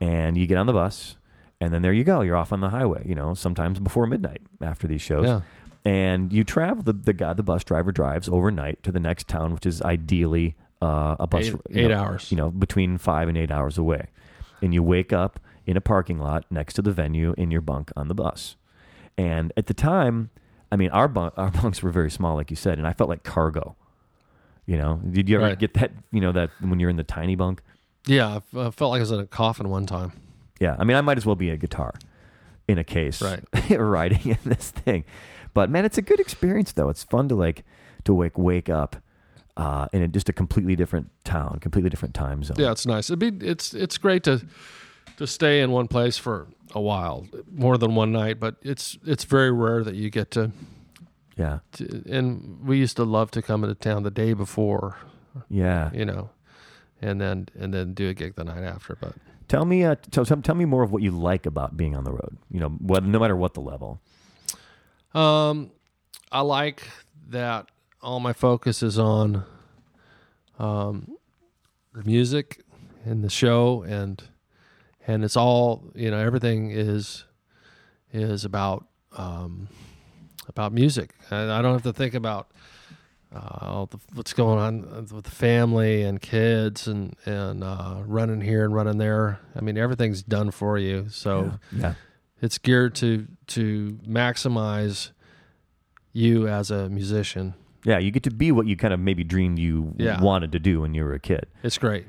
and 0.00 0.36
you 0.36 0.46
get 0.46 0.58
on 0.58 0.66
the 0.66 0.72
bus, 0.72 1.16
and 1.60 1.72
then 1.72 1.82
there 1.82 1.92
you 1.92 2.04
go. 2.04 2.20
You're 2.20 2.36
off 2.36 2.52
on 2.52 2.60
the 2.60 2.68
highway. 2.70 3.02
You 3.06 3.14
know, 3.14 3.34
sometimes 3.34 3.78
before 3.80 4.06
midnight 4.06 4.42
after 4.60 4.86
these 4.86 5.00
shows, 5.02 5.26
Yeah. 5.26 5.40
and 5.84 6.32
you 6.32 6.44
travel. 6.44 6.82
The 6.82 6.92
the 6.92 7.12
guy, 7.12 7.32
the 7.32 7.42
bus 7.42 7.64
driver, 7.64 7.92
drives 7.92 8.28
overnight 8.28 8.82
to 8.82 8.92
the 8.92 9.00
next 9.00 9.26
town, 9.26 9.54
which 9.54 9.64
is 9.66 9.80
ideally 9.82 10.54
uh, 10.82 11.16
a 11.18 11.26
bus 11.26 11.50
Eight- 11.70 11.88
know, 11.88 11.94
hours. 11.96 12.30
You 12.30 12.36
know, 12.36 12.50
between 12.50 12.98
five 12.98 13.28
and 13.28 13.38
eight 13.38 13.50
hours 13.50 13.78
away, 13.78 14.08
and 14.60 14.74
you 14.74 14.82
wake 14.82 15.12
up 15.12 15.40
in 15.66 15.76
a 15.76 15.80
parking 15.80 16.18
lot 16.18 16.44
next 16.50 16.74
to 16.74 16.82
the 16.82 16.92
venue 16.92 17.34
in 17.38 17.50
your 17.50 17.60
bunk 17.62 17.90
on 17.96 18.08
the 18.08 18.14
bus. 18.14 18.56
And 19.16 19.52
at 19.56 19.66
the 19.66 19.74
time, 19.74 20.30
I 20.72 20.76
mean, 20.76 20.90
our 20.90 21.06
bunk, 21.06 21.34
our 21.36 21.50
bunks 21.62 21.82
were 21.82 21.90
very 21.90 22.10
small, 22.10 22.34
like 22.34 22.50
you 22.50 22.56
said, 22.56 22.78
and 22.78 22.86
I 22.86 22.92
felt 22.94 23.08
like 23.10 23.22
cargo. 23.22 23.76
You 24.66 24.76
know, 24.78 25.00
did 25.10 25.28
you 25.28 25.36
ever 25.36 25.46
Right. 25.46 25.58
get 25.58 25.74
that? 25.74 25.92
You 26.12 26.20
know, 26.20 26.32
that 26.32 26.50
when 26.60 26.80
you're 26.80 26.90
in 26.90 26.96
the 26.96 27.04
tiny 27.04 27.34
bunk. 27.36 27.62
Yeah, 28.06 28.40
I 28.54 28.58
I 28.68 28.70
felt 28.70 28.90
like 28.90 28.98
I 28.98 29.00
was 29.00 29.10
in 29.12 29.20
a 29.20 29.26
coffin 29.26 29.68
one 29.68 29.86
time. 29.86 30.12
Yeah, 30.60 30.74
I 30.78 30.84
mean, 30.84 30.96
I 30.96 31.00
might 31.02 31.18
as 31.18 31.26
well 31.26 31.36
be 31.36 31.50
a 31.50 31.56
guitar 31.56 31.92
in 32.68 32.78
a 32.78 32.84
case, 32.84 33.20
Right. 33.20 33.42
riding 33.78 34.30
in 34.30 34.38
this 34.44 34.70
thing. 34.70 35.04
But 35.54 35.68
man, 35.68 35.84
it's 35.84 35.98
a 35.98 36.02
good 36.02 36.20
experience 36.20 36.72
though. 36.72 36.88
It's 36.88 37.04
fun 37.04 37.28
to 37.28 37.34
like 37.34 37.64
to 38.04 38.14
wake 38.14 38.38
wake 38.38 38.68
up 38.70 38.96
uh, 39.56 39.88
in 39.92 40.02
a, 40.02 40.08
just 40.08 40.28
a 40.28 40.32
completely 40.32 40.74
different 40.76 41.10
town, 41.24 41.58
completely 41.60 41.90
different 41.90 42.14
time 42.14 42.42
zone. 42.44 42.56
Yeah, 42.58 42.70
it's 42.72 42.86
nice. 42.86 43.10
It'd 43.10 43.18
be 43.18 43.46
it's 43.46 43.74
it's 43.74 43.98
great 43.98 44.22
to 44.24 44.40
to 45.18 45.26
stay 45.26 45.60
in 45.60 45.70
one 45.72 45.88
place 45.88 46.16
for 46.16 46.46
a 46.72 46.80
while, 46.80 47.26
more 47.50 47.78
than 47.78 47.94
one 47.94 48.12
night. 48.12 48.40
But 48.40 48.56
it's 48.62 48.98
it's 49.04 49.24
very 49.24 49.50
rare 49.50 49.84
that 49.84 49.94
you 49.94 50.10
get 50.10 50.30
to. 50.32 50.52
yeah, 51.36 51.60
to 51.72 52.02
and 52.08 52.60
we 52.64 52.78
used 52.78 52.96
to 52.96 53.04
love 53.04 53.30
to 53.32 53.42
come 53.42 53.64
into 53.64 53.74
town 53.74 54.02
the 54.02 54.10
day 54.10 54.32
before, 54.32 54.96
yeah. 55.48 55.90
you 55.92 56.04
know, 56.04 56.30
and 57.00 57.20
then 57.20 57.48
and 57.58 57.72
then 57.72 57.94
do 57.94 58.08
a 58.08 58.14
gig 58.14 58.34
the 58.36 58.44
night 58.44 58.64
after. 58.64 58.96
But 59.00 59.14
Tell 59.52 59.66
me, 59.66 59.84
uh, 59.84 59.96
tell, 60.10 60.24
tell 60.24 60.40
tell 60.40 60.54
me 60.54 60.64
more 60.64 60.82
of 60.82 60.92
what 60.92 61.02
you 61.02 61.10
like 61.10 61.44
about 61.44 61.76
being 61.76 61.94
on 61.94 62.04
the 62.04 62.10
road. 62.10 62.38
You 62.50 62.58
know, 62.58 62.70
what, 62.70 63.04
no 63.04 63.18
matter 63.18 63.36
what 63.36 63.52
the 63.52 63.60
level. 63.60 64.00
Um, 65.12 65.72
I 66.30 66.40
like 66.40 66.88
that 67.28 67.68
all 68.00 68.18
my 68.18 68.32
focus 68.32 68.82
is 68.82 68.98
on 68.98 69.44
um, 70.58 71.18
the 71.92 72.02
music 72.04 72.62
and 73.04 73.22
the 73.22 73.28
show, 73.28 73.82
and 73.82 74.22
and 75.06 75.24
it's 75.24 75.36
all 75.36 75.84
you 75.94 76.10
know. 76.10 76.18
Everything 76.18 76.70
is 76.70 77.24
is 78.12 78.44
about 78.44 78.86
um, 79.16 79.68
about 80.48 80.72
music. 80.72 81.14
I, 81.30 81.58
I 81.58 81.62
don't 81.62 81.72
have 81.72 81.82
to 81.82 81.92
think 81.92 82.14
about 82.14 82.50
uh, 83.34 83.58
all 83.62 83.86
the, 83.86 83.98
what's 84.14 84.32
going 84.32 84.58
on 84.58 85.06
with 85.12 85.24
the 85.24 85.30
family 85.30 86.02
and 86.02 86.20
kids 86.20 86.86
and 86.86 87.14
and 87.24 87.64
uh, 87.64 88.02
running 88.06 88.40
here 88.40 88.64
and 88.64 88.74
running 88.74 88.98
there. 88.98 89.38
I 89.56 89.60
mean, 89.60 89.76
everything's 89.78 90.22
done 90.22 90.50
for 90.50 90.78
you. 90.78 91.06
So 91.10 91.52
Yeah, 91.72 91.94
it's 92.40 92.58
geared 92.58 92.94
to 92.96 93.26
to 93.48 93.98
maximize 94.06 95.10
you 96.12 96.46
as 96.46 96.70
a 96.70 96.88
musician. 96.90 97.54
yeah. 97.84 97.98
You 97.98 98.10
get 98.10 98.22
to 98.24 98.30
be 98.30 98.52
what 98.52 98.66
you 98.66 98.76
kind 98.76 98.92
of 98.92 99.00
maybe 99.00 99.24
dreamed 99.24 99.58
you 99.58 99.94
Yeah. 99.96 100.20
wanted 100.20 100.52
to 100.52 100.58
do 100.58 100.82
when 100.82 100.92
you 100.94 101.04
were 101.04 101.14
a 101.14 101.18
kid. 101.20 101.46
It's 101.62 101.78
great. 101.78 102.04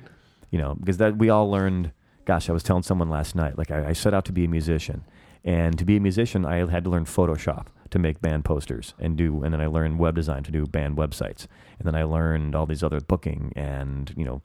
you 0.52 0.60
know, 0.60 0.76
because 0.76 0.98
that 0.98 1.18
we 1.18 1.30
all 1.30 1.50
learned. 1.50 1.92
Gosh, 2.26 2.50
I 2.50 2.54
was 2.54 2.64
telling 2.64 2.84
someone 2.84 3.10
last 3.10 3.36
night. 3.36 3.58
Like 3.58 3.72
I, 3.72 3.90
I 3.90 3.94
set 3.94 4.14
out 4.14 4.26
to 4.26 4.32
be 4.32 4.46
a 4.46 4.48
musician, 4.48 5.04
and 5.44 5.78
to 5.78 5.86
be 5.86 5.98
a 5.98 6.00
musician, 6.00 6.46
I 6.46 6.66
had 6.70 6.84
to 6.86 6.90
learn 6.90 7.06
Photoshop 7.06 7.68
to 7.90 8.00
make 8.00 8.22
band 8.22 8.46
posters 8.46 8.94
and 9.00 9.16
do, 9.18 9.44
and 9.44 9.54
then 9.54 9.62
I 9.62 9.68
learned 9.68 10.00
web 10.00 10.16
design 10.16 10.44
to 10.44 10.52
do 10.52 10.66
band 10.66 10.98
websites, 10.98 11.48
and 11.80 11.86
then 11.88 11.96
I 11.96 12.04
learned 12.04 12.56
all 12.56 12.66
these 12.66 12.82
other 12.84 13.00
booking 13.02 13.52
and 13.56 14.14
you 14.18 14.24
know, 14.26 14.42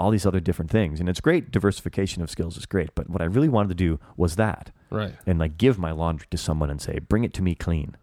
all 0.00 0.10
these 0.10 0.24
other 0.24 0.40
different 0.40 0.70
things. 0.70 1.00
And 1.00 1.08
it's 1.08 1.20
great. 1.20 1.50
Diversification 1.50 2.22
of 2.22 2.30
skills 2.30 2.56
is 2.56 2.66
great, 2.66 2.94
but 2.94 3.10
what 3.10 3.20
I 3.20 3.24
really 3.24 3.48
wanted 3.48 3.70
to 3.70 3.74
do 3.74 3.98
was 4.16 4.36
that, 4.36 4.70
Right. 4.90 5.14
and 5.26 5.38
like 5.40 5.58
give 5.58 5.78
my 5.78 5.90
laundry 5.90 6.28
to 6.30 6.36
someone 6.38 6.70
and 6.70 6.80
say, 6.80 6.98
bring 7.00 7.24
it 7.24 7.34
to 7.34 7.42
me 7.42 7.54
clean. 7.54 7.96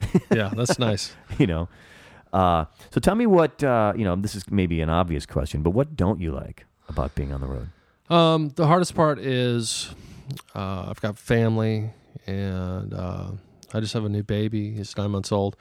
Yeah, 0.30 0.50
that's 0.54 0.78
nice. 0.78 1.14
you 1.38 1.46
know. 1.46 1.68
Uh, 2.32 2.64
so 2.90 3.00
tell 3.00 3.14
me 3.14 3.26
what 3.26 3.62
uh, 3.64 3.92
you 3.96 4.04
know. 4.04 4.16
This 4.16 4.34
is 4.34 4.44
maybe 4.50 4.80
an 4.82 4.90
obvious 4.90 5.24
question, 5.24 5.62
but 5.62 5.70
what 5.70 5.96
don't 5.96 6.20
you 6.20 6.32
like 6.32 6.66
about 6.88 7.14
being 7.14 7.32
on 7.32 7.40
the 7.40 7.46
road? 7.46 7.68
Um, 8.08 8.50
the 8.50 8.66
hardest 8.66 8.94
part 8.94 9.18
is 9.18 9.90
uh, 10.54 10.86
I've 10.88 11.00
got 11.00 11.18
family 11.18 11.90
and 12.26 12.94
uh, 12.94 13.30
I 13.72 13.80
just 13.80 13.94
have 13.94 14.04
a 14.04 14.08
new 14.08 14.22
baby. 14.22 14.72
He's 14.72 14.96
nine 14.96 15.10
months 15.10 15.32
old, 15.32 15.56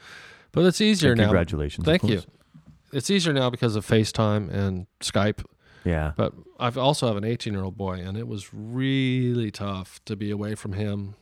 but 0.52 0.66
it's 0.66 0.82
easier 0.82 1.12
And 1.12 1.20
now. 1.20 1.26
Congratulations. 1.26 1.86
Thank 1.86 2.04
you. 2.04 2.22
It's 2.92 3.10
easier 3.10 3.34
now 3.34 3.50
because 3.50 3.76
of 3.76 3.86
FaceTime 3.86 4.52
and 4.54 4.88
Skype. 5.02 5.44
Yeah. 5.84 6.14
But 6.16 6.34
I've 6.60 6.78
also 6.78 7.08
have 7.08 7.18
an 7.18 7.24
18 7.24 7.54
year 7.54 7.64
old 7.64 7.78
boy, 7.78 7.96
and 8.00 8.18
it 8.18 8.28
was 8.28 8.50
really 8.54 9.52
tough 9.52 10.04
to 10.06 10.16
be 10.16 10.32
away 10.32 10.56
from 10.56 10.74
him. 10.74 11.16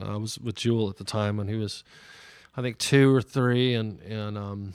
I 0.00 0.16
was 0.16 0.38
with 0.38 0.56
Jewel 0.56 0.88
at 0.90 0.96
the 0.96 1.04
time 1.04 1.36
when 1.36 1.48
he 1.48 1.54
was, 1.54 1.84
I 2.56 2.62
think, 2.62 2.78
two 2.78 3.14
or 3.14 3.22
three, 3.22 3.74
and 3.74 4.00
and 4.02 4.36
um, 4.36 4.74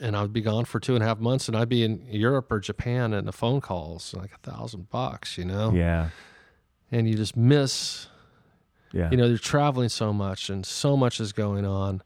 and 0.00 0.16
I 0.16 0.22
would 0.22 0.32
be 0.32 0.40
gone 0.40 0.64
for 0.64 0.78
two 0.80 0.94
and 0.94 1.02
a 1.02 1.06
half 1.06 1.18
months, 1.18 1.48
and 1.48 1.56
I'd 1.56 1.68
be 1.68 1.82
in 1.82 2.04
Europe 2.10 2.50
or 2.52 2.60
Japan, 2.60 3.12
and 3.12 3.26
the 3.26 3.32
phone 3.32 3.60
calls 3.60 4.14
like 4.14 4.30
a 4.32 4.50
thousand 4.50 4.90
bucks, 4.90 5.36
you 5.38 5.44
know, 5.44 5.72
Yeah. 5.72 6.10
and 6.90 7.08
you 7.08 7.14
just 7.16 7.36
miss 7.36 8.08
Yeah. 8.92 9.10
you 9.10 9.16
know 9.16 9.24
you're 9.24 9.38
traveling 9.38 9.88
so 9.88 10.12
much 10.12 10.50
and 10.50 10.66
so 10.66 10.96
much 10.98 11.18
is 11.20 11.32
going 11.32 11.64
on 11.64 12.02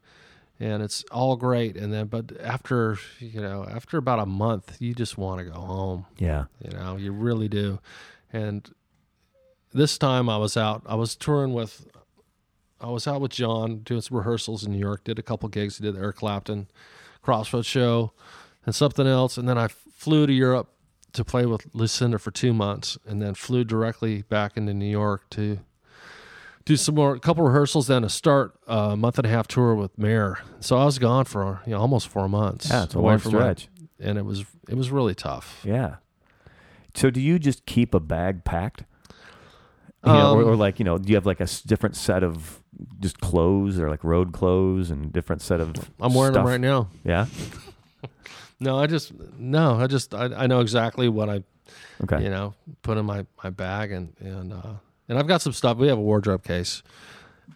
and 0.57 0.81
it's 0.81 1.03
all 1.11 1.35
great 1.35 1.75
and 1.75 1.91
then 1.93 2.07
but 2.07 2.31
after 2.41 2.97
you 3.19 3.41
know 3.41 3.65
after 3.69 3.97
about 3.97 4.19
a 4.19 4.25
month 4.25 4.77
you 4.79 4.95
just 4.95 5.17
want 5.17 5.39
to 5.39 5.45
go 5.45 5.59
home 5.59 6.05
yeah. 6.17 6.45
you 6.63 6.71
know 6.71 6.95
you 6.95 7.11
really 7.11 7.49
do 7.49 7.79
and 8.31 8.71
this 9.73 9.97
time 9.97 10.29
i 10.29 10.37
was 10.37 10.55
out 10.55 10.81
i 10.85 10.95
was 10.95 11.13
touring 11.17 11.53
with 11.53 11.85
i 12.79 12.87
was 12.87 13.05
out 13.05 13.19
with 13.19 13.31
john 13.31 13.79
doing 13.79 13.99
some 13.99 14.15
rehearsals 14.17 14.65
in 14.65 14.71
new 14.71 14.79
york 14.79 15.03
did 15.03 15.19
a 15.19 15.21
couple 15.21 15.49
gigs 15.49 15.77
did 15.79 15.97
eric 15.97 16.15
clapton 16.15 16.67
crossroads 17.27 17.67
show 17.67 18.13
and 18.65 18.73
something 18.73 19.05
else, 19.05 19.37
and 19.37 19.49
then 19.49 19.57
I 19.57 19.67
flew 19.67 20.25
to 20.27 20.31
Europe 20.31 20.69
to 21.11 21.25
play 21.25 21.45
with 21.45 21.67
Lucinda 21.73 22.17
for 22.19 22.31
two 22.31 22.53
months, 22.53 22.97
and 23.05 23.21
then 23.21 23.33
flew 23.33 23.65
directly 23.65 24.21
back 24.21 24.55
into 24.55 24.73
New 24.73 24.89
York 24.89 25.29
to 25.31 25.59
do 26.63 26.77
some 26.77 26.95
more, 26.95 27.15
a 27.15 27.19
couple 27.19 27.43
rehearsals, 27.43 27.87
then 27.87 28.03
to 28.03 28.09
start 28.09 28.53
a 28.65 28.95
month 28.95 29.17
and 29.17 29.25
a 29.27 29.29
half 29.29 29.45
tour 29.45 29.75
with 29.75 29.97
Mayer. 29.97 30.37
So 30.61 30.77
I 30.77 30.85
was 30.85 30.99
gone 30.99 31.25
for 31.25 31.61
you 31.65 31.73
know 31.73 31.79
almost 31.81 32.07
four 32.07 32.29
months. 32.29 32.69
Yeah, 32.69 32.83
it's 32.83 32.93
a 32.93 32.99
long 32.99 33.17
from 33.17 33.33
my- 33.33 33.39
stretch. 33.39 33.67
and 33.99 34.17
it 34.17 34.23
was 34.23 34.45
it 34.69 34.75
was 34.75 34.89
really 34.89 35.15
tough. 35.15 35.61
Yeah. 35.65 35.95
So 36.95 37.09
do 37.09 37.19
you 37.19 37.39
just 37.39 37.65
keep 37.65 37.93
a 37.93 37.99
bag 37.99 38.45
packed? 38.45 38.85
You 40.07 40.13
know, 40.13 40.33
or, 40.35 40.41
Um, 40.43 40.47
or 40.49 40.55
like 40.55 40.79
you 40.79 40.85
know, 40.85 40.97
do 40.97 41.09
you 41.09 41.15
have 41.15 41.25
like 41.25 41.39
a 41.39 41.47
different 41.65 41.95
set 41.95 42.23
of 42.23 42.61
just 42.99 43.19
clothes 43.19 43.79
or 43.79 43.89
like 43.89 44.03
road 44.03 44.31
clothes 44.33 44.89
and 44.91 45.11
different 45.11 45.41
set 45.41 45.59
of? 45.61 45.73
I'm 45.99 46.13
wearing 46.13 46.33
stuff? 46.33 46.43
them 46.43 46.45
right 46.45 46.61
now. 46.61 46.89
Yeah. 47.03 47.25
No, 48.59 48.79
I 48.79 48.87
just 48.87 49.11
no, 49.37 49.75
I 49.75 49.85
just 49.85 50.15
I, 50.15 50.25
I 50.33 50.47
know 50.47 50.61
exactly 50.61 51.07
what 51.09 51.29
I 51.29 51.43
Okay. 52.03 52.23
you 52.23 52.29
know 52.29 52.55
put 52.81 52.97
in 52.97 53.05
my 53.05 53.25
my 53.43 53.51
bag 53.51 53.91
and 53.91 54.13
and 54.19 54.51
uh, 54.51 54.73
and 55.07 55.19
I've 55.19 55.27
got 55.27 55.41
some 55.43 55.53
stuff. 55.53 55.77
We 55.77 55.87
have 55.89 55.97
a 55.99 56.01
wardrobe 56.01 56.43
case 56.43 56.81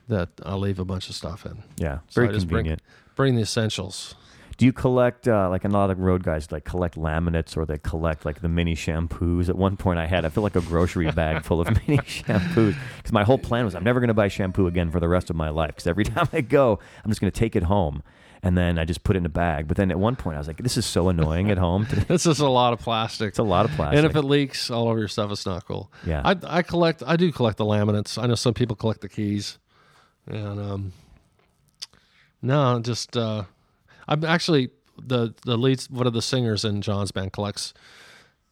that 0.10 0.30
I'll 0.46 0.60
leave 0.60 0.78
a 0.78 0.86
bunch 0.86 1.10
of 1.10 1.16
stuff 1.16 1.44
in. 1.46 1.64
Yeah. 1.78 2.00
So 2.10 2.22
Very 2.22 2.30
I 2.30 2.34
just 2.34 2.48
bring- 2.48 2.66
convenient. 2.66 2.82
Bring 3.16 3.36
the 3.36 3.42
essentials. 3.42 4.14
Do 4.62 4.68
you 4.68 4.74
collect 4.74 5.28
uh, 5.28 5.50
like 5.50 5.66
a 5.66 5.70
lot 5.70 5.90
of 5.90 5.98
road 5.98 6.22
guys 6.22 6.52
like 6.52 6.66
collect 6.66 6.96
laminates 6.96 7.58
or 7.58 7.66
they 7.66 7.80
collect 7.80 8.28
like 8.28 8.42
the 8.42 8.48
mini 8.48 8.76
shampoos? 8.76 9.50
At 9.50 9.56
one 9.56 9.76
point, 9.76 9.98
I 9.98 10.06
had 10.06 10.24
I 10.24 10.30
feel 10.30 10.44
like 10.44 10.56
a 10.56 10.62
grocery 10.62 11.10
bag 11.12 11.44
full 11.44 11.62
of 11.62 11.68
mini 11.88 11.98
shampoos 12.04 12.76
because 12.98 13.12
my 13.12 13.24
whole 13.24 13.40
plan 13.40 13.66
was 13.66 13.74
I'm 13.74 13.84
never 13.84 14.00
going 14.00 14.10
to 14.10 14.14
buy 14.14 14.28
shampoo 14.28 14.68
again 14.68 14.92
for 14.92 15.00
the 15.00 15.08
rest 15.08 15.32
of 15.32 15.36
my 15.36 15.50
life 15.50 15.70
because 15.70 15.88
every 15.88 16.04
time 16.14 16.30
I 16.32 16.42
go, 16.42 16.78
I'm 17.04 17.10
just 17.10 17.20
going 17.20 17.32
to 17.32 17.40
take 17.40 17.56
it 17.56 17.64
home 17.64 18.04
and 18.44 18.56
then 18.56 18.78
I 18.78 18.86
just 18.86 19.04
put 19.04 19.16
it 19.16 19.18
in 19.18 19.26
a 19.26 19.30
bag. 19.30 19.68
But 19.68 19.78
then 19.78 19.90
at 19.90 19.98
one 19.98 20.16
point, 20.16 20.36
I 20.36 20.38
was 20.38 20.48
like, 20.48 20.58
this 20.58 20.78
is 20.78 20.86
so 20.86 21.10
annoying 21.10 21.50
at 21.50 21.58
home. 21.58 21.88
This 22.08 22.28
is 22.28 22.40
a 22.40 22.48
lot 22.48 22.72
of 22.72 22.78
plastic. 22.78 23.30
It's 23.30 23.40
a 23.40 23.44
lot 23.44 23.66
of 23.66 23.72
plastic. 23.72 23.98
And 23.98 24.06
if 24.06 24.16
it 24.16 24.22
leaks 24.22 24.70
all 24.70 24.90
over 24.90 25.00
your 25.00 25.08
stuff, 25.08 25.32
it's 25.32 25.48
not 25.48 25.66
cool. 25.66 25.92
Yeah. 26.06 26.22
I, 26.24 26.36
I 26.46 26.62
collect. 26.62 27.02
I 27.08 27.16
do 27.16 27.32
collect 27.32 27.58
the 27.58 27.66
laminates. 27.66 28.22
I 28.22 28.28
know 28.28 28.36
some 28.36 28.54
people 28.54 28.76
collect 28.76 29.02
the 29.02 29.10
keys, 29.10 29.58
and 30.28 30.60
um, 30.60 30.94
no, 32.44 32.80
just 32.80 33.18
uh, 33.18 33.46
I'm 34.08 34.24
actually 34.26 34.70
the 35.02 35.34
the 35.46 35.58
lead. 35.58 35.82
One 35.90 36.08
of 36.08 36.14
the 36.14 36.22
singers 36.22 36.64
in 36.66 36.82
John's 36.82 37.12
band 37.12 37.34
collects 37.34 37.74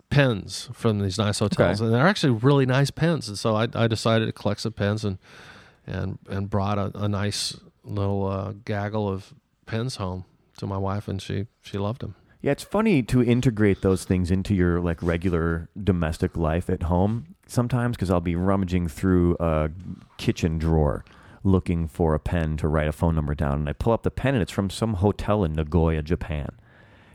pens 0.10 0.70
from 0.74 1.00
these 1.00 1.18
nice 1.18 1.40
hotels, 1.40 1.82
Okay. 1.82 1.86
and 1.86 1.94
they're 1.94 2.08
actually 2.08 2.32
really 2.34 2.66
nice 2.66 2.90
pens. 2.92 3.28
And 3.28 3.38
so 3.38 3.56
I, 3.56 3.68
I 3.76 3.88
decided 3.88 4.26
to 4.26 4.32
collect 4.32 4.62
some 4.62 4.74
pens 4.74 5.06
and 5.06 5.18
and 5.86 6.18
and 6.30 6.50
brought 6.50 6.78
a, 6.78 6.92
a 6.96 7.08
nice 7.08 7.58
little 7.84 8.26
uh, 8.28 8.54
gaggle 8.66 9.08
of 9.08 9.34
pens 9.66 9.98
home 9.98 10.26
to 10.58 10.66
my 10.68 10.78
wife, 10.78 11.08
and 11.08 11.22
she 11.22 11.48
she 11.62 11.78
loved 11.78 12.02
them. 12.02 12.16
Yeah, 12.42 12.54
it's 12.54 12.64
funny 12.64 13.04
to 13.04 13.22
integrate 13.22 13.82
those 13.82 14.06
things 14.06 14.32
into 14.32 14.56
your 14.56 14.80
like 14.80 15.04
regular 15.04 15.68
domestic 15.82 16.38
life 16.38 16.70
at 16.70 16.84
home 16.84 17.36
sometimes 17.48 17.98
because 17.98 18.10
I'll 18.10 18.22
be 18.22 18.36
rummaging 18.36 18.88
through 18.88 19.36
a 19.42 19.70
kitchen 20.18 20.58
drawer 20.58 21.04
looking 21.44 21.88
for 21.88 22.14
a 22.16 22.20
pen 22.20 22.58
to 22.58 22.68
write 22.68 22.88
a 22.88 22.92
phone 22.92 23.16
number 23.16 23.34
down, 23.36 23.60
and 23.60 23.70
I 23.70 23.74
pull 23.74 23.94
up 23.94 24.04
the 24.04 24.12
pen 24.12 24.34
and 24.36 24.42
it's 24.42 24.52
from 24.52 24.70
some 24.70 24.96
hotel 24.96 25.44
in 25.44 25.54
Nagoya, 25.54 26.02
Japan. 26.02 26.50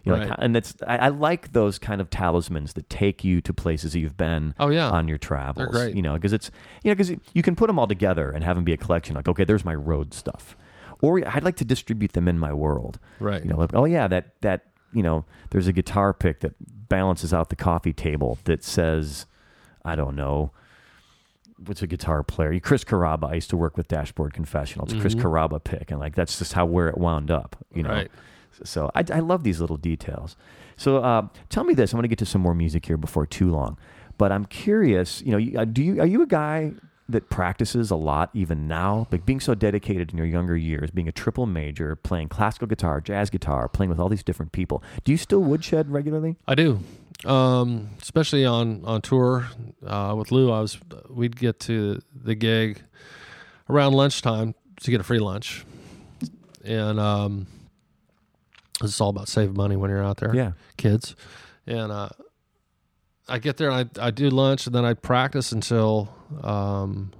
You 0.04 0.12
know, 0.12 0.18
like, 0.18 0.28
Right. 0.30 0.38
and 0.42 0.56
it's 0.56 0.74
I, 0.86 0.96
I 0.98 1.08
like 1.08 1.52
those 1.52 1.78
kind 1.78 2.00
of 2.00 2.10
talismans 2.10 2.74
that 2.74 2.90
take 2.90 3.24
you 3.24 3.40
to 3.40 3.54
places 3.54 3.94
you've 3.96 4.16
been 4.18 4.54
Oh, 4.58 4.68
yeah. 4.68 4.90
on 4.90 5.08
your 5.08 5.16
travels. 5.18 5.68
great. 5.68 5.96
You 5.96 6.02
know, 6.02 6.14
because 6.14 6.32
it's 6.34 6.50
you 6.82 6.90
know 6.90 6.94
because 6.94 7.10
you 7.32 7.42
can 7.42 7.56
put 7.56 7.68
them 7.68 7.78
all 7.78 7.86
together 7.86 8.30
and 8.30 8.44
have 8.44 8.56
them 8.56 8.64
be 8.64 8.72
a 8.74 8.76
collection. 8.76 9.14
Like, 9.16 9.28
okay, 9.28 9.44
there's 9.44 9.64
my 9.64 9.74
road 9.74 10.12
stuff, 10.12 10.56
or 11.00 11.26
I'd 11.26 11.42
like 11.44 11.56
to 11.56 11.64
distribute 11.64 12.12
them 12.12 12.28
in 12.28 12.38
my 12.38 12.52
world. 12.52 12.98
Right. 13.18 13.42
You 13.42 13.48
know, 13.50 13.56
like, 13.56 13.70
oh 13.74 13.86
yeah, 13.86 14.06
that 14.08 14.40
that 14.42 14.66
you 14.92 15.02
know, 15.02 15.24
there's 15.50 15.66
a 15.68 15.72
guitar 15.72 16.12
pick 16.12 16.40
that 16.40 16.52
balances 16.88 17.32
out 17.34 17.48
the 17.48 17.56
coffee 17.56 17.92
table 17.94 18.38
that 18.44 18.62
says, 18.62 19.24
I 19.86 19.96
don't 19.96 20.14
know, 20.16 20.52
what's 21.66 21.82
a 21.82 21.86
guitar 21.86 22.22
player? 22.22 22.58
Chris 22.60 22.84
Carrabba. 22.84 23.30
I 23.30 23.34
used 23.34 23.50
to 23.50 23.56
work 23.56 23.76
with 23.76 23.88
Dashboard 23.88 24.32
Confessional. 24.32 24.86
It's 24.86 24.94
a 24.94 25.00
Chris 25.00 25.14
Carrabba 25.14 25.62
pick, 25.62 25.90
and 25.90 26.00
like 26.00 26.14
that's 26.14 26.38
just 26.38 26.52
how 26.52 26.66
where 26.66 26.88
it 26.88 26.98
wound 26.98 27.30
up. 27.30 27.56
You 27.74 27.82
know. 27.82 27.90
Right. 27.90 28.10
So 28.62 28.90
I, 28.94 29.04
I 29.12 29.18
love 29.18 29.42
these 29.42 29.60
little 29.60 29.76
details. 29.76 30.36
So 30.76 30.98
uh, 30.98 31.28
tell 31.48 31.64
me 31.64 31.74
this. 31.74 31.92
I'm 31.92 31.96
going 31.96 32.04
to 32.04 32.08
get 32.08 32.18
to 32.20 32.26
some 32.26 32.40
more 32.40 32.54
music 32.54 32.86
here 32.86 32.96
before 32.96 33.26
too 33.26 33.50
long, 33.50 33.78
but 34.18 34.32
I'm 34.32 34.44
curious. 34.44 35.22
You 35.22 35.38
know, 35.38 35.60
uh, 35.60 35.64
do 35.64 35.82
you 35.82 36.00
are 36.00 36.06
you 36.06 36.22
a 36.22 36.26
guy 36.26 36.72
that 37.08 37.28
practices 37.30 37.90
a 37.90 37.96
lot 37.96 38.30
even 38.32 38.66
now? 38.66 39.06
Like 39.10 39.26
being 39.26 39.40
so 39.40 39.54
dedicated 39.54 40.12
in 40.12 40.18
your 40.18 40.26
younger 40.26 40.56
years, 40.56 40.90
being 40.90 41.08
a 41.08 41.12
triple 41.12 41.46
major, 41.46 41.96
playing 41.96 42.28
classical 42.28 42.66
guitar, 42.66 43.00
jazz 43.00 43.28
guitar, 43.30 43.68
playing 43.68 43.90
with 43.90 43.98
all 43.98 44.08
these 44.08 44.22
different 44.22 44.52
people. 44.52 44.82
Do 45.04 45.12
you 45.12 45.18
still 45.18 45.40
woodshed 45.40 45.90
regularly? 45.90 46.36
I 46.46 46.54
do, 46.54 46.80
um, 47.26 47.90
especially 48.02 48.44
on 48.44 48.84
on 48.84 49.00
tour 49.02 49.48
uh, 49.86 50.14
with 50.16 50.30
Lou. 50.32 50.50
I 50.52 50.60
was 50.60 50.78
we'd 51.08 51.36
get 51.36 51.60
to 51.60 52.00
the 52.14 52.34
gig 52.34 52.82
around 53.68 53.92
lunchtime 53.94 54.54
to 54.82 54.90
get 54.90 55.00
a 55.00 55.04
free 55.04 55.18
lunch, 55.20 55.64
and 56.64 56.98
um, 57.00 57.46
it's 58.82 59.00
all 59.00 59.10
about 59.10 59.28
saving 59.28 59.54
money 59.56 59.76
when 59.76 59.90
you're 59.90 60.04
out 60.04 60.18
there. 60.18 60.34
Yeah. 60.34 60.52
kids, 60.76 61.14
and 61.66 61.90
uh, 61.92 62.08
I 63.28 63.38
get 63.38 63.56
there 63.56 63.70
and 63.70 63.90
I 63.98 64.06
I 64.06 64.10
do 64.10 64.28
lunch 64.30 64.66
and 64.66 64.74
then 64.74 64.84
I 64.84 64.94
practice 64.94 65.52
until. 65.52 66.08
Um, 66.42 67.12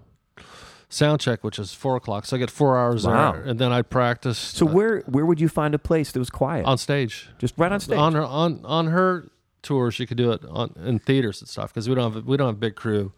Sound 0.90 1.20
check, 1.20 1.42
which 1.42 1.58
is 1.58 1.74
four 1.74 1.96
o'clock, 1.96 2.24
so 2.24 2.36
I 2.36 2.38
get 2.38 2.50
four 2.52 2.78
hours 2.78 3.04
Wow. 3.04 3.32
there, 3.32 3.42
and 3.42 3.58
then 3.58 3.72
I 3.72 3.82
practice. 3.82 4.38
So 4.38 4.68
uh, 4.68 4.70
where 4.70 5.00
where 5.06 5.26
would 5.26 5.40
you 5.40 5.48
find 5.48 5.74
a 5.74 5.78
place 5.78 6.12
that 6.12 6.20
was 6.20 6.30
quiet? 6.30 6.66
on 6.66 6.78
stage? 6.78 7.28
Just 7.38 7.54
right 7.58 7.72
on 7.72 7.80
stage. 7.80 7.98
on 7.98 8.14
her 8.14 8.22
on 8.22 8.60
on 8.64 8.86
her 8.88 9.28
tour 9.64 9.90
you 9.96 10.06
could 10.06 10.16
do 10.16 10.30
it 10.30 10.44
on 10.48 10.72
in 10.84 10.98
theaters 10.98 11.40
and 11.40 11.48
stuff 11.48 11.72
because 11.72 11.88
we 11.88 11.94
don't 11.94 12.12
have 12.12 12.24
we 12.24 12.36
don't 12.36 12.46
have 12.48 12.56
a 12.56 12.58
big 12.58 12.76
crew 12.76 13.12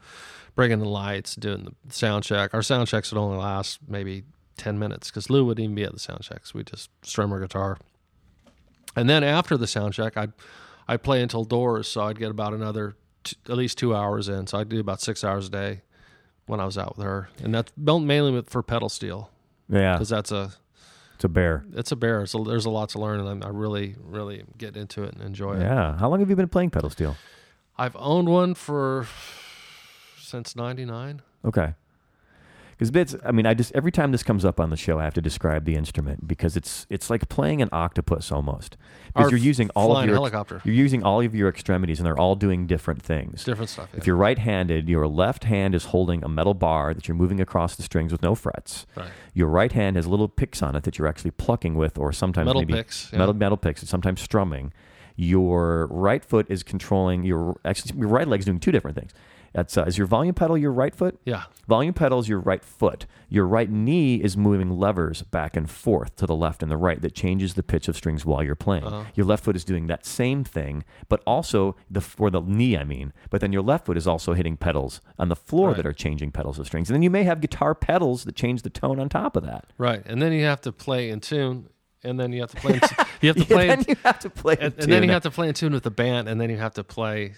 bringing 0.55 0.79
the 0.79 0.89
lights 0.89 1.37
doing 1.37 1.65
the 1.85 1.93
sound 1.93 2.25
check. 2.25 2.55
Our 2.55 2.63
sound 2.63 2.89
checks 2.89 3.13
would 3.13 3.21
only 3.21 3.37
last 3.37 3.81
maybe 3.87 4.25
10 4.57 4.79
minutes 4.79 5.11
because 5.11 5.29
lou 5.29 5.45
wouldn't 5.45 5.63
even 5.63 5.75
be 5.75 5.85
at 5.85 5.93
the 5.93 5.99
sound 5.99 6.23
checks. 6.23 6.55
We 6.55 6.65
just 6.65 6.91
strum 7.03 7.33
our 7.33 7.41
guitar. 7.41 7.77
And 8.97 9.11
then 9.11 9.23
after 9.23 9.57
the 9.57 9.67
sound 9.67 9.93
check 9.93 10.17
i'd 10.17 10.33
i'd 10.89 11.03
play 11.03 11.21
until 11.21 11.45
doors 11.45 11.89
so 11.89 12.03
i'd 12.05 12.19
get 12.19 12.31
about 12.31 12.55
another 12.55 12.97
t- 13.25 13.37
at 13.49 13.57
least 13.57 13.77
two 13.77 13.95
hours 13.95 14.29
in. 14.29 14.47
So 14.47 14.59
i'd 14.59 14.69
do 14.69 14.81
about 14.81 15.01
six 15.03 15.23
hours 15.25 15.49
a 15.49 15.51
day 15.51 15.83
when 16.47 16.61
i 16.61 16.65
was 16.65 16.79
out 16.79 16.97
with 16.97 17.05
her. 17.05 17.29
And 17.43 17.55
that's 17.55 17.73
mainly 17.77 18.43
for 18.47 18.63
pedal 18.63 18.89
steel. 18.89 19.31
Yeah, 19.69 19.95
because 19.95 20.09
that's 20.09 20.31
a 20.33 20.53
it's 21.17 21.25
a 21.25 21.29
bear. 21.29 21.65
it's 21.75 21.91
a 21.93 21.97
bear 21.97 22.27
so 22.27 22.45
there's 22.45 22.67
a 22.67 22.71
lot 22.71 22.91
to 22.91 22.99
learn 22.99 23.19
and 23.21 23.29
I'm, 23.29 23.43
i 23.43 23.49
really 23.49 23.97
really 24.05 24.45
get 24.59 24.77
into 24.77 25.03
it 25.05 25.15
and 25.15 25.23
enjoy 25.23 25.55
it 25.57 25.61
Yeah. 25.63 25.97
How 25.97 26.09
long 26.11 26.21
have 26.21 26.29
you 26.31 26.37
been 26.37 26.49
playing 26.49 26.71
pedal 26.71 26.91
steel? 26.91 27.17
I've 27.79 27.97
owned 27.97 28.29
one 28.29 28.55
for 28.55 29.07
since 30.19 30.55
'99. 30.57 31.23
Okay. 31.45 31.75
Because 32.77 32.91
bits, 32.91 33.17
I 33.25 33.33
mean, 33.33 33.47
I 33.47 33.55
just 33.55 33.73
every 33.75 33.91
time 33.91 34.13
this 34.13 34.23
comes 34.23 34.45
up 34.45 34.61
on 34.61 34.69
the 34.69 34.77
show, 34.77 34.99
I 34.99 35.05
have 35.05 35.15
to 35.15 35.23
describe 35.23 35.65
the 35.65 35.77
instrument 35.77 36.29
because 36.29 36.59
it's 36.59 36.87
it's 36.91 37.09
like 37.09 37.29
playing 37.31 37.63
an 37.63 37.71
octopus 37.73 38.31
almost. 38.31 38.77
Because 39.15 39.31
you're 39.31 39.41
using 39.41 39.71
all 39.75 39.97
of 39.97 40.05
your 40.05 40.15
helicopter. 40.15 40.61
You're 40.63 40.75
using 40.75 41.03
all 41.03 41.23
of 41.23 41.35
your 41.35 41.49
extremities, 41.49 41.99
and 41.99 42.07
they're 42.07 42.19
all 42.19 42.35
doing 42.35 42.67
different 42.67 43.01
things. 43.01 43.45
Different 43.45 43.71
stuff. 43.71 43.89
Yeah. 43.93 43.99
If 43.99 44.07
you're 44.07 44.17
right-handed, 44.17 44.91
your 44.91 45.07
left 45.09 45.45
hand 45.45 45.75
is 45.75 45.87
holding 45.87 46.23
a 46.23 46.29
metal 46.29 46.53
bar 46.53 46.93
that 46.93 47.09
you're 47.09 47.17
moving 47.17 47.41
across 47.41 47.77
the 47.77 47.83
strings 47.83 48.13
with 48.13 48.23
no 48.23 48.35
frets. 48.35 48.85
Right. 48.95 49.09
Your 49.33 49.49
right 49.49 49.73
hand 49.73 49.97
has 49.97 50.07
little 50.07 50.29
picks 50.29 50.63
on 50.63 50.77
it 50.77 50.85
that 50.85 50.99
you're 50.99 51.09
actually 51.09 51.31
plucking 51.31 51.77
with, 51.77 51.97
or 51.97 52.13
sometimes 52.13 52.45
Metal 52.45 52.61
maybe 52.61 52.75
picks, 52.75 53.11
yeah. 53.11 53.21
metal 53.21 53.33
metal 53.33 53.57
picks, 53.57 53.81
and 53.81 53.89
sometimes 53.89 54.21
strumming. 54.21 54.73
Your 55.19 55.87
right 55.87 56.23
foot 56.23 56.45
is 56.51 56.63
controlling 56.63 57.25
your 57.25 57.59
actually 57.65 57.99
your 57.99 58.09
right 58.09 58.29
leg's 58.29 58.45
doing 58.45 58.61
two 58.61 58.71
different 58.71 58.99
things. 58.99 59.13
That's 59.57 59.77
uh, 59.79 59.85
is 59.85 59.97
your 59.97 60.07
volume 60.07 60.35
pedal 60.35 60.57
your 60.59 60.71
right 60.73 60.95
foot? 60.95 61.19
yeah. 61.25 61.45
Volume 61.67 61.95
pedal 61.95 62.21
is 62.21 62.29
your 62.29 62.39
right 62.39 62.63
foot. 62.63 63.07
Your 63.29 63.45
right 63.47 63.69
knee 63.69 64.17
is 64.17 64.37
moving 64.37 64.71
levers 64.71 65.23
back 65.23 65.57
and 65.57 65.69
forth 65.69 66.15
to 66.17 66.27
the 66.27 66.37
left 66.37 66.63
and 66.63 66.71
the 66.71 66.77
right 66.77 67.01
that 67.03 67.15
changes 67.15 67.55
the 67.55 67.63
pitch 67.63 67.89
of 67.89 67.97
strings 67.97 68.25
while 68.25 68.43
you're 68.45 68.55
playing. 68.55 68.85
Uh-huh. 68.85 69.05
Your 69.15 69.27
left 69.27 69.43
foot 69.45 69.57
is 69.57 69.65
doing 69.65 69.89
that 69.89 70.07
same 70.07 70.45
thing, 70.45 70.85
but 71.09 71.23
also 71.27 71.75
the 71.91 72.01
for 72.01 72.31
the 72.31 72.41
knee, 72.43 72.77
I 72.77 72.85
mean. 72.85 73.13
But 73.31 73.41
then 73.41 73.53
your 73.53 73.63
left 73.63 73.87
foot 73.87 73.97
is 73.97 74.07
also 74.07 74.35
hitting 74.35 74.57
pedals 74.57 75.01
on 75.19 75.29
the 75.29 75.35
floor 75.37 75.69
Right. 75.69 75.77
that 75.79 75.87
are 75.87 75.93
changing 75.93 76.31
pedals 76.33 76.59
of 76.61 76.67
strings. 76.67 76.89
And 76.91 76.95
then 76.95 77.03
you 77.03 77.11
may 77.11 77.25
have 77.25 77.41
guitar 77.41 77.75
pedals 77.75 78.25
that 78.25 78.37
change 78.37 78.63
the 78.63 78.71
tone 78.71 79.01
on 79.01 79.09
top 79.09 79.35
of 79.37 79.43
that. 79.45 79.65
Right. 79.79 80.03
And 80.07 80.21
then 80.23 80.33
you 80.33 80.45
have 80.45 80.61
to 80.61 80.71
play 80.73 81.09
in 81.11 81.19
tune, 81.21 81.71
and 82.05 82.21
then 82.21 82.33
you 82.33 82.43
have 82.43 82.51
to 82.51 82.57
play. 82.59 82.75
In, 82.75 82.81
you 83.23 83.33
have 83.33 83.37
to 83.37 83.43
Yeah, 83.49 83.57
play. 83.57 83.67
then 83.69 83.85
you 83.89 83.97
have 84.05 84.19
to 84.21 84.31
play. 84.31 84.57
and, 84.61 84.75
in 84.75 84.81
and 84.83 84.93
then 84.93 85.03
you 85.03 85.11
have 85.11 85.23
to 85.23 85.31
play 85.33 85.49
in 85.49 85.55
tune 85.55 85.73
with 85.73 85.83
the 85.83 85.91
band, 85.91 86.29
and 86.29 86.39
then 86.41 86.51
you 86.51 86.59
have 86.59 86.75
to 86.75 86.85
play 86.85 87.33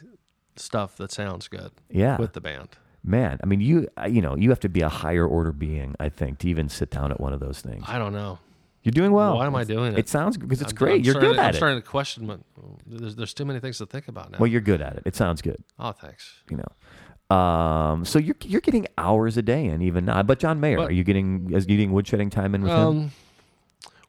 stuff 0.61 0.97
that 0.97 1.11
sounds 1.13 1.49
good 1.49 1.71
yeah, 1.91 2.17
with 2.19 2.33
the 2.33 2.41
band. 2.41 2.69
man. 3.05 3.39
I 3.43 3.47
mean, 3.47 3.61
you 3.61 3.89
uh, 4.01 4.07
you 4.07 4.21
know 4.21 4.37
you 4.37 4.51
have 4.51 4.61
to 4.61 4.69
be 4.69 4.81
a 4.83 4.89
higher 4.89 5.27
order 5.27 5.53
being, 5.53 5.95
I 6.01 6.09
think, 6.09 6.39
to 6.41 6.49
even 6.49 6.69
sit 6.69 6.91
down 6.91 7.11
at 7.11 7.21
one 7.21 7.33
of 7.33 7.41
those 7.41 7.61
things. 7.61 7.85
I 7.87 7.99
don't 7.99 8.13
know. 8.13 8.39
You're 8.85 8.93
doing 8.93 9.13
well. 9.13 9.37
Why 9.37 9.47
am 9.47 9.57
I 9.57 9.65
doing 9.65 9.93
it? 9.93 9.99
It 9.99 10.09
sounds 10.09 10.37
because 10.39 10.63
it's 10.63 10.73
I'm- 10.73 10.77
great. 10.77 11.01
I'm 11.01 11.05
you're 11.05 11.15
good 11.15 11.35
to, 11.35 11.41
at 11.41 11.47
I'm 11.47 11.55
it. 11.55 11.57
starting 11.57 11.81
to 11.81 11.87
question, 11.87 12.27
but 12.27 12.41
there's 12.87 13.17
there's 13.17 13.35
too 13.35 13.45
many 13.45 13.61
things 13.61 13.79
to 13.79 13.87
think 13.87 14.09
about 14.09 14.31
now. 14.31 14.39
Well, 14.39 14.47
you're 14.47 14.61
good 14.61 14.81
at 14.81 14.97
it. 14.97 15.03
It 15.05 15.17
sounds 15.17 15.43
good. 15.43 15.63
oh, 15.79 15.93
thanks. 15.93 16.33
you 16.51 16.57
know. 16.59 17.37
Um, 17.37 18.05
so 18.07 18.19
you're 18.19 18.37
you're 18.45 18.63
getting 18.63 18.87
hours 18.97 19.37
a 19.37 19.43
day 19.43 19.67
in 19.67 19.83
even 19.83 20.07
now. 20.07 20.23
But 20.23 20.39
John 20.39 20.61
Mayer, 20.61 20.79
But- 20.79 20.89
are 20.91 20.93
you 20.93 21.05
getting 21.05 21.51
you 21.51 21.61
getting 21.61 21.91
woodshedding 21.91 22.31
time 22.31 22.55
in 22.55 22.63
with 22.63 22.71
him? 22.71 22.79
Um, 22.79 23.11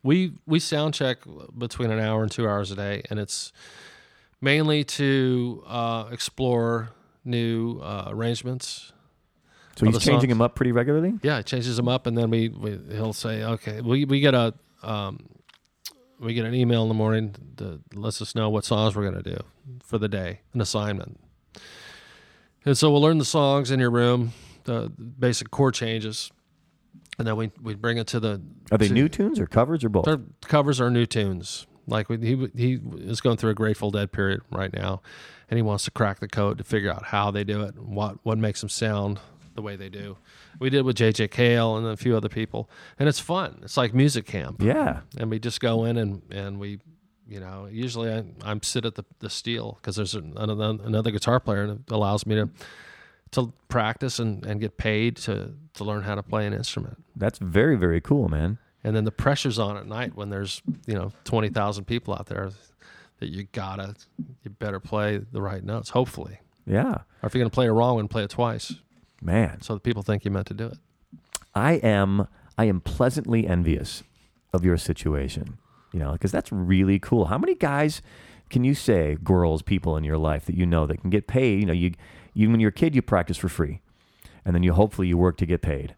we 0.03 0.33
we 0.45 0.59
sound 0.59 0.93
check 0.93 1.17
between 1.57 1.91
an 1.91 1.99
hour 1.99 2.23
and 2.23 2.31
two 2.31 2.47
hours 2.47 2.71
a 2.71 2.75
day, 2.75 3.01
and 3.09 3.19
it's 3.19 3.51
mainly 4.41 4.83
to 4.83 5.63
uh, 5.67 6.09
explore 6.11 6.89
new 7.25 7.79
uh, 7.79 8.05
arrangements. 8.07 8.93
So 9.75 9.85
he's 9.85 9.95
changing 9.99 10.19
songs. 10.21 10.27
them 10.29 10.41
up 10.41 10.55
pretty 10.55 10.71
regularly. 10.73 11.13
Yeah, 11.23 11.37
he 11.37 11.43
changes 11.43 11.77
them 11.77 11.87
up, 11.87 12.05
and 12.05 12.17
then 12.17 12.29
we, 12.29 12.49
we 12.49 12.77
he'll 12.91 13.13
say, 13.13 13.43
okay, 13.43 13.79
we 13.81 14.03
we 14.05 14.19
get 14.19 14.33
a 14.33 14.53
um, 14.83 15.25
we 16.19 16.33
get 16.33 16.45
an 16.45 16.53
email 16.53 16.81
in 16.83 16.89
the 16.89 16.93
morning 16.93 17.33
that 17.55 17.79
lets 17.95 18.21
us 18.21 18.35
know 18.35 18.49
what 18.49 18.65
songs 18.65 18.95
we're 18.95 19.09
gonna 19.09 19.23
do 19.23 19.37
for 19.83 19.97
the 19.97 20.09
day, 20.09 20.41
an 20.53 20.59
assignment. 20.59 21.17
And 22.65 22.77
so 22.77 22.91
we'll 22.91 23.01
learn 23.01 23.19
the 23.19 23.25
songs 23.25 23.71
in 23.71 23.79
your 23.79 23.89
room, 23.89 24.33
the 24.65 24.89
basic 24.89 25.49
chord 25.49 25.75
changes, 25.75 26.29
and 27.17 27.25
then 27.25 27.37
we 27.37 27.49
we 27.61 27.73
bring 27.73 27.97
it 27.97 28.07
to 28.07 28.19
the 28.19 28.41
Are 28.73 28.77
they 28.77 28.89
to- 28.89 28.93
new 28.93 29.07
tunes 29.07 29.39
or 29.39 29.47
covers 29.47 29.81
or 29.85 29.89
both? 29.89 30.07
covers 30.41 30.81
are 30.81 30.89
new 30.91 31.05
tunes. 31.05 31.67
Like 31.89 32.07
he 32.07 32.49
he 32.55 32.79
is 32.97 33.21
going 33.21 33.37
through 33.37 33.51
a 33.51 33.55
Grateful 33.55 33.91
Dead 33.91 34.11
period 34.11 34.41
right 34.51 34.71
now, 34.71 35.01
and 35.49 35.57
he 35.57 35.61
wants 35.61 35.85
to 35.85 35.91
crack 35.91 36.19
the 36.19 36.27
code 36.27 36.57
to 36.57 36.63
figure 36.63 36.91
out 36.91 37.05
how 37.05 37.31
they 37.31 37.43
do 37.43 37.61
it, 37.63 37.75
and 37.75 37.95
what 37.95 38.17
what 38.23 38.37
makes 38.37 38.61
them 38.61 38.69
sound 38.69 39.19
the 39.55 39.61
way 39.61 39.75
they 39.75 39.89
do. 39.89 40.17
We 40.59 40.69
did 40.69 40.83
with 40.83 40.97
JJ 40.97 41.31
Cale 41.31 41.77
and 41.77 41.85
a 41.87 41.97
few 41.97 42.15
other 42.15 42.29
people, 42.29 42.69
and 42.97 43.09
it's 43.09 43.19
fun. 43.19 43.59
It's 43.63 43.77
like 43.77 43.93
music 43.93 44.25
camp, 44.25 44.61
yeah. 44.61 45.01
and 45.17 45.29
we 45.29 45.39
just 45.39 45.59
go 45.59 45.85
in 45.85 45.97
and 45.97 46.21
and 46.31 46.59
we, 46.59 46.79
you 47.27 47.39
know, 47.39 47.67
usually 47.69 48.11
I, 48.11 48.23
I'm 48.43 48.61
sit 48.63 48.85
at 48.85 48.95
the 48.95 49.05
the 49.19 49.29
steel 49.29 49.77
because 49.81 49.95
there's 49.95 50.15
another 50.15 50.77
another 50.83 51.11
guitar 51.11 51.39
player 51.39 51.63
and 51.63 51.79
it 51.79 51.91
allows 51.91 52.25
me 52.25 52.35
to 52.35 52.49
to 53.31 53.53
practice 53.67 54.17
and, 54.17 54.43
and 54.45 54.59
get 54.59 54.77
paid 54.77 55.15
to 55.17 55.53
to 55.73 55.83
learn 55.83 56.03
how 56.03 56.15
to 56.15 56.23
play 56.23 56.47
an 56.47 56.53
instrument 56.53 57.03
That's 57.15 57.37
very 57.39 57.75
very 57.75 58.01
cool, 58.01 58.27
man. 58.29 58.57
And 58.83 58.95
then 58.95 59.03
the 59.03 59.11
pressure's 59.11 59.59
on 59.59 59.77
at 59.77 59.85
night 59.87 60.15
when 60.15 60.29
there's 60.29 60.61
you 60.87 60.93
know 60.93 61.11
20,000 61.25 61.85
people 61.85 62.13
out 62.13 62.27
there 62.27 62.51
that 63.19 63.29
you 63.29 63.47
gotta 63.51 63.95
you 64.43 64.51
better 64.51 64.79
play 64.79 65.17
the 65.31 65.41
right 65.41 65.63
notes 65.63 65.89
hopefully 65.89 66.39
Yeah, 66.65 66.99
or 67.21 67.27
if 67.27 67.33
you're 67.33 67.41
gonna 67.43 67.49
play 67.49 67.65
it 67.67 67.71
wrong 67.71 67.99
and 67.99 68.09
play 68.09 68.23
it 68.23 68.29
twice 68.29 68.75
man. 69.21 69.61
so 69.61 69.73
that 69.73 69.83
people 69.83 70.03
think 70.03 70.23
you 70.25 70.31
meant 70.31 70.47
to 70.47 70.53
do 70.53 70.65
it 70.67 70.77
I 71.55 71.73
am 71.73 72.27
I 72.57 72.65
am 72.65 72.79
pleasantly 72.81 73.47
envious 73.47 74.03
of 74.53 74.63
your 74.65 74.77
situation. 74.77 75.57
You 75.91 75.99
know, 75.99 76.11
because 76.11 76.31
that's 76.31 76.51
really 76.51 76.99
cool. 76.99 77.25
How 77.25 77.37
many 77.39 77.55
guys 77.55 78.01
can 78.51 78.63
you 78.63 78.75
say, 78.75 79.17
girls, 79.23 79.63
people 79.63 79.97
in 79.97 80.03
your 80.03 80.17
life 80.19 80.45
that 80.45 80.55
you 80.55 80.67
know 80.67 80.85
that 80.85 81.01
can 81.01 81.09
get 81.09 81.25
paid? 81.25 81.59
You 81.59 81.65
know, 81.65 81.73
you 81.73 81.93
you 82.35 82.49
when 82.51 82.59
you're 82.59 82.69
a 82.69 82.71
kid, 82.73 82.93
you 82.95 83.01
practice 83.01 83.37
for 83.37 83.49
free, 83.49 83.81
and 84.45 84.53
then 84.53 84.61
you 84.61 84.73
hopefully 84.73 85.07
you 85.07 85.17
work 85.17 85.37
to 85.37 85.47
get 85.47 85.61
paid, 85.63 85.95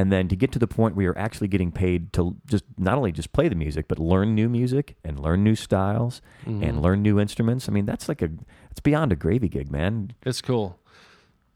and 0.00 0.10
then 0.10 0.28
to 0.28 0.36
get 0.36 0.50
to 0.52 0.58
the 0.58 0.66
point 0.66 0.96
where 0.96 1.04
you're 1.04 1.18
actually 1.18 1.48
getting 1.48 1.70
paid 1.70 2.12
to 2.14 2.34
just 2.46 2.64
not 2.78 2.96
only 2.96 3.12
just 3.12 3.32
play 3.32 3.48
the 3.48 3.54
music, 3.54 3.86
but 3.86 3.98
learn 3.98 4.34
new 4.34 4.48
music 4.48 4.96
and 5.04 5.20
learn 5.20 5.44
new 5.44 5.54
styles 5.54 6.22
and 6.46 6.80
learn 6.80 7.02
new 7.02 7.20
instruments. 7.20 7.68
I 7.68 7.72
mean, 7.72 7.84
that's 7.84 8.08
like 8.08 8.22
a 8.22 8.30
it's 8.70 8.80
beyond 8.80 9.12
a 9.12 9.16
gravy 9.16 9.48
gig, 9.48 9.70
man. 9.70 10.12
it's 10.24 10.40
cool 10.40 10.78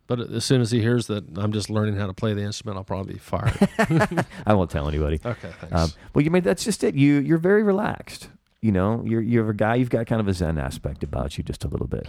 but 0.06 0.20
as 0.20 0.44
soon 0.44 0.60
as 0.60 0.70
he 0.70 0.80
hears 0.82 1.06
that 1.06 1.24
I'm 1.38 1.52
just 1.52 1.70
learning 1.70 1.96
how 1.96 2.06
to 2.06 2.12
play 2.12 2.34
the 2.34 2.42
instrument 2.42 2.76
I'll 2.76 2.84
probably 2.84 3.14
be 3.14 3.18
fired 3.18 3.56
I 4.46 4.52
won't 4.52 4.70
tell 4.70 4.86
anybody. 4.88 5.20
okay 5.24 5.50
thanks 5.60 5.74
Um, 5.74 5.92
well, 6.12 6.22
you 6.22 6.30
mean 6.30 6.42
that's 6.42 6.64
just 6.64 6.84
it. 6.84 6.94
You 6.94 7.20
you're 7.20 7.38
very 7.38 7.62
relaxed. 7.62 8.28
You 8.60 8.72
know, 8.72 9.02
you're 9.06 9.20
you're 9.22 9.48
a 9.50 9.56
guy. 9.56 9.74
You've 9.76 9.90
got 9.90 10.06
kind 10.06 10.20
of 10.20 10.28
a 10.28 10.34
zen 10.34 10.58
aspect 10.58 11.02
about 11.02 11.36
you, 11.38 11.44
just 11.44 11.64
a 11.64 11.68
little 11.68 11.86
bit. 11.86 12.06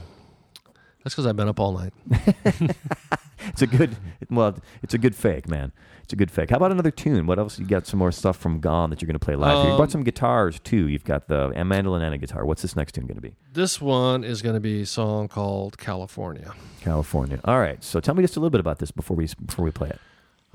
That's 1.06 1.14
because 1.16 1.26
I've 1.26 1.38
been 1.38 1.47
up 1.47 1.60
all 1.62 1.72
night 1.78 1.93
It's 3.47 3.62
a 3.62 3.68
good. 3.68 3.95
Well, 4.32 4.58
it's 4.82 4.95
a 4.95 4.97
good 4.97 5.16
fake, 5.16 5.47
man. 5.47 5.72
It's 6.03 6.12
a 6.14 6.16
good 6.16 6.32
fake. 6.32 6.49
How 6.49 6.56
about 6.58 6.72
another 6.72 6.89
tune? 6.89 7.28
What 7.28 7.38
else? 7.38 7.60
You 7.60 7.66
got 7.68 7.86
some 7.86 7.99
more 7.99 8.12
stuff 8.12 8.38
from 8.38 8.60
Gone 8.60 8.89
that 8.89 9.01
you're 9.01 9.08
going 9.08 9.20
to 9.20 9.24
play 9.24 9.36
live. 9.36 9.58
here. 9.58 9.66
you 9.66 9.72
Um, 9.74 9.78
brought 9.78 9.91
some 9.91 10.03
guitars 10.03 10.60
too. 10.62 10.88
You've 10.88 11.03
got 11.03 11.28
the 11.28 11.51
a 11.56 11.64
mandolin 11.64 12.01
and 12.01 12.14
a 12.16 12.18
guitar. 12.18 12.43
What's 12.43 12.64
this 12.64 12.76
next 12.76 12.93
tune 12.93 13.06
going 13.06 13.16
to 13.18 13.22
be? 13.22 13.36
this 13.53 13.80
one 13.80 14.24
is 14.24 14.41
going 14.41 14.56
to 14.56 14.60
be 14.60 14.82
a 14.82 14.86
song 14.88 15.28
called 15.28 15.78
California 15.78 16.53
California. 16.82 17.39
All 17.45 17.60
right. 17.60 17.84
So 17.84 17.99
tell 17.99 18.16
me 18.16 18.24
just 18.24 18.36
a 18.36 18.39
little 18.39 18.49
bit 18.49 18.62
about 18.62 18.80
this 18.80 18.89
before 18.89 19.16
we 19.16 19.28
before 19.45 19.64
we 19.64 19.70
play 19.72 19.89
it. 19.89 19.99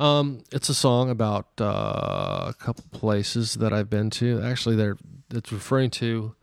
Um, 0.03 0.43
it's 0.51 0.69
a 0.69 0.75
song 0.75 1.11
about 1.11 1.47
uh, 1.61 2.47
a 2.49 2.55
couple 2.59 2.85
places 2.91 3.55
that 3.55 3.73
I've 3.73 3.91
been 3.91 4.11
to. 4.11 4.41
Actually, 4.43 4.75
they're 4.77 4.97
it's 5.33 5.53
referring 5.53 5.91
to 5.91 6.35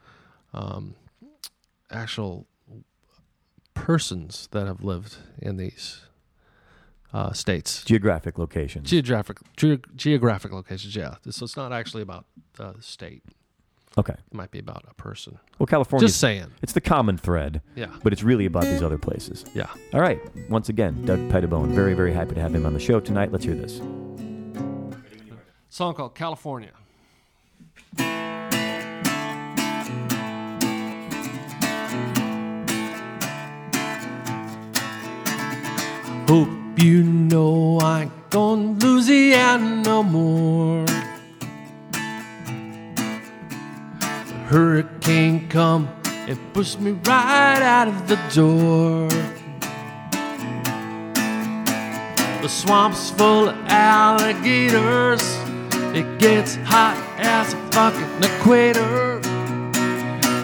um, 0.54 0.96
actual 1.92 2.46
persons 3.86 4.48
that 4.52 4.68
have 4.68 4.84
lived 4.84 5.18
in 5.42 5.58
these 5.58 6.02
uh, 7.14 7.32
states. 7.32 7.84
Geographic 7.84 8.38
locations. 8.38 8.90
Geographic 8.90 9.38
ge- 9.56 9.82
geographic 9.96 10.52
locations, 10.52 10.96
yeah. 10.96 11.16
So 11.30 11.44
it's 11.46 11.58
not 11.58 11.72
actually 11.72 12.02
about 12.04 12.26
the 12.58 12.76
state. 12.82 13.24
okay. 13.98 14.14
It 14.14 14.34
might 14.34 14.52
be 14.52 14.60
about 14.60 14.84
a 14.90 14.94
person. 14.96 15.40
Well, 15.58 15.68
California. 15.68 16.08
Just 16.08 16.20
saying. 16.20 16.48
It's 16.62 16.74
the 16.74 16.82
common 16.82 17.18
thread, 17.18 17.62
Yeah, 17.76 17.88
but 18.04 18.14
it's 18.14 18.24
really 18.24 18.46
about 18.46 18.64
these 18.64 18.84
other 18.84 18.98
places. 18.98 19.46
yeah. 19.56 19.70
All 19.94 20.02
right. 20.02 20.20
Once 20.50 20.70
again, 20.70 21.06
Doug 21.06 21.20
Pettibone. 21.30 21.70
Very 21.74 21.94
very 21.94 22.14
happy 22.14 22.36
to 22.36 22.42
have 22.42 22.54
him 22.54 22.66
on 22.66 22.74
the 22.74 22.80
show 22.80 23.00
tonight. 23.00 23.32
Let's 23.32 23.46
hear 23.46 23.56
this. 23.56 23.80
Song 25.70 25.94
called 25.94 26.16
California. 26.16 26.72
Hope 36.28 36.50
you 36.78 37.04
know 37.04 37.80
I 37.80 38.02
ain't 38.02 38.32
to 38.32 38.40
lose 38.40 38.84
Louisiana 39.08 39.82
no 39.84 40.04
more. 40.04 40.86
The 44.28 44.34
hurricane 44.48 45.48
come 45.48 45.88
and 46.04 46.38
pushed 46.54 46.82
me 46.82 46.92
right 46.92 47.62
out 47.62 47.88
of 47.88 48.10
the 48.10 48.18
door. 48.36 49.08
The 52.42 52.50
swamp's 52.50 53.10
full 53.12 53.48
of 53.48 53.56
alligators. 53.68 55.24
It 55.96 56.20
gets 56.20 56.56
hot 56.66 56.98
as 57.18 57.54
a 57.54 57.58
fucking 57.72 58.22
equator. 58.22 59.22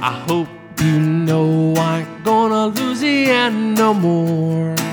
I 0.02 0.24
hope 0.30 0.48
you 0.80 0.98
know 1.02 1.74
I 1.76 2.00
ain't 2.00 2.24
gonna 2.24 2.68
lose 2.68 3.02
Louisiana 3.02 3.76
no 3.76 3.94
more. 3.94 4.93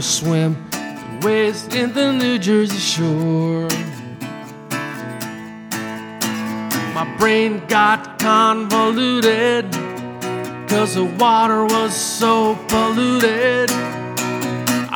A 0.00 0.02
swim, 0.02 0.56
waves 1.20 1.66
in 1.74 1.92
the 1.92 2.10
New 2.10 2.38
Jersey 2.38 2.78
shore. 2.78 3.68
My 6.94 7.06
brain 7.18 7.62
got 7.68 8.18
convoluted, 8.18 9.70
cause 10.70 10.94
the 10.94 11.04
water 11.18 11.66
was 11.66 11.94
so 11.94 12.54
polluted. 12.68 13.70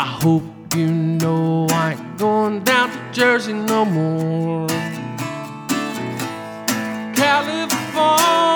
I 0.04 0.06
hope 0.22 0.44
you 0.74 0.90
know 0.90 1.66
I 1.68 1.92
ain't 1.92 2.16
going 2.16 2.64
down 2.64 2.88
to 2.88 2.98
Jersey 3.12 3.52
no 3.52 3.84
more. 3.84 4.68
California. 7.14 8.54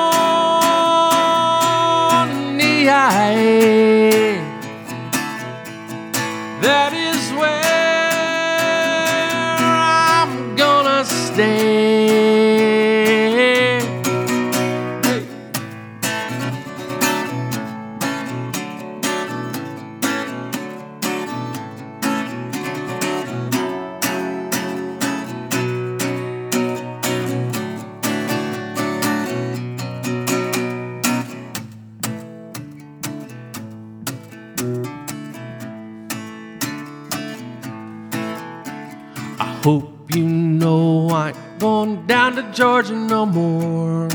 Going 41.59 42.07
down 42.07 42.37
to 42.37 42.43
Georgia 42.53 42.95
no 42.95 43.27
more. 43.27 44.09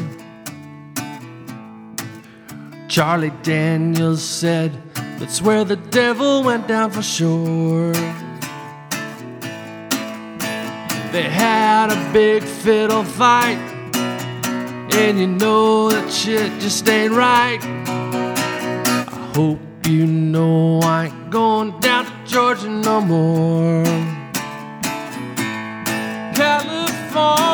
Charlie 2.88 3.34
Daniels 3.41 4.24
said 4.24 4.72
that's 5.20 5.41
where 5.41 5.64
the 5.64 5.76
devil 5.76 6.44
went 6.44 6.68
down 6.68 6.91
for 6.91 7.02
sure. 7.02 7.94
They 11.12 11.30
had 11.30 11.91
a 11.91 12.14
big 12.14 12.44
fiddle 12.44 13.04
fight, 13.04 13.58
and 14.94 15.20
you 15.20 15.28
know 15.28 15.89
that 15.89 16.12
shit 16.12 16.52
just 16.62 16.88
ain't 16.88 17.14
right. 17.14 17.60
I 17.62 19.32
hope 19.36 19.60
you 19.88 20.08
know 20.08 20.80
I 20.80 21.06
ain't 21.06 21.30
going 21.30 21.80
down 21.82 22.06
to 22.06 22.14
Georgia 22.26 22.70
no 22.70 23.02
more. 23.02 24.23
California. 27.14 27.53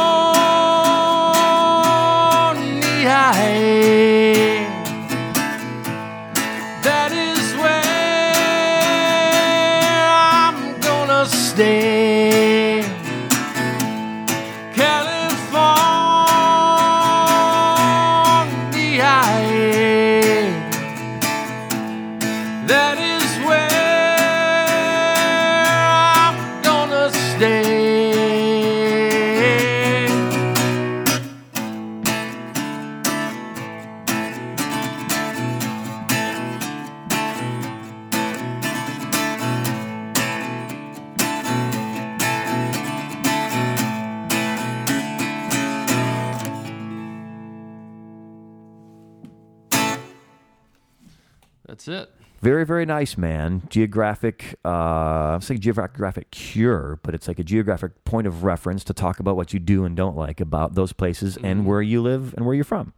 Very, 52.42 52.66
very 52.66 52.86
nice, 52.86 53.18
man. 53.18 53.64
Geographic, 53.70 54.56
uh, 54.64 54.70
I'm 54.70 55.42
saying 55.42 55.60
geographic 55.60 56.32
cure, 56.32 57.00
but 57.04 57.14
it's 57.14 57.28
like 57.28 57.40
a 57.40 57.44
geographic 57.44 58.04
point 58.06 58.28
of 58.28 58.44
reference 58.44 58.84
to 58.86 58.94
talk 58.94 59.20
about 59.20 59.36
what 59.36 59.54
you 59.54 59.60
do 59.60 59.84
and 59.84 59.96
don't 59.96 60.16
like 60.16 60.40
about 60.40 60.76
those 60.76 60.94
places 60.94 61.38
and 61.44 61.66
where 61.66 61.82
you 61.82 62.02
live 62.02 62.34
and 62.36 62.46
where 62.46 62.56
you're 62.56 62.64
from. 62.64 62.94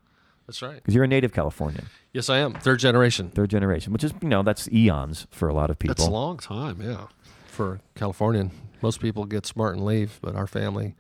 That's 0.48 0.62
right. 0.62 0.76
Because 0.76 0.94
you're 0.94 1.04
a 1.06 1.08
native 1.08 1.34
Californian, 1.34 1.88
Yes, 2.14 2.30
I 2.30 2.40
am. 2.40 2.54
Third 2.54 2.80
generation. 2.80 3.30
third 3.30 3.50
generation, 3.50 3.94
which 3.94 4.04
is, 4.04 4.14
you 4.22 4.28
know, 4.28 4.44
that's 4.44 4.68
eons 4.72 5.26
for 5.32 5.48
a 5.48 5.54
lot 5.54 5.70
of 5.70 5.80
people. 5.80 5.96
That's 5.96 6.08
a 6.08 6.12
long 6.12 6.38
time, 6.38 6.82
yeah. 6.82 7.08
For 7.48 7.80
Californian. 7.96 8.52
Most 8.82 9.00
people 9.00 9.26
get 9.26 9.46
smart 9.46 9.76
and 9.76 9.86
leave, 9.86 10.20
but 10.22 10.36
our 10.36 10.48
family 10.48 10.96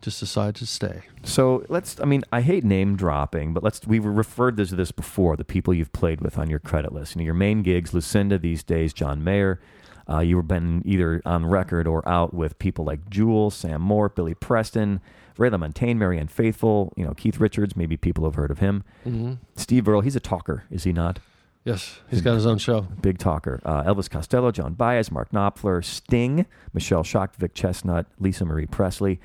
just 0.00 0.20
decide 0.20 0.54
to 0.56 0.66
stay. 0.66 1.02
So 1.22 1.64
let's. 1.68 2.00
I 2.00 2.04
mean, 2.04 2.22
I 2.32 2.40
hate 2.40 2.64
name 2.64 2.96
dropping, 2.96 3.52
but 3.52 3.62
let's. 3.62 3.86
We've 3.86 4.04
referred 4.04 4.56
to 4.56 4.64
this 4.64 4.92
before. 4.92 5.36
The 5.36 5.44
people 5.44 5.74
you've 5.74 5.92
played 5.92 6.20
with 6.20 6.38
on 6.38 6.48
your 6.48 6.58
credit 6.58 6.92
list. 6.92 7.14
You 7.14 7.20
know, 7.20 7.24
your 7.26 7.34
main 7.34 7.62
gigs: 7.62 7.92
Lucinda 7.92 8.38
these 8.38 8.62
days, 8.62 8.92
John 8.92 9.22
Mayer. 9.22 9.60
Uh, 10.08 10.20
you've 10.20 10.48
been 10.48 10.82
either 10.84 11.22
on 11.24 11.46
record 11.46 11.86
or 11.86 12.06
out 12.08 12.34
with 12.34 12.58
people 12.58 12.84
like 12.84 13.08
Jewel, 13.10 13.50
Sam 13.50 13.80
Moore, 13.80 14.08
Billy 14.08 14.34
Preston, 14.34 15.00
Ray 15.36 15.50
LaMontagne, 15.50 15.96
Marianne 15.96 16.28
Faithfull. 16.28 16.92
You 16.96 17.04
know, 17.04 17.14
Keith 17.14 17.38
Richards. 17.38 17.76
Maybe 17.76 17.96
people 17.96 18.24
have 18.24 18.34
heard 18.34 18.50
of 18.50 18.58
him. 18.58 18.84
Mm-hmm. 19.06 19.34
Steve 19.56 19.86
Earle. 19.86 20.00
He's 20.00 20.16
a 20.16 20.20
talker, 20.20 20.64
is 20.70 20.84
he 20.84 20.92
not? 20.92 21.20
Yes, 21.62 22.00
he's 22.08 22.22
got 22.22 22.34
his 22.34 22.46
own 22.46 22.56
show. 22.56 22.88
Big 23.02 23.18
talker. 23.18 23.60
Uh, 23.66 23.82
Elvis 23.82 24.08
Costello, 24.08 24.50
Joan 24.50 24.72
Baez, 24.72 25.10
Mark 25.10 25.30
Knopfler, 25.30 25.84
Sting, 25.84 26.46
Michelle 26.72 27.02
Shocked, 27.02 27.36
Vic 27.36 27.52
Chesnutt, 27.52 28.06
Lisa 28.18 28.46
Marie 28.46 28.64
Presley. 28.64 29.20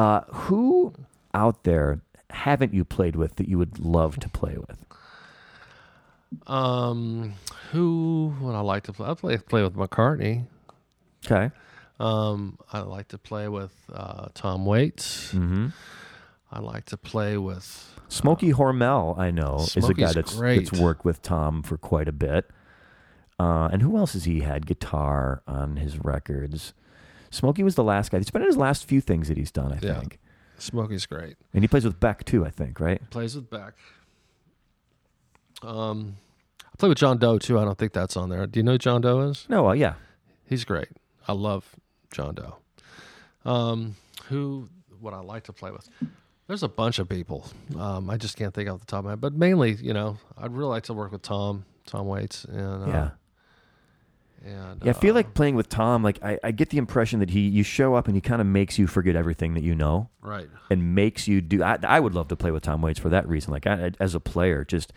Uh, 0.00 0.22
who 0.32 0.94
out 1.34 1.64
there 1.64 2.00
haven't 2.30 2.72
you 2.72 2.86
played 2.86 3.16
with 3.16 3.36
that 3.36 3.50
you 3.50 3.58
would 3.58 3.78
love 3.78 4.18
to 4.18 4.30
play 4.30 4.56
with? 4.56 4.78
Um, 6.46 7.34
who 7.70 8.34
would 8.40 8.54
I 8.54 8.60
like 8.60 8.84
to 8.84 8.94
play? 8.94 9.10
I 9.10 9.12
play 9.12 9.36
play 9.36 9.62
with 9.62 9.74
McCartney. 9.74 10.46
Okay. 11.26 11.54
Um, 11.98 12.56
I 12.72 12.80
like 12.80 13.08
to 13.08 13.18
play 13.18 13.48
with 13.48 13.74
uh, 13.92 14.28
Tom 14.32 14.64
Waits. 14.64 15.34
Mm-hmm. 15.34 15.66
I 16.50 16.60
like 16.60 16.86
to 16.86 16.96
play 16.96 17.36
with 17.36 18.00
Smokey 18.08 18.54
Hormel, 18.54 19.18
I 19.18 19.30
know, 19.30 19.66
is 19.76 19.86
a 19.86 19.92
guy 19.92 20.14
that's, 20.14 20.34
great. 20.34 20.70
that's 20.70 20.80
worked 20.80 21.04
with 21.04 21.20
Tom 21.20 21.62
for 21.62 21.76
quite 21.76 22.08
a 22.08 22.12
bit. 22.12 22.48
Uh, 23.38 23.68
and 23.70 23.82
who 23.82 23.98
else 23.98 24.14
has 24.14 24.24
he 24.24 24.40
had 24.40 24.66
guitar 24.66 25.42
on 25.46 25.76
his 25.76 25.98
records? 25.98 26.72
Smokey 27.30 27.62
was 27.62 27.74
the 27.76 27.84
last 27.84 28.10
guy. 28.10 28.18
It's 28.18 28.30
been 28.30 28.42
in 28.42 28.48
his 28.48 28.56
last 28.56 28.84
few 28.84 29.00
things 29.00 29.28
that 29.28 29.36
he's 29.36 29.50
done, 29.52 29.72
I 29.72 29.78
Yeah. 29.80 29.98
think. 30.00 30.18
Smokey's 30.58 31.06
great. 31.06 31.36
And 31.54 31.62
he 31.64 31.68
plays 31.68 31.84
with 31.84 31.98
Beck 32.00 32.24
too, 32.24 32.44
I 32.44 32.50
think, 32.50 32.80
right? 32.80 33.00
Plays 33.10 33.34
with 33.34 33.48
Beck. 33.48 33.74
Um, 35.62 36.16
I 36.64 36.76
play 36.78 36.88
with 36.88 36.98
John 36.98 37.18
Doe 37.18 37.38
too. 37.38 37.58
I 37.58 37.64
don't 37.64 37.78
think 37.78 37.92
that's 37.92 38.16
on 38.16 38.28
there. 38.30 38.46
Do 38.46 38.58
you 38.58 38.64
know 38.64 38.72
who 38.72 38.78
John 38.78 39.00
Doe 39.00 39.20
is? 39.20 39.46
No, 39.48 39.68
uh, 39.68 39.72
yeah. 39.72 39.94
He's 40.46 40.64
great. 40.64 40.88
I 41.28 41.32
love 41.32 41.76
John 42.12 42.34
Doe. 42.34 42.56
Um, 43.44 43.96
who 44.28 44.68
would 45.00 45.14
I 45.14 45.20
like 45.20 45.44
to 45.44 45.52
play 45.52 45.70
with? 45.70 45.88
There's 46.46 46.62
a 46.62 46.68
bunch 46.68 46.98
of 46.98 47.08
people. 47.08 47.46
Um, 47.78 48.10
I 48.10 48.16
just 48.16 48.36
can't 48.36 48.52
think 48.52 48.68
off 48.68 48.80
the 48.80 48.86
top 48.86 49.00
of 49.00 49.04
my 49.04 49.10
head. 49.12 49.20
But 49.20 49.34
mainly, 49.34 49.74
you 49.74 49.92
know, 49.94 50.18
I'd 50.36 50.52
really 50.52 50.70
like 50.70 50.82
to 50.84 50.94
work 50.94 51.12
with 51.12 51.22
Tom, 51.22 51.64
Tom 51.86 52.06
Waits, 52.08 52.44
and 52.44 52.84
uh, 52.84 52.86
Yeah. 52.88 53.10
And 54.44 54.82
Yeah, 54.84 54.90
I 54.90 54.92
feel 54.94 55.12
uh, 55.12 55.16
like 55.16 55.34
playing 55.34 55.54
with 55.56 55.68
Tom, 55.68 56.02
like 56.02 56.22
I, 56.22 56.38
I 56.42 56.50
get 56.52 56.70
the 56.70 56.78
impression 56.78 57.20
that 57.20 57.30
he 57.30 57.40
you 57.40 57.62
show 57.62 57.94
up 57.94 58.06
and 58.06 58.14
he 58.16 58.20
kind 58.20 58.40
of 58.40 58.46
makes 58.46 58.78
you 58.78 58.86
forget 58.86 59.16
everything 59.16 59.54
that 59.54 59.62
you 59.62 59.74
know 59.74 60.08
right. 60.22 60.48
and 60.70 60.94
makes 60.94 61.28
you 61.28 61.40
do. 61.40 61.62
I, 61.62 61.78
I 61.82 62.00
would 62.00 62.14
love 62.14 62.28
to 62.28 62.36
play 62.36 62.50
with 62.50 62.62
Tom 62.62 62.82
Waits 62.82 62.98
for 62.98 63.08
that 63.10 63.28
reason. 63.28 63.52
Like 63.52 63.66
I, 63.66 63.92
as 64.00 64.14
a 64.14 64.20
player, 64.20 64.64
just 64.64 64.92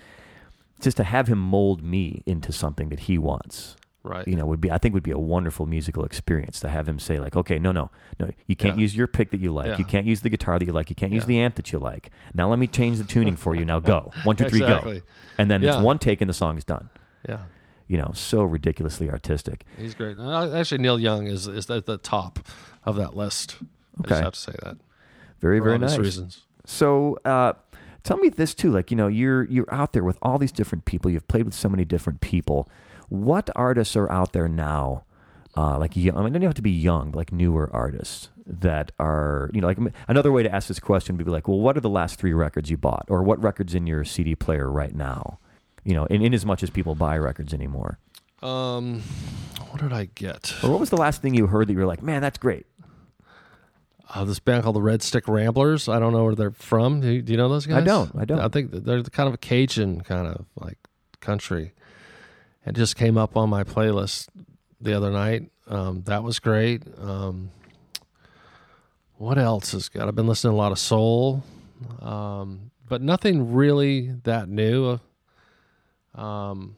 just 0.81 0.97
to 0.97 1.03
have 1.03 1.27
him 1.27 1.39
mold 1.39 1.81
me 1.83 2.23
into 2.25 2.51
something 2.51 2.89
that 2.89 3.01
he 3.01 3.17
wants. 3.17 3.75
Right. 4.05 4.27
You 4.27 4.35
know, 4.35 4.45
would 4.45 4.59
be 4.59 4.69
I 4.69 4.77
think 4.77 4.93
would 4.93 5.03
be 5.03 5.11
a 5.11 5.17
wonderful 5.17 5.65
musical 5.65 6.03
experience 6.03 6.59
to 6.59 6.67
have 6.67 6.89
him 6.89 6.99
say 6.99 7.19
like, 7.21 7.37
okay, 7.37 7.57
no, 7.57 7.71
no, 7.71 7.89
no, 8.19 8.29
you 8.47 8.55
can't 8.57 8.75
Yeah. 8.77 8.81
use 8.81 8.93
your 8.97 9.07
pick 9.07 9.31
that 9.31 9.39
you 9.39 9.53
like. 9.53 9.67
Yeah. 9.67 9.77
You 9.77 9.85
can't 9.85 10.05
use 10.05 10.19
the 10.19 10.29
guitar 10.29 10.59
that 10.59 10.65
you 10.65 10.73
like. 10.73 10.89
You 10.89 10.95
can't 10.97 11.13
use 11.13 11.25
the 11.25 11.39
amp 11.39 11.55
that 11.55 11.71
you 11.71 11.79
like. 11.79 12.11
Now 12.33 12.49
let 12.49 12.59
me 12.59 12.67
change 12.67 12.97
the 12.97 13.05
tuning 13.05 13.37
for 13.37 13.55
you. 13.55 13.63
Now 13.63 13.79
go 13.79 14.11
one, 14.25 14.35
two, 14.35 14.49
three, 14.49 14.59
Exactly. 14.63 14.99
go, 14.99 15.05
and 15.37 15.49
then 15.49 15.61
Yeah. 15.61 15.75
it's 15.75 15.81
one 15.81 15.99
take 15.99 16.19
and 16.19 16.27
the 16.29 16.33
song 16.33 16.57
is 16.57 16.65
done. 16.65 16.89
Yeah. 17.29 17.43
You 17.87 17.97
know, 17.97 18.11
so 18.13 18.43
ridiculously 18.43 19.09
artistic. 19.09 19.65
He's 19.77 19.93
great. 19.93 20.17
Actually, 20.19 20.77
Neil 20.81 20.99
Young 20.99 21.27
is 21.27 21.47
is 21.47 21.69
at 21.69 21.85
the 21.85 21.97
top 21.97 22.39
of 22.85 22.95
that 22.95 23.15
list. 23.15 23.57
I 23.61 23.65
Okay. 24.01 24.09
just 24.09 24.23
have 24.23 24.33
to 24.33 24.39
say 24.39 24.55
that. 24.63 24.77
Very, 25.39 25.59
for 25.59 25.65
very 25.65 25.77
nice. 25.79 25.97
reasons. 25.97 26.41
So, 26.65 27.19
uh, 27.25 27.53
tell 28.03 28.17
me 28.17 28.29
this 28.29 28.53
too. 28.53 28.71
Like, 28.71 28.89
you 28.89 28.97
know, 28.97 29.07
you're 29.07 29.43
you're 29.45 29.71
out 29.73 29.91
there 29.93 30.03
with 30.03 30.17
all 30.21 30.37
these 30.39 30.51
different 30.53 30.85
people. 30.85 31.11
You've 31.11 31.27
played 31.27 31.43
with 31.45 31.53
so 31.53 31.67
many 31.69 31.83
different 31.85 32.21
people. 32.21 32.69
What 33.09 33.49
artists 33.55 33.95
are 33.95 34.09
out 34.11 34.33
there 34.33 34.47
now? 34.47 35.03
Uh, 35.55 35.77
like, 35.77 35.95
young, 35.95 36.17
I 36.17 36.23
mean, 36.23 36.33
don't 36.33 36.41
have 36.41 36.53
to 36.55 36.63
be 36.63 36.71
young, 36.71 37.11
but 37.11 37.17
like 37.17 37.31
newer 37.31 37.69
artists 37.71 38.29
that 38.47 38.91
are, 38.97 39.51
you 39.53 39.61
know, 39.61 39.67
like 39.67 39.77
another 40.07 40.31
way 40.31 40.41
to 40.41 40.51
ask 40.51 40.67
this 40.67 40.79
question 40.79 41.15
would 41.15 41.25
be 41.25 41.31
like, 41.31 41.47
well, 41.47 41.59
what 41.59 41.77
are 41.77 41.81
the 41.81 41.89
last 41.89 42.17
three 42.19 42.33
records 42.33 42.71
you 42.71 42.77
bought, 42.77 43.05
or 43.09 43.21
what 43.21 43.41
records 43.43 43.75
in 43.75 43.85
your 43.85 44.03
CD 44.03 44.33
player 44.35 44.71
right 44.71 44.95
now? 44.95 45.37
You 45.83 45.93
know, 45.93 46.05
in, 46.05 46.21
in 46.21 46.33
as 46.33 46.45
much 46.45 46.63
as 46.63 46.69
people 46.69 46.95
buy 46.95 47.17
records 47.17 47.53
anymore. 47.53 47.99
Um, 48.41 49.01
what 49.69 49.81
did 49.81 49.93
I 49.93 50.05
get? 50.15 50.53
Or 50.63 50.69
what 50.69 50.79
was 50.79 50.89
the 50.89 50.97
last 50.97 51.21
thing 51.21 51.33
you 51.33 51.47
heard 51.47 51.67
that 51.67 51.73
you 51.73 51.79
were 51.79 51.85
like, 51.85 52.03
man, 52.03 52.21
that's 52.21 52.37
great? 52.37 52.65
Uh, 54.13 54.23
this 54.25 54.39
band 54.39 54.63
called 54.63 54.75
the 54.75 54.81
Red 54.81 55.01
Stick 55.01 55.27
Ramblers. 55.27 55.89
I 55.89 55.97
don't 55.99 56.13
know 56.13 56.25
where 56.25 56.35
they're 56.35 56.51
from. 56.51 57.01
Do 57.01 57.09
you, 57.09 57.21
do 57.21 57.33
you 57.33 57.37
know 57.37 57.49
those 57.49 57.65
guys? 57.65 57.81
I 57.81 57.85
don't. 57.85 58.11
I 58.15 58.25
don't. 58.25 58.39
I 58.39 58.47
think 58.47 58.71
they're 58.71 59.01
kind 59.03 59.27
of 59.27 59.33
a 59.33 59.37
Cajun 59.37 60.01
kind 60.01 60.27
of 60.27 60.45
like 60.55 60.77
country. 61.19 61.73
It 62.65 62.75
just 62.75 62.95
came 62.95 63.17
up 63.17 63.35
on 63.35 63.49
my 63.49 63.63
playlist 63.63 64.27
the 64.79 64.93
other 64.93 65.09
night. 65.11 65.49
Um, 65.67 66.03
that 66.03 66.23
was 66.23 66.39
great. 66.39 66.83
Um, 66.99 67.49
what 69.15 69.37
else 69.37 69.71
has 69.71 69.89
got? 69.89 70.07
I've 70.07 70.15
been 70.15 70.27
listening 70.27 70.51
to 70.51 70.55
a 70.55 70.61
lot 70.61 70.71
of 70.71 70.79
soul, 70.79 71.43
um, 72.01 72.71
but 72.87 73.01
nothing 73.01 73.53
really 73.53 74.11
that 74.23 74.49
new. 74.49 74.99
Um, 76.15 76.77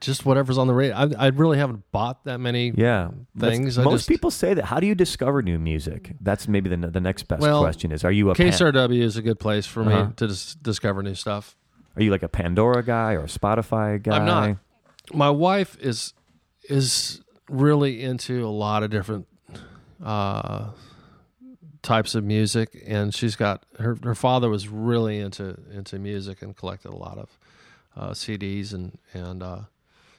just 0.00 0.24
whatever's 0.24 0.58
on 0.58 0.66
the 0.68 0.74
radio. 0.74 0.94
I, 0.94 1.08
I 1.18 1.26
really 1.28 1.58
haven't 1.58 1.82
bought 1.90 2.24
that 2.24 2.38
many 2.38 2.72
Yeah, 2.74 3.10
things. 3.38 3.78
I 3.78 3.82
Most 3.84 3.92
just- 4.00 4.08
people 4.08 4.30
say 4.30 4.54
that. 4.54 4.66
How 4.66 4.80
do 4.80 4.86
you 4.86 4.94
discover 4.94 5.42
new 5.42 5.58
music? 5.58 6.12
That's 6.20 6.46
maybe 6.48 6.70
the 6.70 6.76
the 6.76 7.00
next 7.00 7.24
best 7.24 7.42
Well, 7.42 7.60
question. 7.60 7.90
Is 7.92 8.04
are 8.04 8.12
you 8.12 8.30
a 8.30 8.34
pan- 8.34 8.48
is 8.48 9.16
a 9.16 9.22
good 9.22 9.40
place 9.40 9.66
for 9.66 9.82
Uh-huh. 9.82 10.06
me 10.06 10.12
to 10.16 10.26
dis- 10.28 10.54
discover 10.54 11.02
new 11.02 11.14
stuff. 11.14 11.56
are 11.96 12.02
you 12.02 12.10
like 12.12 12.22
a 12.22 12.28
Pandora 12.28 12.82
guy 12.84 13.14
or 13.14 13.20
a 13.24 13.26
Spotify 13.26 14.00
guy? 14.00 14.16
I'm 14.16 14.24
not. 14.24 14.56
My 15.12 15.30
wife 15.30 15.76
is 15.80 16.14
is 16.68 17.20
really 17.48 18.02
into 18.02 18.46
a 18.46 18.50
lot 18.50 18.82
of 18.84 18.90
different 18.90 19.26
uh, 20.04 20.68
types 21.88 22.14
of 22.14 22.22
music, 22.24 22.68
and 22.86 23.14
she's 23.14 23.36
got 23.36 23.64
her 23.78 23.96
her 24.02 24.14
father 24.14 24.48
was 24.50 24.68
really 24.68 25.18
into 25.18 25.56
into 25.72 25.98
music 25.98 26.42
and 26.42 26.56
collected 26.56 26.90
a 26.90 26.96
lot 26.96 27.16
of 27.18 27.28
uh, 27.96 28.10
CDs 28.10 28.72
and 28.72 28.98
and 29.14 29.42
uh, 29.42 29.60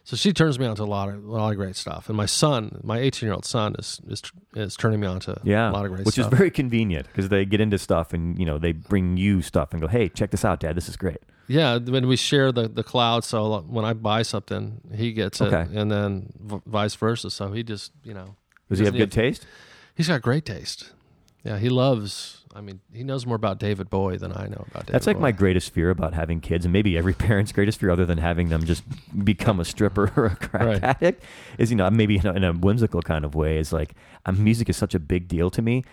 so 0.04 0.16
she 0.16 0.34
turns 0.34 0.58
me 0.58 0.66
on 0.66 0.76
to 0.76 0.84
a 0.84 0.86
lot 0.98 1.08
of 1.10 1.24
a 1.24 1.32
lot 1.32 1.52
of 1.52 1.58
great 1.58 1.76
stuff. 1.76 2.10
And 2.10 2.18
my 2.18 2.26
son, 2.26 2.80
my 2.84 2.98
18 3.00 3.28
year 3.28 3.34
old 3.34 3.46
son, 3.46 3.76
is 3.78 4.02
is 4.08 4.22
is 4.56 4.76
turning 4.76 5.00
me 5.00 5.08
on 5.08 5.20
to 5.22 5.40
Yeah, 5.44 5.70
a 5.70 5.72
lot 5.72 5.86
of 5.86 5.92
great 5.92 6.00
stuff. 6.02 6.06
which 6.08 6.16
stuff. 6.16 6.34
is 6.34 6.38
very 6.38 6.52
convenient 6.52 7.06
because 7.08 7.30
they 7.30 7.46
get 7.46 7.62
into 7.62 7.78
stuff 7.78 8.14
and 8.14 8.38
you 8.40 8.46
know 8.46 8.58
they 8.58 8.72
bring 8.74 9.18
you 9.18 9.42
stuff 9.42 9.72
and 9.72 9.80
go, 9.82 9.88
"Hey, 9.88 10.10
check 10.10 10.32
this 10.32 10.44
out, 10.44 10.60
Dad. 10.60 10.76
This 10.76 10.90
is 10.90 10.98
great." 10.98 11.22
Yeah, 11.48 11.78
when 11.80 12.06
we 12.08 12.16
share 12.16 12.52
the, 12.52 12.68
the 12.68 12.84
cloud, 12.84 13.24
so 13.24 13.62
when 13.62 13.84
I 13.84 13.94
buy 13.94 14.22
something, 14.22 14.82
he 14.94 15.14
gets 15.14 15.42
it, 15.42 15.52
Okay. 15.52 15.66
and 15.80 15.90
then 15.90 16.32
v- 16.40 16.62
vice 16.68 16.94
versa. 16.94 17.32
So 17.32 17.52
he 17.54 17.64
just, 17.64 17.92
you 18.04 18.14
know, 18.14 18.36
Does 18.70 18.78
he 18.78 18.86
have 18.86 18.94
good 18.96 19.12
taste? 19.12 19.48
He's 19.96 20.08
got 20.08 20.22
great 20.22 20.46
taste. 20.46 20.92
Yeah, 21.44 21.58
he 21.58 21.70
loves. 21.70 22.46
I 22.54 22.62
mean, 22.62 22.82
he 22.92 23.04
knows 23.04 23.26
more 23.26 23.36
about 23.36 23.60
David 23.60 23.90
Bowie 23.90 24.18
than 24.18 24.34
I 24.34 24.48
know 24.48 24.66
about 24.72 24.86
David. 24.88 24.94
That's 24.94 25.08
like 25.08 25.16
Bowie. 25.18 25.22
my 25.22 25.32
greatest 25.32 25.72
fear 25.74 25.90
about 25.90 26.14
having 26.14 26.42
kids, 26.42 26.66
and 26.66 26.74
maybe 26.74 26.98
every 26.98 27.14
parent's 27.28 27.52
greatest 27.52 27.80
fear, 27.80 27.90
other 27.92 28.06
than 28.06 28.18
having 28.18 28.50
them 28.50 28.66
just 28.66 28.84
become 29.24 29.60
a 29.60 29.66
stripper 29.66 30.12
or 30.18 30.26
a 30.26 30.36
crack 30.36 30.62
Right. 30.66 30.84
addict, 30.84 31.24
is 31.58 31.70
you 31.72 31.78
know 31.78 31.90
maybe 31.90 32.18
in 32.18 32.26
a, 32.28 32.34
in 32.34 32.44
a 32.44 32.52
whimsical 32.54 33.02
kind 33.02 33.24
of 33.24 33.36
way. 33.36 33.58
Is 33.58 33.72
like 33.72 33.94
um, 34.26 34.44
music 34.44 34.68
is 34.70 34.78
such 34.78 34.94
a 34.96 35.00
big 35.00 35.28
deal 35.28 35.50
to 35.52 35.62
me. 35.62 35.84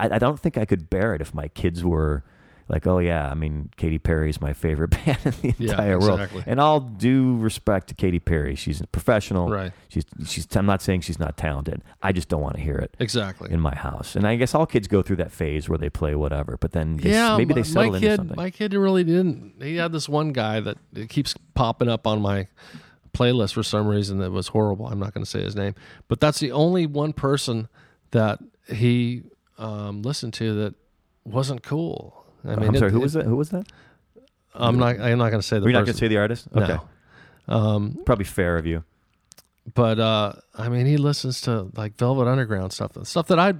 I, 0.00 0.14
I 0.14 0.18
don't 0.18 0.40
think 0.40 0.58
I 0.58 0.64
could 0.64 0.90
bear 0.90 1.14
it 1.14 1.20
if 1.20 1.32
my 1.34 1.48
kids 1.48 1.84
were 1.84 2.24
like, 2.68 2.86
oh 2.86 2.98
yeah, 2.98 3.30
I 3.30 3.34
mean, 3.34 3.70
Katy 3.76 3.98
Perry 3.98 4.28
is 4.30 4.40
my 4.40 4.52
favorite 4.52 4.88
band 5.04 5.18
in 5.24 5.32
the 5.40 5.54
Yeah, 5.58 5.70
entire 5.72 5.96
exactly. 5.96 6.36
world. 6.36 6.44
And 6.46 6.60
all 6.60 6.80
due 6.80 7.36
respect 7.38 7.88
to 7.88 7.94
Katy 7.94 8.18
Perry, 8.20 8.54
she's 8.54 8.80
a 8.80 8.86
professional. 8.86 9.48
Right. 9.48 9.72
She's 9.88 10.04
she's. 10.26 10.46
I'm 10.56 10.66
not 10.66 10.82
saying 10.82 11.00
she's 11.02 11.18
not 11.18 11.36
talented. 11.36 11.82
I 12.02 12.12
just 12.12 12.28
don't 12.28 12.42
want 12.42 12.56
to 12.56 12.60
hear 12.60 12.76
it 12.76 12.96
exactly. 12.98 13.50
in 13.50 13.60
my 13.60 13.74
house. 13.74 14.16
And 14.16 14.26
I 14.26 14.36
guess 14.36 14.54
all 14.54 14.66
kids 14.66 14.86
go 14.88 15.02
through 15.02 15.16
that 15.16 15.32
phase 15.32 15.68
where 15.68 15.78
they 15.78 15.88
play 15.90 16.14
whatever, 16.14 16.56
but 16.60 16.72
then 16.72 16.96
they, 16.98 17.10
yeah, 17.10 17.36
maybe 17.36 17.54
they 17.54 17.62
settle 17.62 17.90
my 17.92 17.96
into 17.96 18.00
kid, 18.08 18.16
something. 18.16 18.36
my 18.36 18.50
kid 18.50 18.74
really 18.74 19.04
didn't. 19.04 19.54
He 19.62 19.76
had 19.76 19.92
this 19.92 20.08
one 20.08 20.32
guy 20.32 20.60
that 20.60 20.76
it 20.94 21.08
keeps 21.08 21.34
popping 21.54 21.88
up 21.88 22.06
on 22.06 22.20
my 22.20 22.48
playlist 23.14 23.54
for 23.54 23.62
some 23.62 23.86
reason 23.88 24.18
that 24.18 24.30
was 24.30 24.48
horrible. 24.48 24.86
I'm 24.86 24.98
not 24.98 25.14
going 25.14 25.24
to 25.24 25.30
say 25.30 25.42
his 25.42 25.56
name, 25.56 25.74
but 26.08 26.20
that's 26.20 26.38
the 26.38 26.52
only 26.52 26.86
one 26.86 27.12
person 27.12 27.68
that 28.10 28.38
he 28.72 29.22
um, 29.56 30.02
listened 30.02 30.34
to 30.34 30.54
that 30.54 30.74
wasn't 31.24 31.62
cool. 31.62 32.17
I 32.44 32.56
mean, 32.56 32.68
I'm 32.68 32.74
it- 32.74 32.78
sorry, 32.78 32.90
who 32.92 32.98
it- 32.98 33.02
was 33.02 33.12
that? 33.14 33.24
Who 33.24 33.36
was 33.36 33.50
that? 33.50 33.66
I'm 34.54 34.78
not. 34.78 34.98
I'm 35.00 35.18
not 35.18 35.30
going 35.30 35.40
to 35.40 35.46
say 35.46 35.58
the. 35.58 35.64
We're 35.66 35.72
not 35.72 35.84
going 35.84 35.92
to 35.94 35.98
say 35.98 36.08
the 36.08 36.16
artist. 36.18 36.52
No. 36.54 36.62
Okay, 36.62 36.78
Um, 37.46 37.98
probably 38.04 38.24
fair 38.24 38.56
of 38.58 38.66
you. 38.66 38.82
but 39.74 39.98
uh, 40.00 40.32
I 40.56 40.68
mean, 40.68 40.86
he 40.86 40.96
listens 40.96 41.40
to 41.42 41.68
like 41.76 41.96
Velvet 41.96 42.26
Underground 42.26 42.72
stuff, 42.72 42.96
and 42.96 43.06
stuff 43.06 43.28
that 43.28 43.38
I 43.38 43.52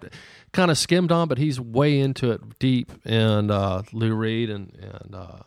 kind 0.52 0.70
of 0.70 0.78
skimmed 0.78 1.12
on, 1.12 1.28
but 1.28 1.38
he's 1.38 1.60
way 1.60 2.00
into 2.00 2.32
it 2.32 2.40
deep. 2.58 2.90
And 3.04 3.50
uh, 3.50 3.82
Lou 3.92 4.14
Reed, 4.14 4.50
and 4.50 4.72
and 4.80 5.14
uh, 5.14 5.38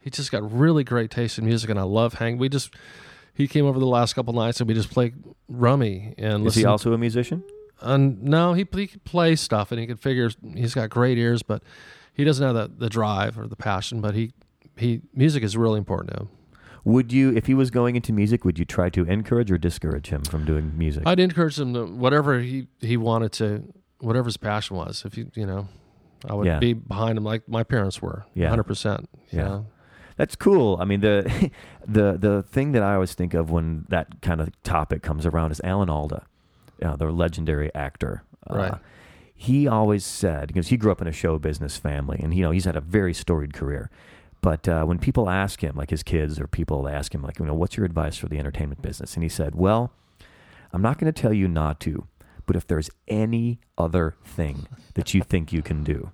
he 0.00 0.10
just 0.10 0.32
got 0.32 0.50
really 0.50 0.82
great 0.84 1.10
taste 1.10 1.38
in 1.38 1.44
music, 1.44 1.70
and 1.70 1.78
I 1.78 1.82
love 1.84 2.14
hang. 2.14 2.38
We 2.38 2.48
just 2.48 2.74
he 3.34 3.46
came 3.46 3.66
over 3.66 3.78
the 3.78 3.86
last 3.86 4.14
couple 4.14 4.32
nights, 4.32 4.60
and 4.60 4.66
we 4.68 4.74
just 4.74 4.90
played 4.90 5.14
rummy 5.48 6.14
and 6.18 6.46
Is 6.46 6.54
he 6.54 6.64
also 6.64 6.92
a 6.92 6.98
musician? 6.98 7.44
and 7.80 8.22
no, 8.22 8.54
he 8.54 8.66
he 8.74 8.86
could 8.88 9.04
play 9.04 9.36
stuff, 9.36 9.70
and 9.70 9.78
he 9.80 9.86
could 9.86 10.00
figure. 10.00 10.30
He's 10.54 10.74
got 10.74 10.90
great 10.90 11.18
ears, 11.18 11.42
but 11.42 11.62
he 12.14 12.24
doesn't 12.24 12.44
have 12.44 12.54
the, 12.54 12.70
the 12.84 12.88
drive 12.90 13.38
or 13.38 13.46
the 13.46 13.56
passion. 13.56 14.00
But 14.00 14.14
he 14.14 14.32
he 14.76 15.00
music 15.14 15.42
is 15.42 15.56
really 15.56 15.78
important 15.78 16.12
to 16.14 16.20
him. 16.22 16.28
Would 16.84 17.12
you, 17.12 17.30
if 17.36 17.46
he 17.46 17.54
was 17.54 17.70
going 17.70 17.94
into 17.94 18.12
music, 18.12 18.44
would 18.44 18.58
you 18.58 18.64
try 18.64 18.90
to 18.90 19.04
encourage 19.04 19.52
or 19.52 19.58
discourage 19.58 20.08
him 20.08 20.22
from 20.24 20.44
doing 20.44 20.76
music? 20.76 21.04
I'd 21.06 21.20
encourage 21.20 21.56
him 21.60 21.74
to 21.74 21.84
whatever 21.86 22.40
he, 22.40 22.66
he 22.80 22.96
wanted 22.96 23.30
to, 23.34 23.62
whatever 24.00 24.24
his 24.26 24.36
passion 24.36 24.76
was. 24.76 25.04
If 25.04 25.16
you 25.16 25.30
you 25.34 25.46
know, 25.46 25.68
I 26.28 26.34
would 26.34 26.46
Yeah. 26.46 26.58
be 26.58 26.72
behind 26.72 27.16
him 27.18 27.24
like 27.24 27.48
my 27.48 27.62
parents 27.62 28.02
were. 28.02 28.24
Yeah. 28.34 28.48
hundred 28.48 28.64
percent. 28.64 29.08
Yeah. 29.30 29.60
That's 30.16 30.34
cool. 30.36 30.76
I 30.80 30.84
mean, 30.84 31.00
the 31.00 31.50
the 31.86 32.16
the 32.18 32.42
thing 32.42 32.72
that 32.72 32.82
I 32.82 32.94
always 32.94 33.14
think 33.14 33.32
of 33.32 33.50
when 33.50 33.86
that 33.88 34.20
kind 34.20 34.40
of 34.40 34.50
topic 34.64 35.02
comes 35.02 35.24
around 35.24 35.52
is 35.52 35.60
Alan 35.62 35.88
Alda, 35.88 36.26
uh, 36.82 36.96
the 36.96 37.06
legendary 37.12 37.72
actor. 37.76 38.24
Uh, 38.50 38.56
Right. 38.56 38.74
He 39.42 39.66
always 39.66 40.04
said 40.04 40.46
because 40.46 40.68
he 40.68 40.76
grew 40.76 40.92
up 40.92 41.00
in 41.00 41.08
a 41.08 41.12
show 41.12 41.36
business 41.36 41.76
family, 41.76 42.20
and 42.22 42.32
you 42.32 42.44
know 42.44 42.52
he's 42.52 42.64
had 42.64 42.76
a 42.76 42.80
very 42.80 43.12
storied 43.12 43.52
career. 43.52 43.90
But 44.40 44.68
uh, 44.68 44.84
when 44.84 45.00
people 45.00 45.28
ask 45.28 45.64
him, 45.64 45.74
like 45.74 45.90
his 45.90 46.04
kids 46.04 46.38
or 46.38 46.46
people 46.46 46.88
ask 46.88 47.12
him, 47.12 47.22
like, 47.22 47.40
you 47.40 47.46
know, 47.46 47.54
what's 47.54 47.76
your 47.76 47.84
advice 47.84 48.16
for 48.16 48.28
the 48.28 48.38
entertainment 48.38 48.82
business? 48.82 49.14
And 49.14 49.24
he 49.24 49.28
said, 49.28 49.56
well, 49.56 49.92
I'm 50.72 50.82
not 50.82 50.98
going 50.98 51.12
to 51.12 51.20
tell 51.22 51.32
you 51.32 51.48
not 51.48 51.80
to, 51.80 52.06
but 52.46 52.54
if 52.54 52.68
there's 52.68 52.88
any 53.08 53.58
other 53.76 54.14
thing 54.24 54.68
that 54.94 55.12
you 55.12 55.22
think 55.22 55.52
you 55.52 55.60
can 55.60 55.82
do, 55.82 56.12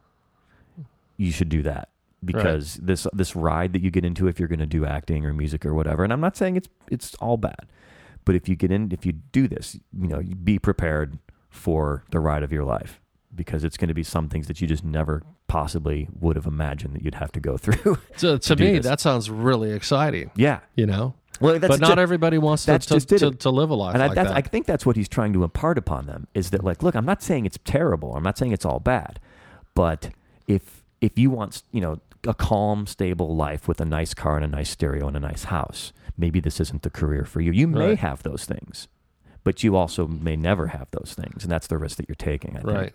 you 1.18 1.31
should 1.31 1.51
do 1.51 1.62
that 1.62 1.91
because 2.24 2.76
this 2.76 3.07
this 3.12 3.37
ride 3.37 3.74
that 3.74 3.83
you 3.83 3.91
get 3.91 4.07
into 4.07 4.26
if 4.26 4.39
you're 4.39 4.49
going 4.49 4.59
to 4.59 4.66
do 4.66 4.87
acting 4.87 5.26
or 5.26 5.35
music 5.35 5.66
or 5.66 5.74
whatever. 5.74 6.03
And 6.03 6.14
I'm 6.14 6.20
not 6.20 6.35
saying 6.35 6.57
it's 6.57 6.68
it's 6.91 7.14
all 7.16 7.37
bad, 7.37 7.66
but 8.24 8.35
if 8.35 8.49
you 8.49 8.57
get 8.57 8.72
in, 8.72 8.91
if 8.91 9.05
you 9.05 9.12
do 9.12 9.49
this, 9.49 9.79
you 9.93 10.09
know, 10.09 10.22
be 10.43 10.59
prepared 10.59 11.18
for 11.51 12.05
the 12.11 12.20
ride 12.20 12.43
of 12.43 12.53
your 12.53 12.64
life 12.64 13.01
because 13.35 13.64
it's 13.64 13.76
going 13.76 13.89
to 13.89 13.95
be 13.95 14.03
some 14.03 14.29
things 14.29 14.47
that 14.49 14.61
you 14.61 14.66
just 14.66 14.85
never 14.85 15.22
possibly 15.47 16.09
would 16.18 16.37
have 16.37 16.47
imagined 16.47 16.95
that 16.95 17.03
you'd 17.03 17.14
have 17.16 17.33
to 17.33 17.41
go 17.41 17.57
through. 17.57 17.99
To, 18.18 18.39
to 18.39 18.57
me, 18.57 18.76
this. 18.79 18.87
that 18.87 19.01
sounds 19.01 19.31
really 19.31 19.72
exciting. 19.72 20.31
yeah. 20.35 20.61
You 20.74 20.87
know, 20.87 21.14
Well, 21.41 21.59
that's 21.59 21.68
but 21.72 21.81
not 21.81 21.97
ju- 21.97 22.01
everybody 22.03 22.39
wants 22.39 22.64
to 22.66 22.79
to, 22.79 22.89
just 22.95 23.09
to, 23.11 23.31
to 23.31 23.51
live 23.51 23.70
a 23.70 23.74
life 23.74 23.95
and 23.95 24.03
I, 24.03 24.07
like 24.07 24.14
that's, 24.16 24.31
that. 24.31 24.37
I 24.37 24.41
think 24.41 24.66
that's 24.66 24.85
what 24.85 24.97
he's 24.97 25.09
trying 25.09 25.33
to 25.35 25.45
impart 25.45 25.79
upon 25.79 26.07
them 26.07 26.26
is 26.35 26.51
that 26.51 26.64
like, 26.64 26.83
look, 26.83 26.95
I'm 26.97 27.07
not 27.07 27.22
saying 27.22 27.47
it's 27.47 27.59
terrible. 27.64 28.14
I'm 28.16 28.22
not 28.24 28.37
saying 28.39 28.53
it's 28.53 28.64
all 28.64 28.81
bad, 28.81 29.20
but 29.74 30.11
if 30.47 30.83
if 31.01 31.16
you 31.18 31.31
want, 31.31 31.62
you 31.70 31.81
know, 31.81 32.01
a 32.26 32.35
calm, 32.35 32.87
stable 32.89 33.37
life 33.37 33.68
with 33.68 33.81
a 33.81 33.85
nice 33.85 34.12
car 34.14 34.35
and 34.37 34.45
a 34.45 34.49
nice 34.49 34.70
stereo 34.70 35.07
and 35.07 35.16
a 35.16 35.20
nice 35.20 35.45
house, 35.45 35.93
maybe 36.16 36.41
this 36.41 36.59
isn't 36.59 36.83
the 36.83 36.91
career 36.91 37.24
for 37.24 37.41
you. 37.41 37.53
You 37.53 37.68
may 37.68 37.91
Right. 37.91 37.99
have 37.99 38.24
those 38.24 38.45
things, 38.45 38.89
but 39.45 39.62
you 39.62 39.76
also 39.76 40.09
may 40.09 40.35
never 40.35 40.66
have 40.68 40.91
those 40.91 41.14
things, 41.14 41.45
and 41.45 41.53
that's 41.53 41.68
the 41.68 41.79
risk 41.79 41.99
that 41.99 42.09
you're 42.09 42.16
taking. 42.16 42.57
I 42.57 42.61
think. 42.62 42.93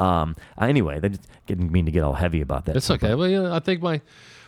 Um. 0.00 0.36
Anyway, 0.60 0.98
that 1.00 1.18
didn't 1.46 1.70
mean 1.70 1.86
to 1.86 1.92
get 1.92 2.02
all 2.02 2.14
heavy 2.14 2.40
about 2.40 2.64
that. 2.66 2.76
It's 2.76 2.90
okay. 2.90 3.14
Well, 3.14 3.28
know, 3.28 3.52
I 3.52 3.60
think 3.60 3.82
my 3.82 4.00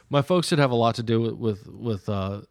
my 0.08 0.22
folks 0.22 0.48
did 0.48 0.58
have 0.58 0.70
a 0.70 0.76
lot 0.76 0.94
to 0.96 1.02
do 1.02 1.20
with 1.20 1.34
with, 1.34 1.68
with 1.68 2.08
uh, 2.08 2.42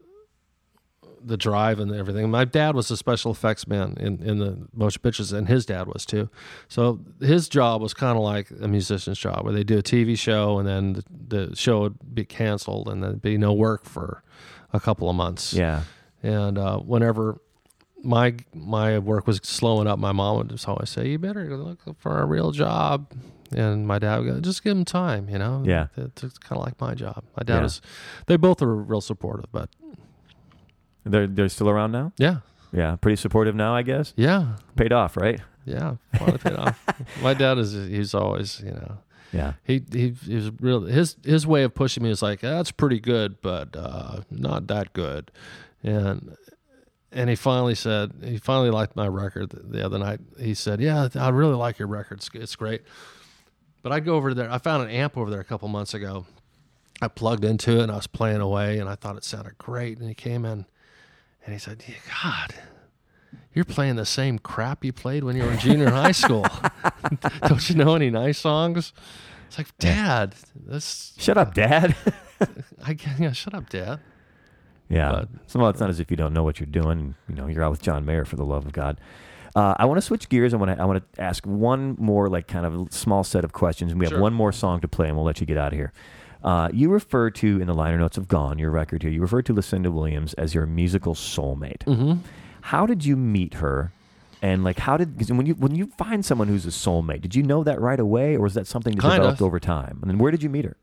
the 1.24 1.38
drive 1.38 1.80
and 1.80 1.94
everything. 1.94 2.30
My 2.30 2.46
dad 2.46 2.76
was 2.76 2.90
a 2.92 2.98
special 2.98 3.32
effects 3.32 3.68
man 3.68 3.96
in, 4.00 4.22
in 4.24 4.40
the 4.40 4.68
motion 4.74 5.02
pictures, 5.02 5.32
and 5.32 5.48
his 5.48 5.66
dad 5.66 5.88
was 5.88 6.06
too. 6.06 6.30
So 6.68 7.00
his 7.20 7.48
job 7.48 7.82
was 7.82 7.94
kind 7.94 8.18
of 8.18 8.24
like 8.24 8.50
a 8.62 8.68
musician's 8.68 9.20
job, 9.20 9.44
where 9.44 9.54
they 9.54 9.64
do 9.64 9.78
a 9.78 9.84
TV 9.84 10.18
show 10.18 10.60
and 10.60 10.68
then 10.68 10.94
the, 10.94 11.04
the 11.50 11.56
show 11.56 11.82
would 11.82 12.16
be 12.16 12.26
canceled 12.26 12.88
and 12.88 13.04
there'd 13.04 13.22
be 13.22 13.38
no 13.38 13.54
work 13.54 13.86
for 13.86 14.24
a 14.74 14.80
couple 14.80 15.10
of 15.10 15.16
months. 15.16 15.54
Yeah. 15.54 15.84
And 16.24 16.58
uh, 16.58 16.78
whenever 16.80 17.42
my 18.04 18.36
my 18.54 19.00
work 19.00 19.28
was 19.28 19.40
slowing 19.44 19.88
up, 19.88 20.00
my 20.00 20.12
mom 20.12 20.38
would 20.38 20.50
just 20.50 20.68
always 20.68 20.90
say, 20.90 21.08
"You 21.10 21.20
better 21.20 21.56
look 21.58 21.80
for 22.00 22.20
a 22.22 22.26
real 22.26 22.52
job." 22.52 23.12
And 23.54 23.86
my 23.86 24.00
dad 24.00 24.20
would 24.20 24.28
go, 24.28 24.40
"Just 24.40 24.64
give 24.64 24.76
him 24.78 24.86
time," 24.86 25.28
you 25.30 25.38
know. 25.38 25.64
Yeah. 25.66 25.88
it's, 25.98 26.24
it's 26.24 26.38
kind 26.38 26.58
of 26.60 26.66
like 26.66 26.80
my 26.80 26.94
job. 26.96 27.24
My 27.38 27.44
dad 27.44 27.56
Yeah. 27.58 27.62
was. 27.64 27.82
They 28.28 28.38
both 28.38 28.62
are 28.62 28.74
real 28.76 29.02
supportive, 29.02 29.52
but 29.52 29.70
They're 31.04 31.28
they're 31.28 31.50
still 31.50 31.70
around 31.70 31.92
now. 31.92 32.14
yeah, 32.18 32.38
Yeah. 32.72 32.96
Pretty 32.96 33.16
supportive 33.18 33.56
now, 33.56 33.76
I 33.76 33.82
guess. 33.82 34.14
yeah, 34.16 34.56
Paid 34.76 34.94
off, 34.94 35.18
right? 35.18 35.40
yeah. 35.66 35.96
Finally 36.18 36.38
paid 36.40 36.54
off. 36.56 36.84
My 37.22 37.34
dad 37.34 37.58
is. 37.58 37.74
He's 37.74 38.14
always, 38.14 38.62
you 38.62 38.72
know. 38.72 38.98
Yeah. 39.34 39.54
He, 39.64 39.82
he 39.92 40.14
he 40.26 40.36
was 40.36 40.52
real. 40.60 40.82
His 40.82 41.16
his 41.24 41.46
way 41.48 41.64
of 41.64 41.74
pushing 41.74 42.04
me 42.04 42.10
is 42.10 42.22
like 42.22 42.42
that's 42.42 42.72
pretty 42.72 43.00
good, 43.00 43.42
but 43.42 43.76
uh, 43.76 44.22
not 44.30 44.68
that 44.68 44.92
good, 44.94 45.32
and 45.84 46.36
and 47.12 47.30
he 47.30 47.36
finally 47.36 47.76
said 47.76 48.12
he 48.24 48.38
finally 48.38 48.70
liked 48.70 48.96
my 48.96 49.08
record 49.08 49.50
the, 49.50 49.60
the 49.64 49.86
other 49.86 49.98
night. 50.00 50.20
He 50.40 50.54
said, 50.54 50.80
"Yeah, 50.82 51.08
I 51.16 51.30
really 51.30 51.56
like 51.56 51.80
your 51.80 51.88
record. 51.88 52.24
It's, 52.34 52.56
great." 52.56 52.84
But 53.84 53.92
I'd 53.92 54.06
go 54.06 54.16
over 54.16 54.34
there. 54.34 54.52
I 54.52 54.58
found 54.60 54.84
an 54.84 54.90
amp 54.90 55.18
over 55.18 55.30
there 55.30 55.40
a 55.40 55.44
couple 55.46 55.68
months 55.68 55.94
ago. 55.94 56.26
I 57.02 57.08
plugged 57.08 57.44
into 57.44 57.80
it 57.80 57.84
and 57.84 57.92
I 57.92 57.96
was 57.96 58.08
playing 58.08 58.42
away, 58.42 58.78
and 58.80 58.88
I 58.88 58.96
thought 58.96 59.18
it 59.18 59.24
sounded 59.24 59.58
great. 59.58 59.98
And 59.98 60.08
he 60.08 60.14
came 60.14 60.46
in, 60.46 60.66
and 61.46 61.54
he 61.54 61.58
said, 61.60 61.84
yeah, 61.88 61.96
"God." 62.24 62.56
You're 63.54 63.66
playing 63.66 63.98
the 63.98 64.06
same 64.06 64.40
crap 64.40 64.84
you 64.86 64.94
played 64.94 65.24
when 65.26 65.36
you 65.36 65.44
were 65.44 65.52
in 65.52 65.60
junior 65.60 65.90
high 65.90 66.12
school. 66.24 66.46
Don't 67.48 67.70
you 67.70 67.76
know 67.76 67.96
any 67.96 68.10
nice 68.10 68.38
songs? 68.38 68.94
It's 69.48 69.58
like, 69.58 69.78
Dad, 69.78 70.36
this 70.56 71.14
Shut 71.18 71.38
up, 71.38 71.54
Dad. 71.54 71.96
I 72.84 72.94
can't- 72.94 73.20
yeah, 73.20 73.34
shut 73.34 73.54
up, 73.54 73.70
Dad. 73.70 74.00
Yeah. 74.92 75.12
But- 75.12 75.30
so, 75.48 75.60
well, 75.60 75.70
it's 75.70 75.80
not 75.80 75.90
as 75.90 76.00
if 76.00 76.12
you 76.12 76.18
don't 76.18 76.34
know 76.34 76.44
what 76.44 76.60
you're 76.60 76.68
doing. 76.68 77.16
You 77.30 77.36
know, 77.36 77.48
you're 77.48 77.64
out 77.64 77.72
with 77.72 77.82
John 77.82 78.06
Mayer 78.06 78.26
for 78.26 78.36
the 78.36 78.46
love 78.46 78.66
of 78.66 78.72
God. 78.74 79.00
Uh, 79.56 79.74
I 79.78 79.86
want 79.86 79.98
to 79.98 80.02
switch 80.02 80.30
gears. 80.30 80.54
I 80.54 80.58
want 80.58 80.76
to 80.76 80.82
I 80.82 80.86
want 80.86 81.04
to 81.14 81.22
ask 81.22 81.46
one 81.46 81.96
more 82.00 82.30
like 82.30 82.48
kind 82.48 82.66
of 82.66 82.94
small 82.94 83.24
set 83.24 83.44
of 83.44 83.52
questions. 83.52 83.92
And 83.92 84.00
we 84.00 84.06
have 84.06 84.12
Sure. 84.14 84.22
one 84.22 84.34
more 84.34 84.52
song 84.54 84.80
to 84.82 84.88
play, 84.88 85.08
and 85.08 85.16
we'll 85.18 85.26
let 85.26 85.42
you 85.42 85.46
get 85.48 85.58
out 85.58 85.74
of 85.74 85.78
here. 85.78 85.92
Uh, 86.44 86.70
you 86.74 86.90
refer 86.90 87.30
to 87.30 87.60
in 87.62 87.68
the 87.68 87.74
liner 87.74 87.98
notes 87.98 88.18
of 88.18 88.28
Gone, 88.28 88.58
your 88.58 88.72
record 88.72 89.04
here. 89.04 89.12
You 89.12 89.22
refer 89.22 89.42
to 89.44 89.54
Lucinda 89.54 89.92
Williams 89.92 90.34
as 90.36 90.56
your 90.56 90.66
musical 90.66 91.14
soulmate. 91.16 91.80
Mm-hmm. 91.86 92.20
How 92.62 92.86
did 92.86 93.04
you 93.06 93.16
meet 93.18 93.56
her? 93.56 93.92
And 94.42 94.64
like, 94.64 94.80
how 94.80 94.98
did 94.98 95.18
'cause 95.20 95.32
when 95.32 95.46
you 95.46 95.54
when 95.56 95.76
you 95.76 95.88
find 95.98 96.24
someone 96.26 96.48
who's 96.48 96.66
a 96.66 96.70
soulmate, 96.70 97.22
did 97.22 97.36
you 97.36 97.44
know 97.44 97.64
that 97.64 97.80
right 97.82 98.00
away, 98.00 98.36
or 98.36 98.42
was 98.42 98.54
that 98.56 98.66
something 98.68 98.96
that 98.96 99.02
Kind 99.02 99.16
developed 99.18 99.42
of. 99.42 99.46
over 99.46 99.60
time? 99.60 100.00
And 100.02 100.10
then 100.10 100.18
where 100.18 100.32
did 100.32 100.42
you 100.42 100.50
meet 100.50 100.66
her? 100.66 100.78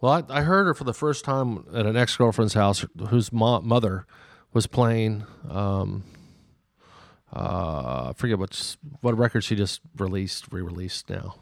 Well, 0.00 0.12
I, 0.30 0.38
I 0.38 0.42
heard 0.42 0.66
her 0.66 0.74
for 0.74 0.84
the 0.84 0.94
first 0.94 1.24
time 1.24 1.64
at 1.74 1.84
an 1.86 1.96
ex 1.96 2.16
girlfriend's 2.16 2.54
house, 2.54 2.84
whose 3.08 3.32
mo- 3.32 3.60
mother 3.60 4.06
was 4.52 4.66
playing. 4.66 5.24
Um, 5.48 6.04
uh, 7.34 8.08
I 8.10 8.12
forget 8.16 8.38
what 8.38 8.76
what 9.02 9.16
record 9.16 9.44
she 9.44 9.54
just 9.54 9.80
released, 9.96 10.46
re-released 10.50 11.08
now. 11.10 11.36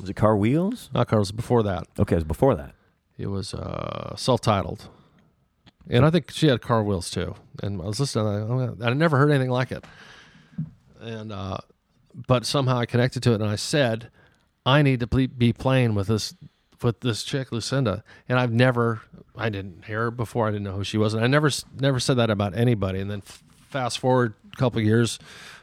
Was 0.00 0.08
it 0.08 0.14
Car 0.14 0.36
Wheels? 0.36 0.90
Not 0.94 1.08
Carlos. 1.08 1.30
Before 1.32 1.62
that, 1.62 1.86
Okay, 1.98 2.14
it 2.14 2.18
was 2.18 2.24
before 2.24 2.54
that. 2.54 2.74
it 3.18 3.26
was 3.28 3.54
uh, 3.54 4.14
self-titled, 4.16 4.88
and 5.88 6.04
I 6.04 6.10
think 6.10 6.30
she 6.30 6.46
had 6.48 6.60
car 6.60 6.82
wheels 6.84 7.10
too. 7.10 7.34
And 7.62 7.80
I 7.80 7.86
was 7.86 7.98
listening, 7.98 8.80
I, 8.82 8.86
I 8.86 8.92
never 8.92 9.16
heard 9.18 9.30
anything 9.30 9.50
like 9.50 9.72
it. 9.72 9.84
And 11.00 11.32
uh, 11.32 11.58
but 12.28 12.44
somehow 12.46 12.78
I 12.78 12.86
connected 12.86 13.22
to 13.24 13.32
it, 13.32 13.40
and 13.40 13.50
I 13.50 13.56
said, 13.56 14.10
I 14.66 14.82
need 14.82 15.00
to 15.00 15.06
be 15.06 15.52
playing 15.52 15.94
with 15.94 16.06
this 16.08 16.34
with 16.82 17.00
this 17.00 17.22
chick 17.22 17.52
Lucinda, 17.52 18.02
and 18.28 18.38
I've 18.38 18.52
never, 18.52 19.00
I 19.36 19.48
didn't 19.48 19.84
hear 19.86 20.02
her 20.04 20.10
before. 20.10 20.48
I 20.48 20.50
didn't 20.50 20.64
know 20.64 20.72
who 20.76 20.84
she 20.84 20.98
was, 20.98 21.14
and 21.14 21.22
I 21.24 21.26
never 21.26 21.50
never 21.78 22.00
said 22.00 22.16
that 22.18 22.30
about 22.30 22.56
anybody. 22.56 23.00
And 23.00 23.10
then 23.10 23.22
f- 23.26 23.42
fast 23.70 23.98
forward 23.98 24.34
a 24.52 24.56
couple 24.56 24.80
years, 24.80 25.18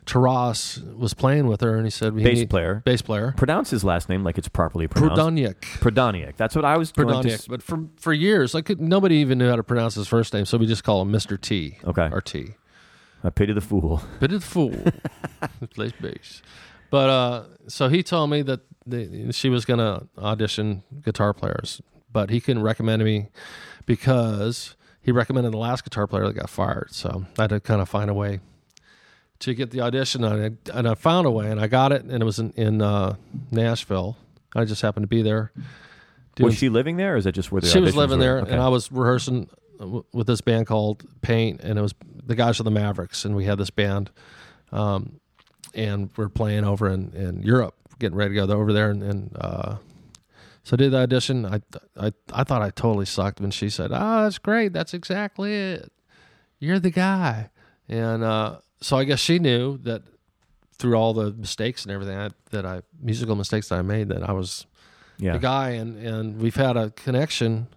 Taras 0.06 0.80
was 0.98 1.14
playing 1.14 1.48
with 1.48 1.62
her, 1.62 1.76
and 1.76 1.86
he 1.86 1.92
said, 1.92 2.14
we 2.14 2.24
Bass 2.24 2.38
need- 2.40 2.50
player. 2.50 2.82
bass 2.86 3.02
player, 3.02 3.34
Pronounce 3.38 3.70
his 3.70 3.84
last 3.84 4.10
name 4.10 4.24
like 4.24 4.38
it's 4.38 4.48
properly 4.50 4.88
pronounced. 4.88 5.16
Prodaniuk. 5.22 5.56
Prodaniuk. 5.80 6.36
That's 6.38 6.56
what 6.56 6.66
I 6.66 6.78
was 6.78 6.92
Prodaniuk. 6.92 7.48
But 7.48 7.62
for 7.64 7.86
for 7.98 8.12
years, 8.14 8.54
like 8.54 8.70
nobody 8.80 9.16
even 9.18 9.38
knew 9.38 9.50
how 9.50 9.56
to 9.56 9.64
pronounce 9.64 9.96
his 9.96 10.08
first 10.08 10.34
name, 10.34 10.46
so 10.46 10.58
we 10.58 10.66
just 10.66 10.84
call 10.84 11.02
him 11.02 11.12
Mister 11.12 11.38
T. 11.38 11.78
Okay. 11.86 12.10
or 12.12 12.22
T. 12.22 12.56
I 13.24 13.30
pity 13.30 13.54
the 13.54 13.62
fool. 13.62 14.02
Pity 14.20 14.36
the 14.38 14.42
fool 14.42 14.74
plays 15.76 15.92
bass. 16.02 16.42
But 16.92 17.10
uh, 17.10 17.44
so 17.68 17.90
he 17.90 18.04
told 18.04 18.30
me 18.30 18.44
that 18.44 18.60
the, 18.86 19.32
she 19.32 19.50
was 19.50 19.66
going 19.66 19.80
to 19.80 20.08
audition 20.20 20.84
guitar 21.04 21.34
players, 21.34 21.82
but 22.12 22.30
he 22.30 22.40
couldn't 22.40 22.62
recommend 22.64 23.04
me 23.04 23.30
because 23.86 24.76
he 25.02 25.12
recommended 25.12 25.54
the 25.54 25.58
last 25.58 25.84
guitar 25.84 26.06
player 26.06 26.26
that 26.28 26.34
got 26.34 26.50
fired. 26.50 26.90
So 26.94 27.26
I 27.40 27.44
had 27.44 27.50
to 27.52 27.60
kind 27.60 27.82
of 27.82 27.90
find 27.90 28.10
a 28.10 28.14
way 28.14 28.40
to 29.40 29.54
get 29.56 29.72
the 29.72 29.82
audition, 29.82 30.24
and 30.24 30.60
I, 30.72 30.78
and 30.78 30.88
I 30.88 30.94
found 30.94 31.26
a 31.26 31.32
way, 31.32 31.50
and 31.50 31.60
I 31.60 31.66
got 31.68 31.92
it, 31.92 32.04
and 32.04 32.22
it 32.22 32.26
was 32.26 32.38
in, 32.38 32.52
in 32.52 32.82
uh, 32.82 33.16
Nashville. 33.50 34.18
I 34.56 34.66
just 34.66 34.82
happened 34.84 35.04
to 35.06 35.08
be 35.08 35.22
there. 35.24 35.52
doing 36.36 36.46
Was 36.50 36.58
she 36.58 36.70
living 36.70 36.98
there, 36.98 37.16
or 37.16 37.18
is 37.18 37.24
that 37.24 37.32
just 37.32 37.52
where 37.52 37.62
the 37.62 37.68
she 37.68 37.80
was 37.80 37.96
living 37.96 38.20
were? 38.20 38.24
there, 38.26 38.40
Okay. 38.42 38.52
and 38.52 38.62
I 38.62 38.68
was 38.68 38.92
rehearsing 38.92 39.50
uh, 39.80 39.84
w- 39.86 40.06
with 40.14 40.28
this 40.28 40.42
band 40.42 40.68
called 40.68 41.04
Paint, 41.22 41.62
and 41.62 41.80
it 41.80 41.82
was 41.82 41.96
the 42.24 42.36
guys 42.36 42.58
from 42.58 42.66
the 42.66 42.72
Mavericks, 42.72 43.26
and 43.26 43.36
we 43.36 43.46
had 43.46 43.58
this 43.58 43.72
band, 43.72 44.12
um, 44.72 45.21
and 45.74 46.10
we're 46.18 46.30
playing 46.30 46.64
over 46.66 46.90
in, 46.90 47.12
in 47.14 47.42
Europe, 47.44 47.76
getting 48.00 48.18
ready 48.18 48.36
to 48.36 48.48
go 48.48 48.54
over 48.54 48.74
there, 48.74 48.90
and, 48.90 49.02
and 49.04 49.38
uh, 49.40 49.76
so 50.64 50.74
I 50.74 50.78
did 50.78 50.92
the 50.92 50.98
audition. 50.98 51.46
I, 51.46 51.62
I 51.98 52.12
I 52.34 52.44
thought 52.44 52.62
I 52.62 52.70
totally 52.70 53.06
sucked 53.06 53.40
when 53.42 53.52
she 53.52 53.70
said, 53.70 53.92
"Oh, 53.94 54.24
that's 54.24 54.38
great. 54.38 54.74
That's 54.74 54.94
exactly 54.94 55.54
it. 55.56 55.92
You're 56.60 56.80
the 56.80 56.92
guy." 56.92 57.50
And 57.90 58.24
uh, 58.24 58.58
so 58.80 58.98
I 58.98 59.04
guess 59.06 59.20
she 59.20 59.40
knew 59.40 59.78
that 59.80 60.04
through 60.78 60.96
all 60.96 61.14
the 61.14 61.32
mistakes 61.32 61.84
and 61.84 61.92
everything 61.92 62.18
I, 62.18 62.30
that 62.52 62.66
I 62.66 62.82
musical 63.02 63.36
mistakes 63.36 63.70
that 63.70 63.76
I 63.80 63.82
made 63.82 64.10
that 64.10 64.28
I 64.28 64.32
was 64.34 64.66
yeah. 65.18 65.34
the 65.34 65.40
guy, 65.40 65.70
and 65.72 65.98
and 65.98 66.40
we've 66.40 66.56
had 66.56 66.78
a 66.78 66.90
connection 66.92 67.68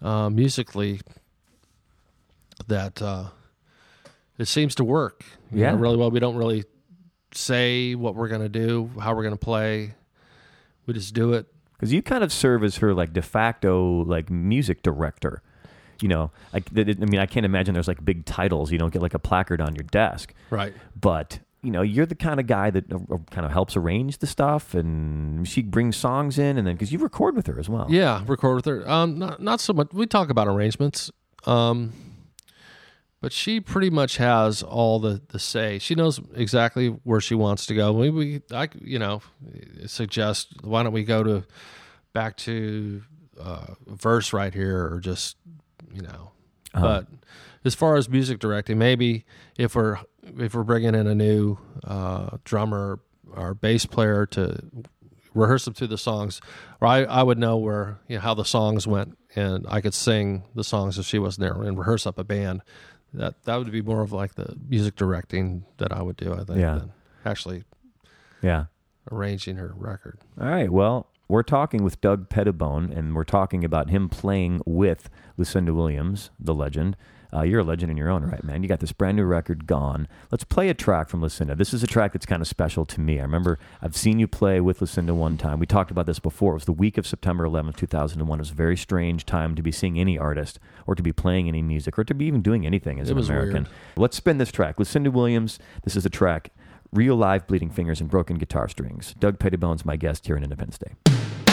uh, 0.00 0.28
musically 0.30 1.00
that 2.66 3.00
uh, 3.02 3.26
it 4.38 4.46
seems 4.46 4.74
to 4.76 4.84
work. 4.84 5.24
you 5.50 5.60
Yeah. 5.60 5.72
know, 5.72 5.76
really 5.78 5.96
well. 5.96 6.10
We 6.10 6.20
don't 6.20 6.36
really 6.36 6.64
say 7.34 7.94
what 7.94 8.14
we're 8.14 8.28
gonna 8.28 8.48
do, 8.48 8.90
how 9.00 9.14
we're 9.14 9.22
gonna 9.22 9.36
play. 9.36 9.94
We 10.86 10.94
just 10.94 11.14
do 11.14 11.32
it. 11.32 11.46
Because 11.74 11.92
you 11.92 12.02
kind 12.02 12.22
of 12.24 12.32
serve 12.32 12.62
as 12.64 12.76
her 12.78 12.94
like 12.94 13.12
de 13.12 13.22
facto 13.22 14.04
like 14.04 14.30
music 14.30 14.82
director. 14.82 15.42
You 16.00 16.08
know, 16.08 16.30
th- 16.74 16.98
I 17.00 17.04
mean, 17.04 17.20
I 17.20 17.26
can't 17.26 17.46
imagine 17.46 17.74
there's 17.74 17.86
like 17.88 18.04
big 18.04 18.24
titles. 18.24 18.72
You 18.72 18.78
don't 18.78 18.92
get 18.92 19.02
like 19.02 19.14
a 19.14 19.18
placard 19.20 19.60
on 19.60 19.74
your 19.76 19.84
desk, 19.84 20.34
Right. 20.50 20.74
but 21.00 21.38
you 21.62 21.70
know, 21.70 21.82
you're 21.82 22.06
the 22.06 22.16
kind 22.16 22.40
of 22.40 22.48
guy 22.48 22.70
that 22.70 22.92
uh, 22.92 22.96
uh, 22.96 23.18
kind 23.30 23.46
of 23.46 23.52
helps 23.52 23.76
arrange 23.76 24.18
the 24.18 24.26
stuff, 24.26 24.74
and 24.74 25.46
she 25.46 25.62
brings 25.62 25.96
songs 25.96 26.36
in, 26.38 26.58
and 26.58 26.66
then 26.66 26.74
because 26.74 26.90
you 26.92 26.98
record 26.98 27.36
with 27.36 27.46
her 27.46 27.56
as 27.60 27.68
well. 27.68 27.86
Yeah, 27.88 28.24
record 28.26 28.56
with 28.56 28.64
her. 28.64 28.88
Um, 28.90 29.16
not 29.16 29.40
not 29.40 29.60
so 29.60 29.72
much. 29.72 29.92
We 29.92 30.06
talk 30.06 30.28
about 30.28 30.48
arrangements. 30.48 31.12
Um, 31.46 31.92
but 33.22 33.32
she 33.32 33.60
pretty 33.60 33.88
much 33.88 34.18
has 34.18 34.62
all 34.62 34.98
the 34.98 35.22
the 35.28 35.38
say. 35.38 35.78
She 35.78 35.94
knows 35.94 36.20
exactly 36.34 36.88
where 36.88 37.20
she 37.20 37.36
wants 37.36 37.64
to 37.66 37.74
go. 37.74 37.92
We 37.92 38.10
we 38.10 38.42
I 38.52 38.68
you 38.82 38.98
know 38.98 39.22
suggest 39.86 40.48
why 40.62 40.82
don't 40.82 40.92
we 40.92 41.04
go 41.04 41.22
to 41.22 41.44
back 42.12 42.36
to 42.38 43.02
uh, 43.40 43.66
verse 43.86 44.32
right 44.32 44.52
here 44.52 44.92
or 44.92 45.00
just 45.00 45.36
you 45.94 46.02
know. 46.02 46.32
But 46.74 47.06
as 47.64 47.74
far 47.74 47.96
as 47.96 48.08
music 48.08 48.40
directing, 48.40 48.76
maybe 48.76 49.24
if 49.56 49.76
we're 49.76 49.98
if 50.38 50.54
we're 50.54 50.64
bringing 50.64 50.94
in 50.94 51.06
a 51.06 51.14
new 51.14 51.58
uh, 51.84 52.38
drummer 52.44 52.98
or 53.34 53.54
bass 53.54 53.86
player 53.86 54.26
to 54.26 54.58
rehearse 55.32 55.64
them 55.64 55.74
through 55.74 55.86
the 55.86 55.98
songs, 55.98 56.40
or 56.80 56.88
I, 56.88 57.04
I 57.04 57.22
would 57.22 57.38
know 57.38 57.56
where 57.56 58.00
you 58.08 58.16
know 58.16 58.22
how 58.22 58.34
the 58.34 58.44
songs 58.44 58.86
went, 58.86 59.16
and 59.36 59.64
I 59.68 59.80
could 59.80 59.94
sing 59.94 60.42
the 60.54 60.64
songs 60.64 60.98
if 60.98 61.06
she 61.06 61.20
wasn't 61.20 61.42
there 61.42 61.62
and 61.62 61.78
rehearse 61.78 62.04
up 62.06 62.18
a 62.18 62.24
band. 62.24 62.62
That 63.14 63.42
that 63.44 63.56
would 63.56 63.70
be 63.70 63.82
more 63.82 64.00
of 64.02 64.12
like 64.12 64.34
the 64.34 64.56
music 64.68 64.96
directing 64.96 65.64
that 65.78 65.92
I 65.92 66.02
would 66.02 66.16
do. 66.16 66.32
I 66.32 66.44
think 66.44 66.58
Yeah. 66.58 66.78
than 66.78 66.92
actually 67.24 67.64
yeah. 68.42 68.66
arranging 69.10 69.56
her 69.56 69.72
record. 69.76 70.18
All 70.40 70.48
right. 70.48 70.70
Well, 70.70 71.08
we're 71.28 71.42
talking 71.42 71.82
with 71.82 72.00
Doug 72.00 72.28
Pettibone, 72.28 72.90
and 72.92 73.14
we're 73.14 73.24
talking 73.24 73.64
about 73.64 73.90
him 73.90 74.08
playing 74.08 74.60
with 74.66 75.08
Lucinda 75.36 75.72
Williams, 75.74 76.30
the 76.38 76.54
legend. 76.54 76.96
Uh, 77.34 77.42
you're 77.42 77.60
a 77.60 77.64
legend 77.64 77.90
in 77.90 77.96
your 77.96 78.10
own 78.10 78.22
right, 78.24 78.44
man. 78.44 78.62
You 78.62 78.68
got 78.68 78.80
this 78.80 78.92
brand 78.92 79.16
new 79.16 79.24
record, 79.24 79.66
Gone. 79.66 80.06
Let's 80.30 80.44
play 80.44 80.68
a 80.68 80.74
track 80.74 81.08
from 81.08 81.22
Lucinda. 81.22 81.54
This 81.54 81.72
is 81.72 81.82
a 81.82 81.86
track 81.86 82.12
that's 82.12 82.26
kind 82.26 82.42
of 82.42 82.48
special 82.48 82.84
to 82.86 83.00
me. 83.00 83.18
I 83.18 83.22
remember 83.22 83.58
I've 83.80 83.96
seen 83.96 84.18
you 84.18 84.28
play 84.28 84.60
with 84.60 84.80
Lucinda 84.80 85.14
one 85.14 85.38
time. 85.38 85.58
We 85.58 85.66
talked 85.66 85.90
about 85.90 86.04
this 86.06 86.18
before. 86.18 86.52
It 86.52 86.56
was 86.56 86.64
the 86.66 86.72
week 86.72 86.98
of 86.98 87.06
September 87.06 87.44
11th, 87.44 87.76
2001. 87.76 88.38
It 88.38 88.40
was 88.40 88.50
a 88.50 88.54
very 88.54 88.76
strange 88.76 89.24
time 89.24 89.54
to 89.54 89.62
be 89.62 89.72
seeing 89.72 89.98
any 89.98 90.18
artist 90.18 90.58
or 90.86 90.94
to 90.94 91.02
be 91.02 91.12
playing 91.12 91.48
any 91.48 91.62
music 91.62 91.98
or 91.98 92.04
to 92.04 92.12
be 92.14 92.26
even 92.26 92.42
doing 92.42 92.66
anything 92.66 93.00
as 93.00 93.08
It 93.08 93.16
an 93.16 93.24
American. 93.24 93.54
weird. 93.64 93.68
Let's 93.96 94.16
spin 94.16 94.38
this 94.38 94.52
track. 94.52 94.78
Lucinda 94.78 95.10
Williams, 95.10 95.58
this 95.84 95.96
is 95.96 96.02
the 96.04 96.10
track 96.10 96.50
Real 96.92 97.16
Live 97.16 97.46
Bleeding 97.46 97.70
Fingers 97.70 98.02
and 98.02 98.10
Broken 98.10 98.36
Guitar 98.36 98.68
Strings. 98.68 99.14
Doug 99.18 99.38
Pettibone's 99.38 99.86
my 99.86 99.96
guest 99.96 100.26
here 100.26 100.36
on 100.36 100.42
Independence 100.42 100.76
Day. 100.76 101.51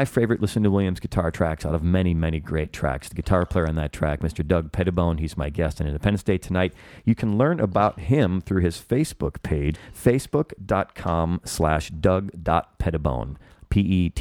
My 0.00 0.06
favorite 0.06 0.40
Lucinda 0.40 0.70
Williams 0.70 0.98
guitar 0.98 1.30
tracks 1.30 1.66
out 1.66 1.74
of 1.74 1.82
many, 1.82 2.14
many 2.14 2.40
great 2.40 2.72
tracks. 2.72 3.10
The 3.10 3.14
guitar 3.14 3.44
player 3.44 3.68
on 3.68 3.74
that 3.74 3.92
track, 3.92 4.20
Mr. 4.20 4.42
Doug 4.46 4.72
Pettibone, 4.72 5.18
he's 5.18 5.36
my 5.36 5.50
guest 5.50 5.78
on 5.78 5.86
Independence 5.86 6.22
Day 6.22 6.38
tonight. 6.38 6.72
You 7.04 7.14
can 7.14 7.36
learn 7.36 7.60
about 7.60 8.00
him 8.00 8.40
through 8.40 8.62
his 8.62 8.78
Facebook 8.78 9.42
page, 9.42 9.76
facebook.com 9.94 11.42
slash 11.44 11.90
doug.pettibone, 11.90 13.36
P-E-T-T-I-B-O-N-E. 13.68 14.16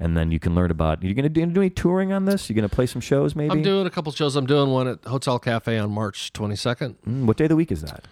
And 0.00 0.16
then 0.16 0.30
you 0.30 0.38
can 0.38 0.54
learn 0.54 0.70
about, 0.70 1.02
you're 1.02 1.12
going 1.12 1.24
to 1.24 1.28
do, 1.28 1.44
do 1.44 1.60
any 1.60 1.68
touring 1.68 2.14
on 2.14 2.24
this? 2.24 2.48
You're 2.48 2.54
going 2.54 2.66
to 2.66 2.74
play 2.74 2.86
some 2.86 3.02
shows 3.02 3.36
maybe? 3.36 3.50
I'm 3.50 3.60
doing 3.60 3.86
a 3.86 3.90
couple 3.90 4.10
shows. 4.10 4.36
I'm 4.36 4.46
doing 4.46 4.70
one 4.70 4.88
at 4.88 5.04
Hotel 5.04 5.38
Cafe 5.38 5.76
on 5.76 5.90
March 5.90 6.32
22nd. 6.32 6.94
Mm, 7.06 7.26
what 7.26 7.36
day 7.36 7.44
of 7.44 7.50
the 7.50 7.56
week 7.56 7.70
is 7.70 7.82
that? 7.82 8.08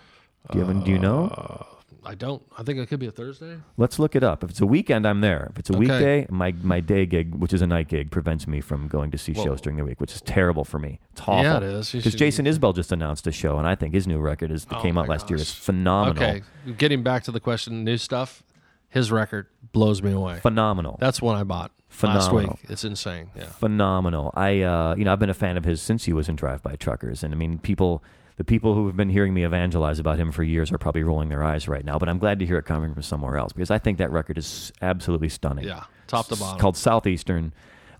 Do 0.53 0.59
you, 0.59 0.67
have, 0.67 0.85
do 0.85 0.91
you 0.91 0.99
know? 0.99 1.67
I 2.07 2.15
don't. 2.15 2.43
I 2.59 2.63
think 2.63 2.79
it 2.79 2.87
could 2.89 3.01
be 3.01 3.07
a 3.07 3.11
Thursday. 3.11 3.57
Let's 3.77 3.99
look 3.99 4.15
it 4.15 4.23
up. 4.23 4.45
If 4.45 4.51
it's 4.51 4.61
a 4.61 4.67
weekend, 4.67 5.07
I'm 5.07 5.21
there. 5.21 5.49
If 5.53 5.59
it's 5.59 5.71
a 5.71 5.73
Okay. 5.73 5.81
weekday, 5.81 6.27
my, 6.31 6.53
my 6.63 6.81
day 6.81 7.07
gig, 7.07 7.35
which 7.35 7.53
is 7.53 7.63
a 7.63 7.67
night 7.67 7.89
gig, 7.89 8.11
prevents 8.11 8.47
me 8.47 8.61
from 8.61 8.89
going 8.89 9.11
to 9.11 9.19
see 9.19 9.33
Whoa. 9.33 9.45
shows 9.45 9.61
during 9.61 9.77
the 9.79 9.85
week, 9.85 10.01
which 10.01 10.15
is 10.15 10.21
terrible 10.23 10.65
for 10.65 10.79
me. 10.79 11.01
It's 11.13 11.23
awful. 11.23 11.43
Yeah, 11.43 11.57
it 11.59 11.63
is. 11.63 11.93
Because 11.93 12.15
Jason 12.15 12.47
Isbell 12.47 12.75
just 12.75 12.93
announced 12.93 13.27
a 13.27 13.33
show, 13.33 13.59
and 13.59 13.67
I 13.67 13.75
think 13.75 13.95
his 13.95 14.07
new 14.07 14.19
record 14.19 14.51
is 14.51 14.65
that 14.67 14.79
Oh 14.79 14.83
came 14.83 14.99
out 14.99 15.09
last 15.09 15.31
year 15.31 15.39
is 15.39 15.51
phenomenal. 15.53 16.23
Okay, 16.23 16.43
getting 16.77 17.03
back 17.03 17.25
to 17.25 17.31
the 17.33 17.41
question, 17.41 17.85
new 17.85 17.97
stuff. 17.97 18.43
His 18.91 19.11
record 19.11 19.49
blows 19.73 20.03
me 20.03 20.13
away. 20.13 20.39
Phenomenal. 20.39 20.99
That's 21.01 21.21
one 21.21 21.35
I 21.37 21.43
bought 21.43 21.73
last 22.03 22.33
week. 22.33 22.49
It's 22.69 22.85
insane. 22.85 23.31
Yeah. 23.35 23.47
phenomenal. 23.47 24.31
I, 24.35 24.61
uh, 24.63 24.95
you 24.97 25.05
know, 25.05 25.13
I've 25.13 25.19
been 25.19 25.31
a 25.31 25.35
fan 25.35 25.57
of 25.57 25.65
his 25.65 25.83
since 25.83 26.05
he 26.05 26.13
was 26.13 26.29
in 26.29 26.37
Drive 26.37 26.63
By 26.63 26.77
Truckers, 26.77 27.25
and 27.25 27.35
I 27.35 27.37
mean, 27.37 27.59
people, 27.59 28.05
the 28.37 28.45
people 28.45 28.75
who 28.75 28.87
have 28.87 28.97
been 28.97 29.11
hearing 29.11 29.33
me 29.35 29.45
evangelize 29.45 29.99
about 29.99 30.19
him 30.19 30.33
for 30.33 30.43
years 30.43 30.73
are 30.73 30.79
probably 30.79 31.03
rolling 31.05 31.29
their 31.29 31.45
eyes 31.45 31.69
right 31.69 31.85
now. 31.85 31.99
But 31.99 32.09
I'm 32.09 32.19
glad 32.19 32.39
to 32.41 32.47
hear 32.47 32.59
it 32.59 32.65
coming 32.65 32.93
from 32.95 33.03
somewhere 33.03 33.37
else 33.37 33.53
because 33.53 33.71
I 33.71 33.79
think 33.79 33.99
that 33.99 34.11
record 34.11 34.39
is 34.39 34.73
absolutely 34.83 35.29
stunning. 35.29 35.67
Yeah, 35.67 35.85
top 36.09 36.27
to 36.27 36.33
It's 36.35 36.41
bottom. 36.43 36.59
called 36.61 36.77
Southeastern. 36.77 37.53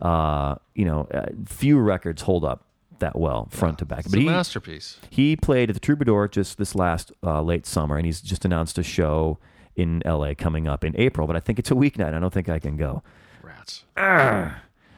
Uh, 0.03 0.57
you 0.75 0.85
know, 0.85 1.07
uh, 1.15 1.27
few 1.47 1.79
records 1.79 2.23
hold 2.23 2.45
up 2.45 2.65
that 2.99 3.17
well 3.19 3.49
front 3.51 3.79
to 3.79 3.85
back. 3.85 4.01
It's 4.01 4.09
but 4.11 4.19
a 4.19 4.23
he 4.23 4.27
masterpiece. 4.29 4.99
he 5.11 5.37
played 5.37 5.71
at 5.71 5.75
the 5.75 5.81
Troubadour 5.81 6.29
just 6.29 6.59
this 6.59 6.75
last 6.75 7.13
uh, 7.23 7.41
late 7.43 7.65
summer, 7.67 7.97
and 7.97 8.05
he's 8.07 8.21
just 8.21 8.45
announced 8.45 8.77
a 8.79 8.83
show 8.83 9.39
in 9.77 10.03
L.A. 10.05 10.35
coming 10.35 10.69
up 10.69 10.85
in 10.85 10.95
April. 10.99 11.27
But 11.27 11.37
I 11.37 11.41
think 11.41 11.59
it's 11.59 11.71
a 11.71 11.75
weeknight. 11.75 12.13
I 12.15 12.19
don't 12.21 12.33
think 12.33 12.49
I 12.49 12.59
can 12.59 12.77
go. 12.77 13.03
Rats. 13.43 13.85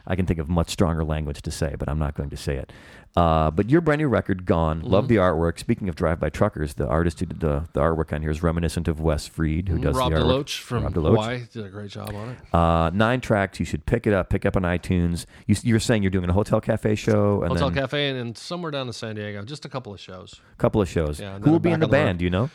I 0.07 0.15
can 0.15 0.25
think 0.25 0.39
of 0.39 0.47
much 0.47 0.69
stronger 0.69 1.03
language 1.03 1.41
to 1.41 1.51
say, 1.51 1.75
but 1.77 1.89
I'm 1.89 1.99
not 1.99 2.15
going 2.15 2.29
to 2.29 2.37
say 2.37 2.55
it. 2.55 2.71
Uh, 3.15 3.49
but 3.51 3.69
your 3.69 3.81
brand 3.81 3.99
new 3.99 4.07
record, 4.07 4.45
Gone. 4.45 4.81
Love 4.81 5.07
the 5.07 5.15
artwork. 5.15 5.57
Speaking 5.59 5.89
of 5.89 5.95
Drive 5.95 6.19
By 6.19 6.29
Truckers, 6.29 6.75
the 6.75 6.87
artist 6.87 7.19
who 7.19 7.25
did 7.25 7.39
the, 7.39 7.67
the 7.73 7.81
artwork 7.81 8.13
on 8.13 8.21
here 8.21 8.29
is 8.29 8.43
reminiscent 8.43 8.87
of 8.87 9.01
Wes 9.01 9.27
Freed, 9.27 9.67
who 9.69 9.79
does 9.79 9.95
Rob 9.95 10.11
the 10.13 10.19
artwork. 10.19 10.43
Deloach 10.45 10.59
from 10.59 10.83
Rob 10.83 10.93
Deloach. 10.93 11.09
Hawaii 11.09 11.41
did 11.51 11.65
a 11.65 11.69
great 11.69 11.89
job 11.89 12.13
on 12.13 12.29
it. 12.29 12.55
Uh, 12.55 12.89
nine 12.93 13.19
tracks. 13.19 13.59
You 13.59 13.65
should 13.65 13.85
pick 13.85 14.05
it 14.07 14.13
up. 14.13 14.29
Pick 14.29 14.45
up 14.45 14.55
on 14.55 14.61
iTunes. 14.61 15.25
You, 15.47 15.55
you're 15.63 15.79
saying 15.79 16.03
you're 16.03 16.11
doing 16.11 16.29
a 16.29 16.33
Hotel 16.33 16.61
Cafe 16.61 16.93
show 16.95 17.41
and 17.41 17.51
Hotel 17.51 17.69
then 17.71 17.83
Cafe 17.83 18.09
and, 18.09 18.19
and 18.19 18.37
somewhere 18.37 18.71
down 18.71 18.87
in 18.87 18.93
San 18.93 19.15
Diego. 19.15 19.43
Just 19.43 19.65
a 19.65 19.69
couple 19.69 19.93
of 19.93 19.99
shows. 19.99 20.39
a 20.53 20.55
couple 20.57 20.79
of 20.81 20.87
shows. 20.87 21.19
Yeah, 21.19 21.39
Who 21.39 21.51
will 21.51 21.59
be 21.59 21.71
in 21.71 21.79
the 21.79 21.87
band? 21.87 22.19
Do 22.19 22.25
you 22.25 22.31
know? 22.31 22.49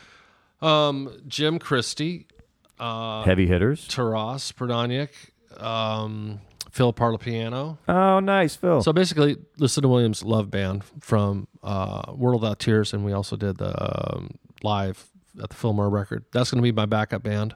Um, 0.61 1.21
Jim 1.27 1.59
Christie, 1.59 2.25
uh, 2.79 3.23
Heavy 3.23 3.47
hitters. 3.47 3.85
Taras 3.87 4.53
Prodaniuk, 4.53 5.09
um, 5.61 6.39
Phil 6.73 6.91
Parlapiano. 6.91 7.77
Oh, 7.87 8.19
nice, 8.19 8.55
Phil. 8.55 8.81
So 8.81 8.91
basically, 8.91 9.37
Lucinda 9.57 9.87
Williams' 9.87 10.23
love 10.23 10.49
band 10.49 10.83
from 11.01 11.47
uh, 11.61 12.11
World 12.15 12.41
Without 12.41 12.57
Tears, 12.57 12.93
and 12.93 13.05
we 13.05 13.13
also 13.13 13.35
did 13.35 13.59
the 13.59 14.15
um, 14.15 14.39
live 14.63 15.05
at 15.41 15.51
the 15.51 15.55
Fillmore 15.55 15.87
record. 15.91 16.25
That's 16.31 16.49
going 16.49 16.63
to 16.63 16.63
be 16.63 16.71
my 16.71 16.87
backup 16.87 17.21
band. 17.21 17.53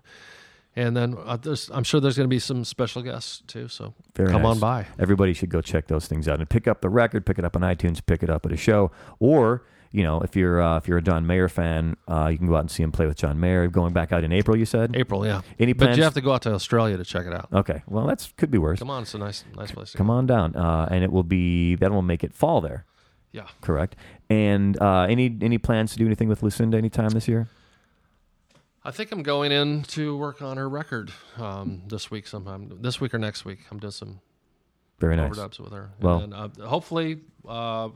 And 0.75 0.95
then 0.95 1.17
uh, 1.25 1.35
there's, 1.37 1.71
I'm 1.73 1.83
sure 1.83 1.99
there's 1.99 2.15
going 2.15 2.29
to 2.29 2.33
be 2.33 2.37
some 2.37 2.63
special 2.63 3.01
guests 3.01 3.41
too. 3.47 3.67
So 3.67 3.95
Very 4.15 4.29
come 4.29 4.43
nice. 4.43 4.51
on 4.51 4.59
by. 4.59 4.85
Everybody 4.99 5.33
should 5.33 5.49
go 5.49 5.61
check 5.61 5.87
those 5.87 6.07
things 6.07 6.27
out 6.27 6.37
and 6.39 6.47
pick 6.47 6.67
up 6.67 6.81
the 6.81 6.89
record, 6.89 7.25
pick 7.25 7.39
it 7.39 7.45
up 7.45 7.55
on 7.55 7.63
iTunes, 7.63 7.99
pick 8.05 8.21
it 8.21 8.29
up 8.29 8.45
at 8.45 8.51
a 8.51 8.57
show, 8.57 8.91
or 9.19 9.63
you 9.91 10.03
know, 10.03 10.21
if 10.21 10.35
you're 10.35 10.61
uh, 10.61 10.77
if 10.77 10.87
you're 10.87 10.97
a 10.97 11.01
John 11.01 11.25
Mayer 11.27 11.47
fan, 11.49 11.95
uh, 12.07 12.27
you 12.31 12.37
can 12.37 12.47
go 12.47 12.55
out 12.55 12.61
and 12.61 12.71
see 12.71 12.83
him 12.83 12.91
play 12.91 13.05
with 13.07 13.17
John 13.17 13.39
Mayer. 13.39 13.67
Going 13.67 13.93
back 13.93 14.11
out 14.11 14.23
in 14.23 14.31
April, 14.31 14.55
you 14.57 14.65
said. 14.65 14.95
April, 14.95 15.25
yeah. 15.25 15.41
Any 15.59 15.73
but 15.73 15.95
you 15.97 16.03
have 16.03 16.13
to 16.15 16.21
go 16.21 16.33
out 16.33 16.41
to 16.43 16.53
Australia 16.53 16.97
to 16.97 17.03
check 17.05 17.25
it 17.25 17.33
out. 17.33 17.47
Okay, 17.53 17.81
well 17.87 18.05
that's 18.05 18.31
could 18.37 18.51
be 18.51 18.57
worse. 18.57 18.79
Come 18.79 18.89
on, 18.89 19.03
it's 19.03 19.13
a 19.13 19.17
nice, 19.17 19.43
nice 19.55 19.71
place. 19.71 19.91
To 19.91 19.97
Come 19.97 20.07
go. 20.07 20.13
on 20.13 20.25
down, 20.27 20.55
uh, 20.55 20.87
and 20.91 21.03
it 21.03 21.11
will 21.11 21.23
be 21.23 21.75
that 21.75 21.91
will 21.91 22.01
make 22.01 22.23
it 22.23 22.33
fall 22.33 22.61
there, 22.61 22.85
Yeah. 23.31 23.47
correct? 23.61 23.95
And 24.29 24.79
uh, 24.81 25.01
any 25.09 25.37
any 25.41 25.57
plans 25.57 25.91
to 25.93 25.97
do 25.97 26.05
anything 26.05 26.27
with 26.29 26.43
Lucinda 26.43 26.77
anytime 26.77 27.09
this 27.09 27.27
year? 27.27 27.47
I 28.83 28.91
think 28.91 29.11
I'm 29.11 29.21
going 29.23 29.51
in 29.51 29.83
to 29.83 30.15
work 30.17 30.41
on 30.41 30.55
her 30.57 30.69
record 30.69 31.11
um, 31.37 31.81
this 31.87 32.09
week 32.09 32.25
sometime. 32.25 32.71
This 32.81 33.01
week 33.01 33.13
or 33.13 33.19
next 33.19 33.43
week. 33.43 33.59
I'm 33.69 33.79
doing 33.79 33.91
some 33.91 34.21
Very 34.99 35.17
nice. 35.17 35.33
overdubs 35.33 35.59
with 35.59 35.73
her. 35.73 35.91
Well- 35.99 36.19
and 36.19 36.31
then, 36.31 36.39
uh, 36.61 36.67
hopefully 36.67 37.19
uh, 37.47 37.89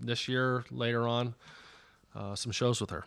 this 0.00 0.28
year 0.28 0.64
later 0.70 1.06
on, 1.06 1.34
uh, 2.14 2.34
some 2.34 2.52
shows 2.52 2.80
with 2.80 2.90
her. 2.90 3.04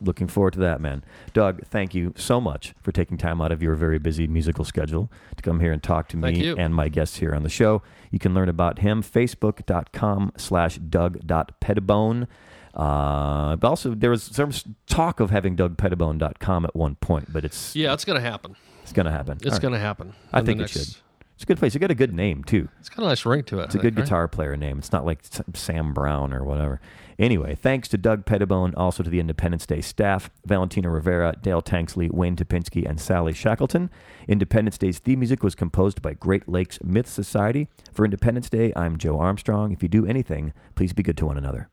Looking 0.00 0.28
forward 0.28 0.52
to 0.54 0.58
that, 0.60 0.80
man. 0.80 1.02
Doug, 1.32 1.64
thank 1.66 1.94
you 1.94 2.12
so 2.16 2.38
much 2.38 2.74
for 2.82 2.92
taking 2.92 3.16
time 3.16 3.40
out 3.40 3.50
of 3.50 3.62
your 3.62 3.74
very 3.74 3.98
busy 3.98 4.26
musical 4.26 4.64
schedule 4.64 5.10
to 5.36 5.42
come 5.42 5.60
here 5.60 5.72
and 5.72 5.82
talk 5.82 6.08
to 6.08 6.18
me 6.18 6.54
and 6.58 6.74
my 6.74 6.88
guests 6.88 7.16
here 7.16 7.34
on 7.34 7.42
the 7.42 7.48
show. 7.48 7.82
You 8.10 8.18
can 8.18 8.34
learn 8.34 8.50
about 8.50 8.80
him, 8.80 9.02
facebook.com 9.02 10.32
slash 10.36 10.76
doug.pettibone. 10.76 12.28
Uh, 12.74 13.56
but 13.56 13.66
also, 13.66 13.94
there 13.94 14.10
was 14.10 14.22
some 14.22 14.50
talk 14.86 15.18
of 15.18 15.30
having 15.30 15.56
dougpettibone.com 15.56 16.66
at 16.66 16.76
one 16.76 16.96
point, 16.96 17.32
but 17.32 17.42
it's 17.46 17.74
Yeah, 17.74 17.94
it's 17.94 18.04
going 18.04 18.20
to 18.20 18.28
happen. 18.28 18.54
it's 18.82 18.92
going 18.92 19.06
to 19.06 19.12
happen. 19.12 19.38
It's 19.40 19.52
right. 19.52 19.62
going 19.62 19.72
to 19.72 19.80
happen. 19.80 20.12
I 20.30 20.42
think 20.42 20.60
it 20.60 20.68
should. 20.68 20.94
It's 21.36 21.42
a 21.42 21.46
good 21.46 21.58
place. 21.58 21.74
It 21.74 21.80
got 21.80 21.90
a 21.90 21.94
good 21.94 22.14
name 22.14 22.44
too. 22.44 22.70
It's 22.80 22.88
got 22.88 23.04
a 23.04 23.08
nice 23.08 23.26
ring 23.26 23.42
to 23.44 23.60
it. 23.60 23.64
It's 23.64 23.74
a 23.74 23.78
good 23.78 23.94
guitar 23.94 24.26
player 24.26 24.56
name. 24.56 24.78
It's 24.78 24.90
not 24.90 25.04
like 25.04 25.20
Sam 25.52 25.92
Brown 25.92 26.32
or 26.32 26.42
whatever. 26.42 26.80
Anyway, 27.18 27.54
thanks 27.54 27.88
to 27.88 27.98
Doug 27.98 28.24
Pettibone, 28.24 28.74
also 28.74 29.02
to 29.02 29.10
the 29.10 29.20
Independence 29.20 29.66
Day 29.66 29.82
staff, 29.82 30.30
Valentina 30.46 30.88
Rivera, 30.88 31.34
Dale 31.42 31.60
Tanksley, 31.60 32.10
Wayne 32.10 32.36
Topinski, 32.36 32.88
and 32.88 32.98
Sally 32.98 33.34
Shackleton. 33.34 33.90
Independence 34.26 34.78
Day's 34.78 34.98
theme 34.98 35.18
music 35.20 35.42
was 35.42 35.54
composed 35.54 36.00
by 36.00 36.14
Great 36.14 36.48
Lakes 36.48 36.78
Myth 36.82 37.06
Society. 37.06 37.68
For 37.92 38.06
Independence 38.06 38.48
Day, 38.48 38.72
I'm 38.74 38.96
Joe 38.96 39.18
Armstrong. 39.18 39.72
If 39.72 39.82
you 39.82 39.90
do 39.90 40.06
anything, 40.06 40.54
please 40.74 40.94
be 40.94 41.02
good 41.02 41.18
to 41.18 41.26
one 41.26 41.36
another. 41.36 41.68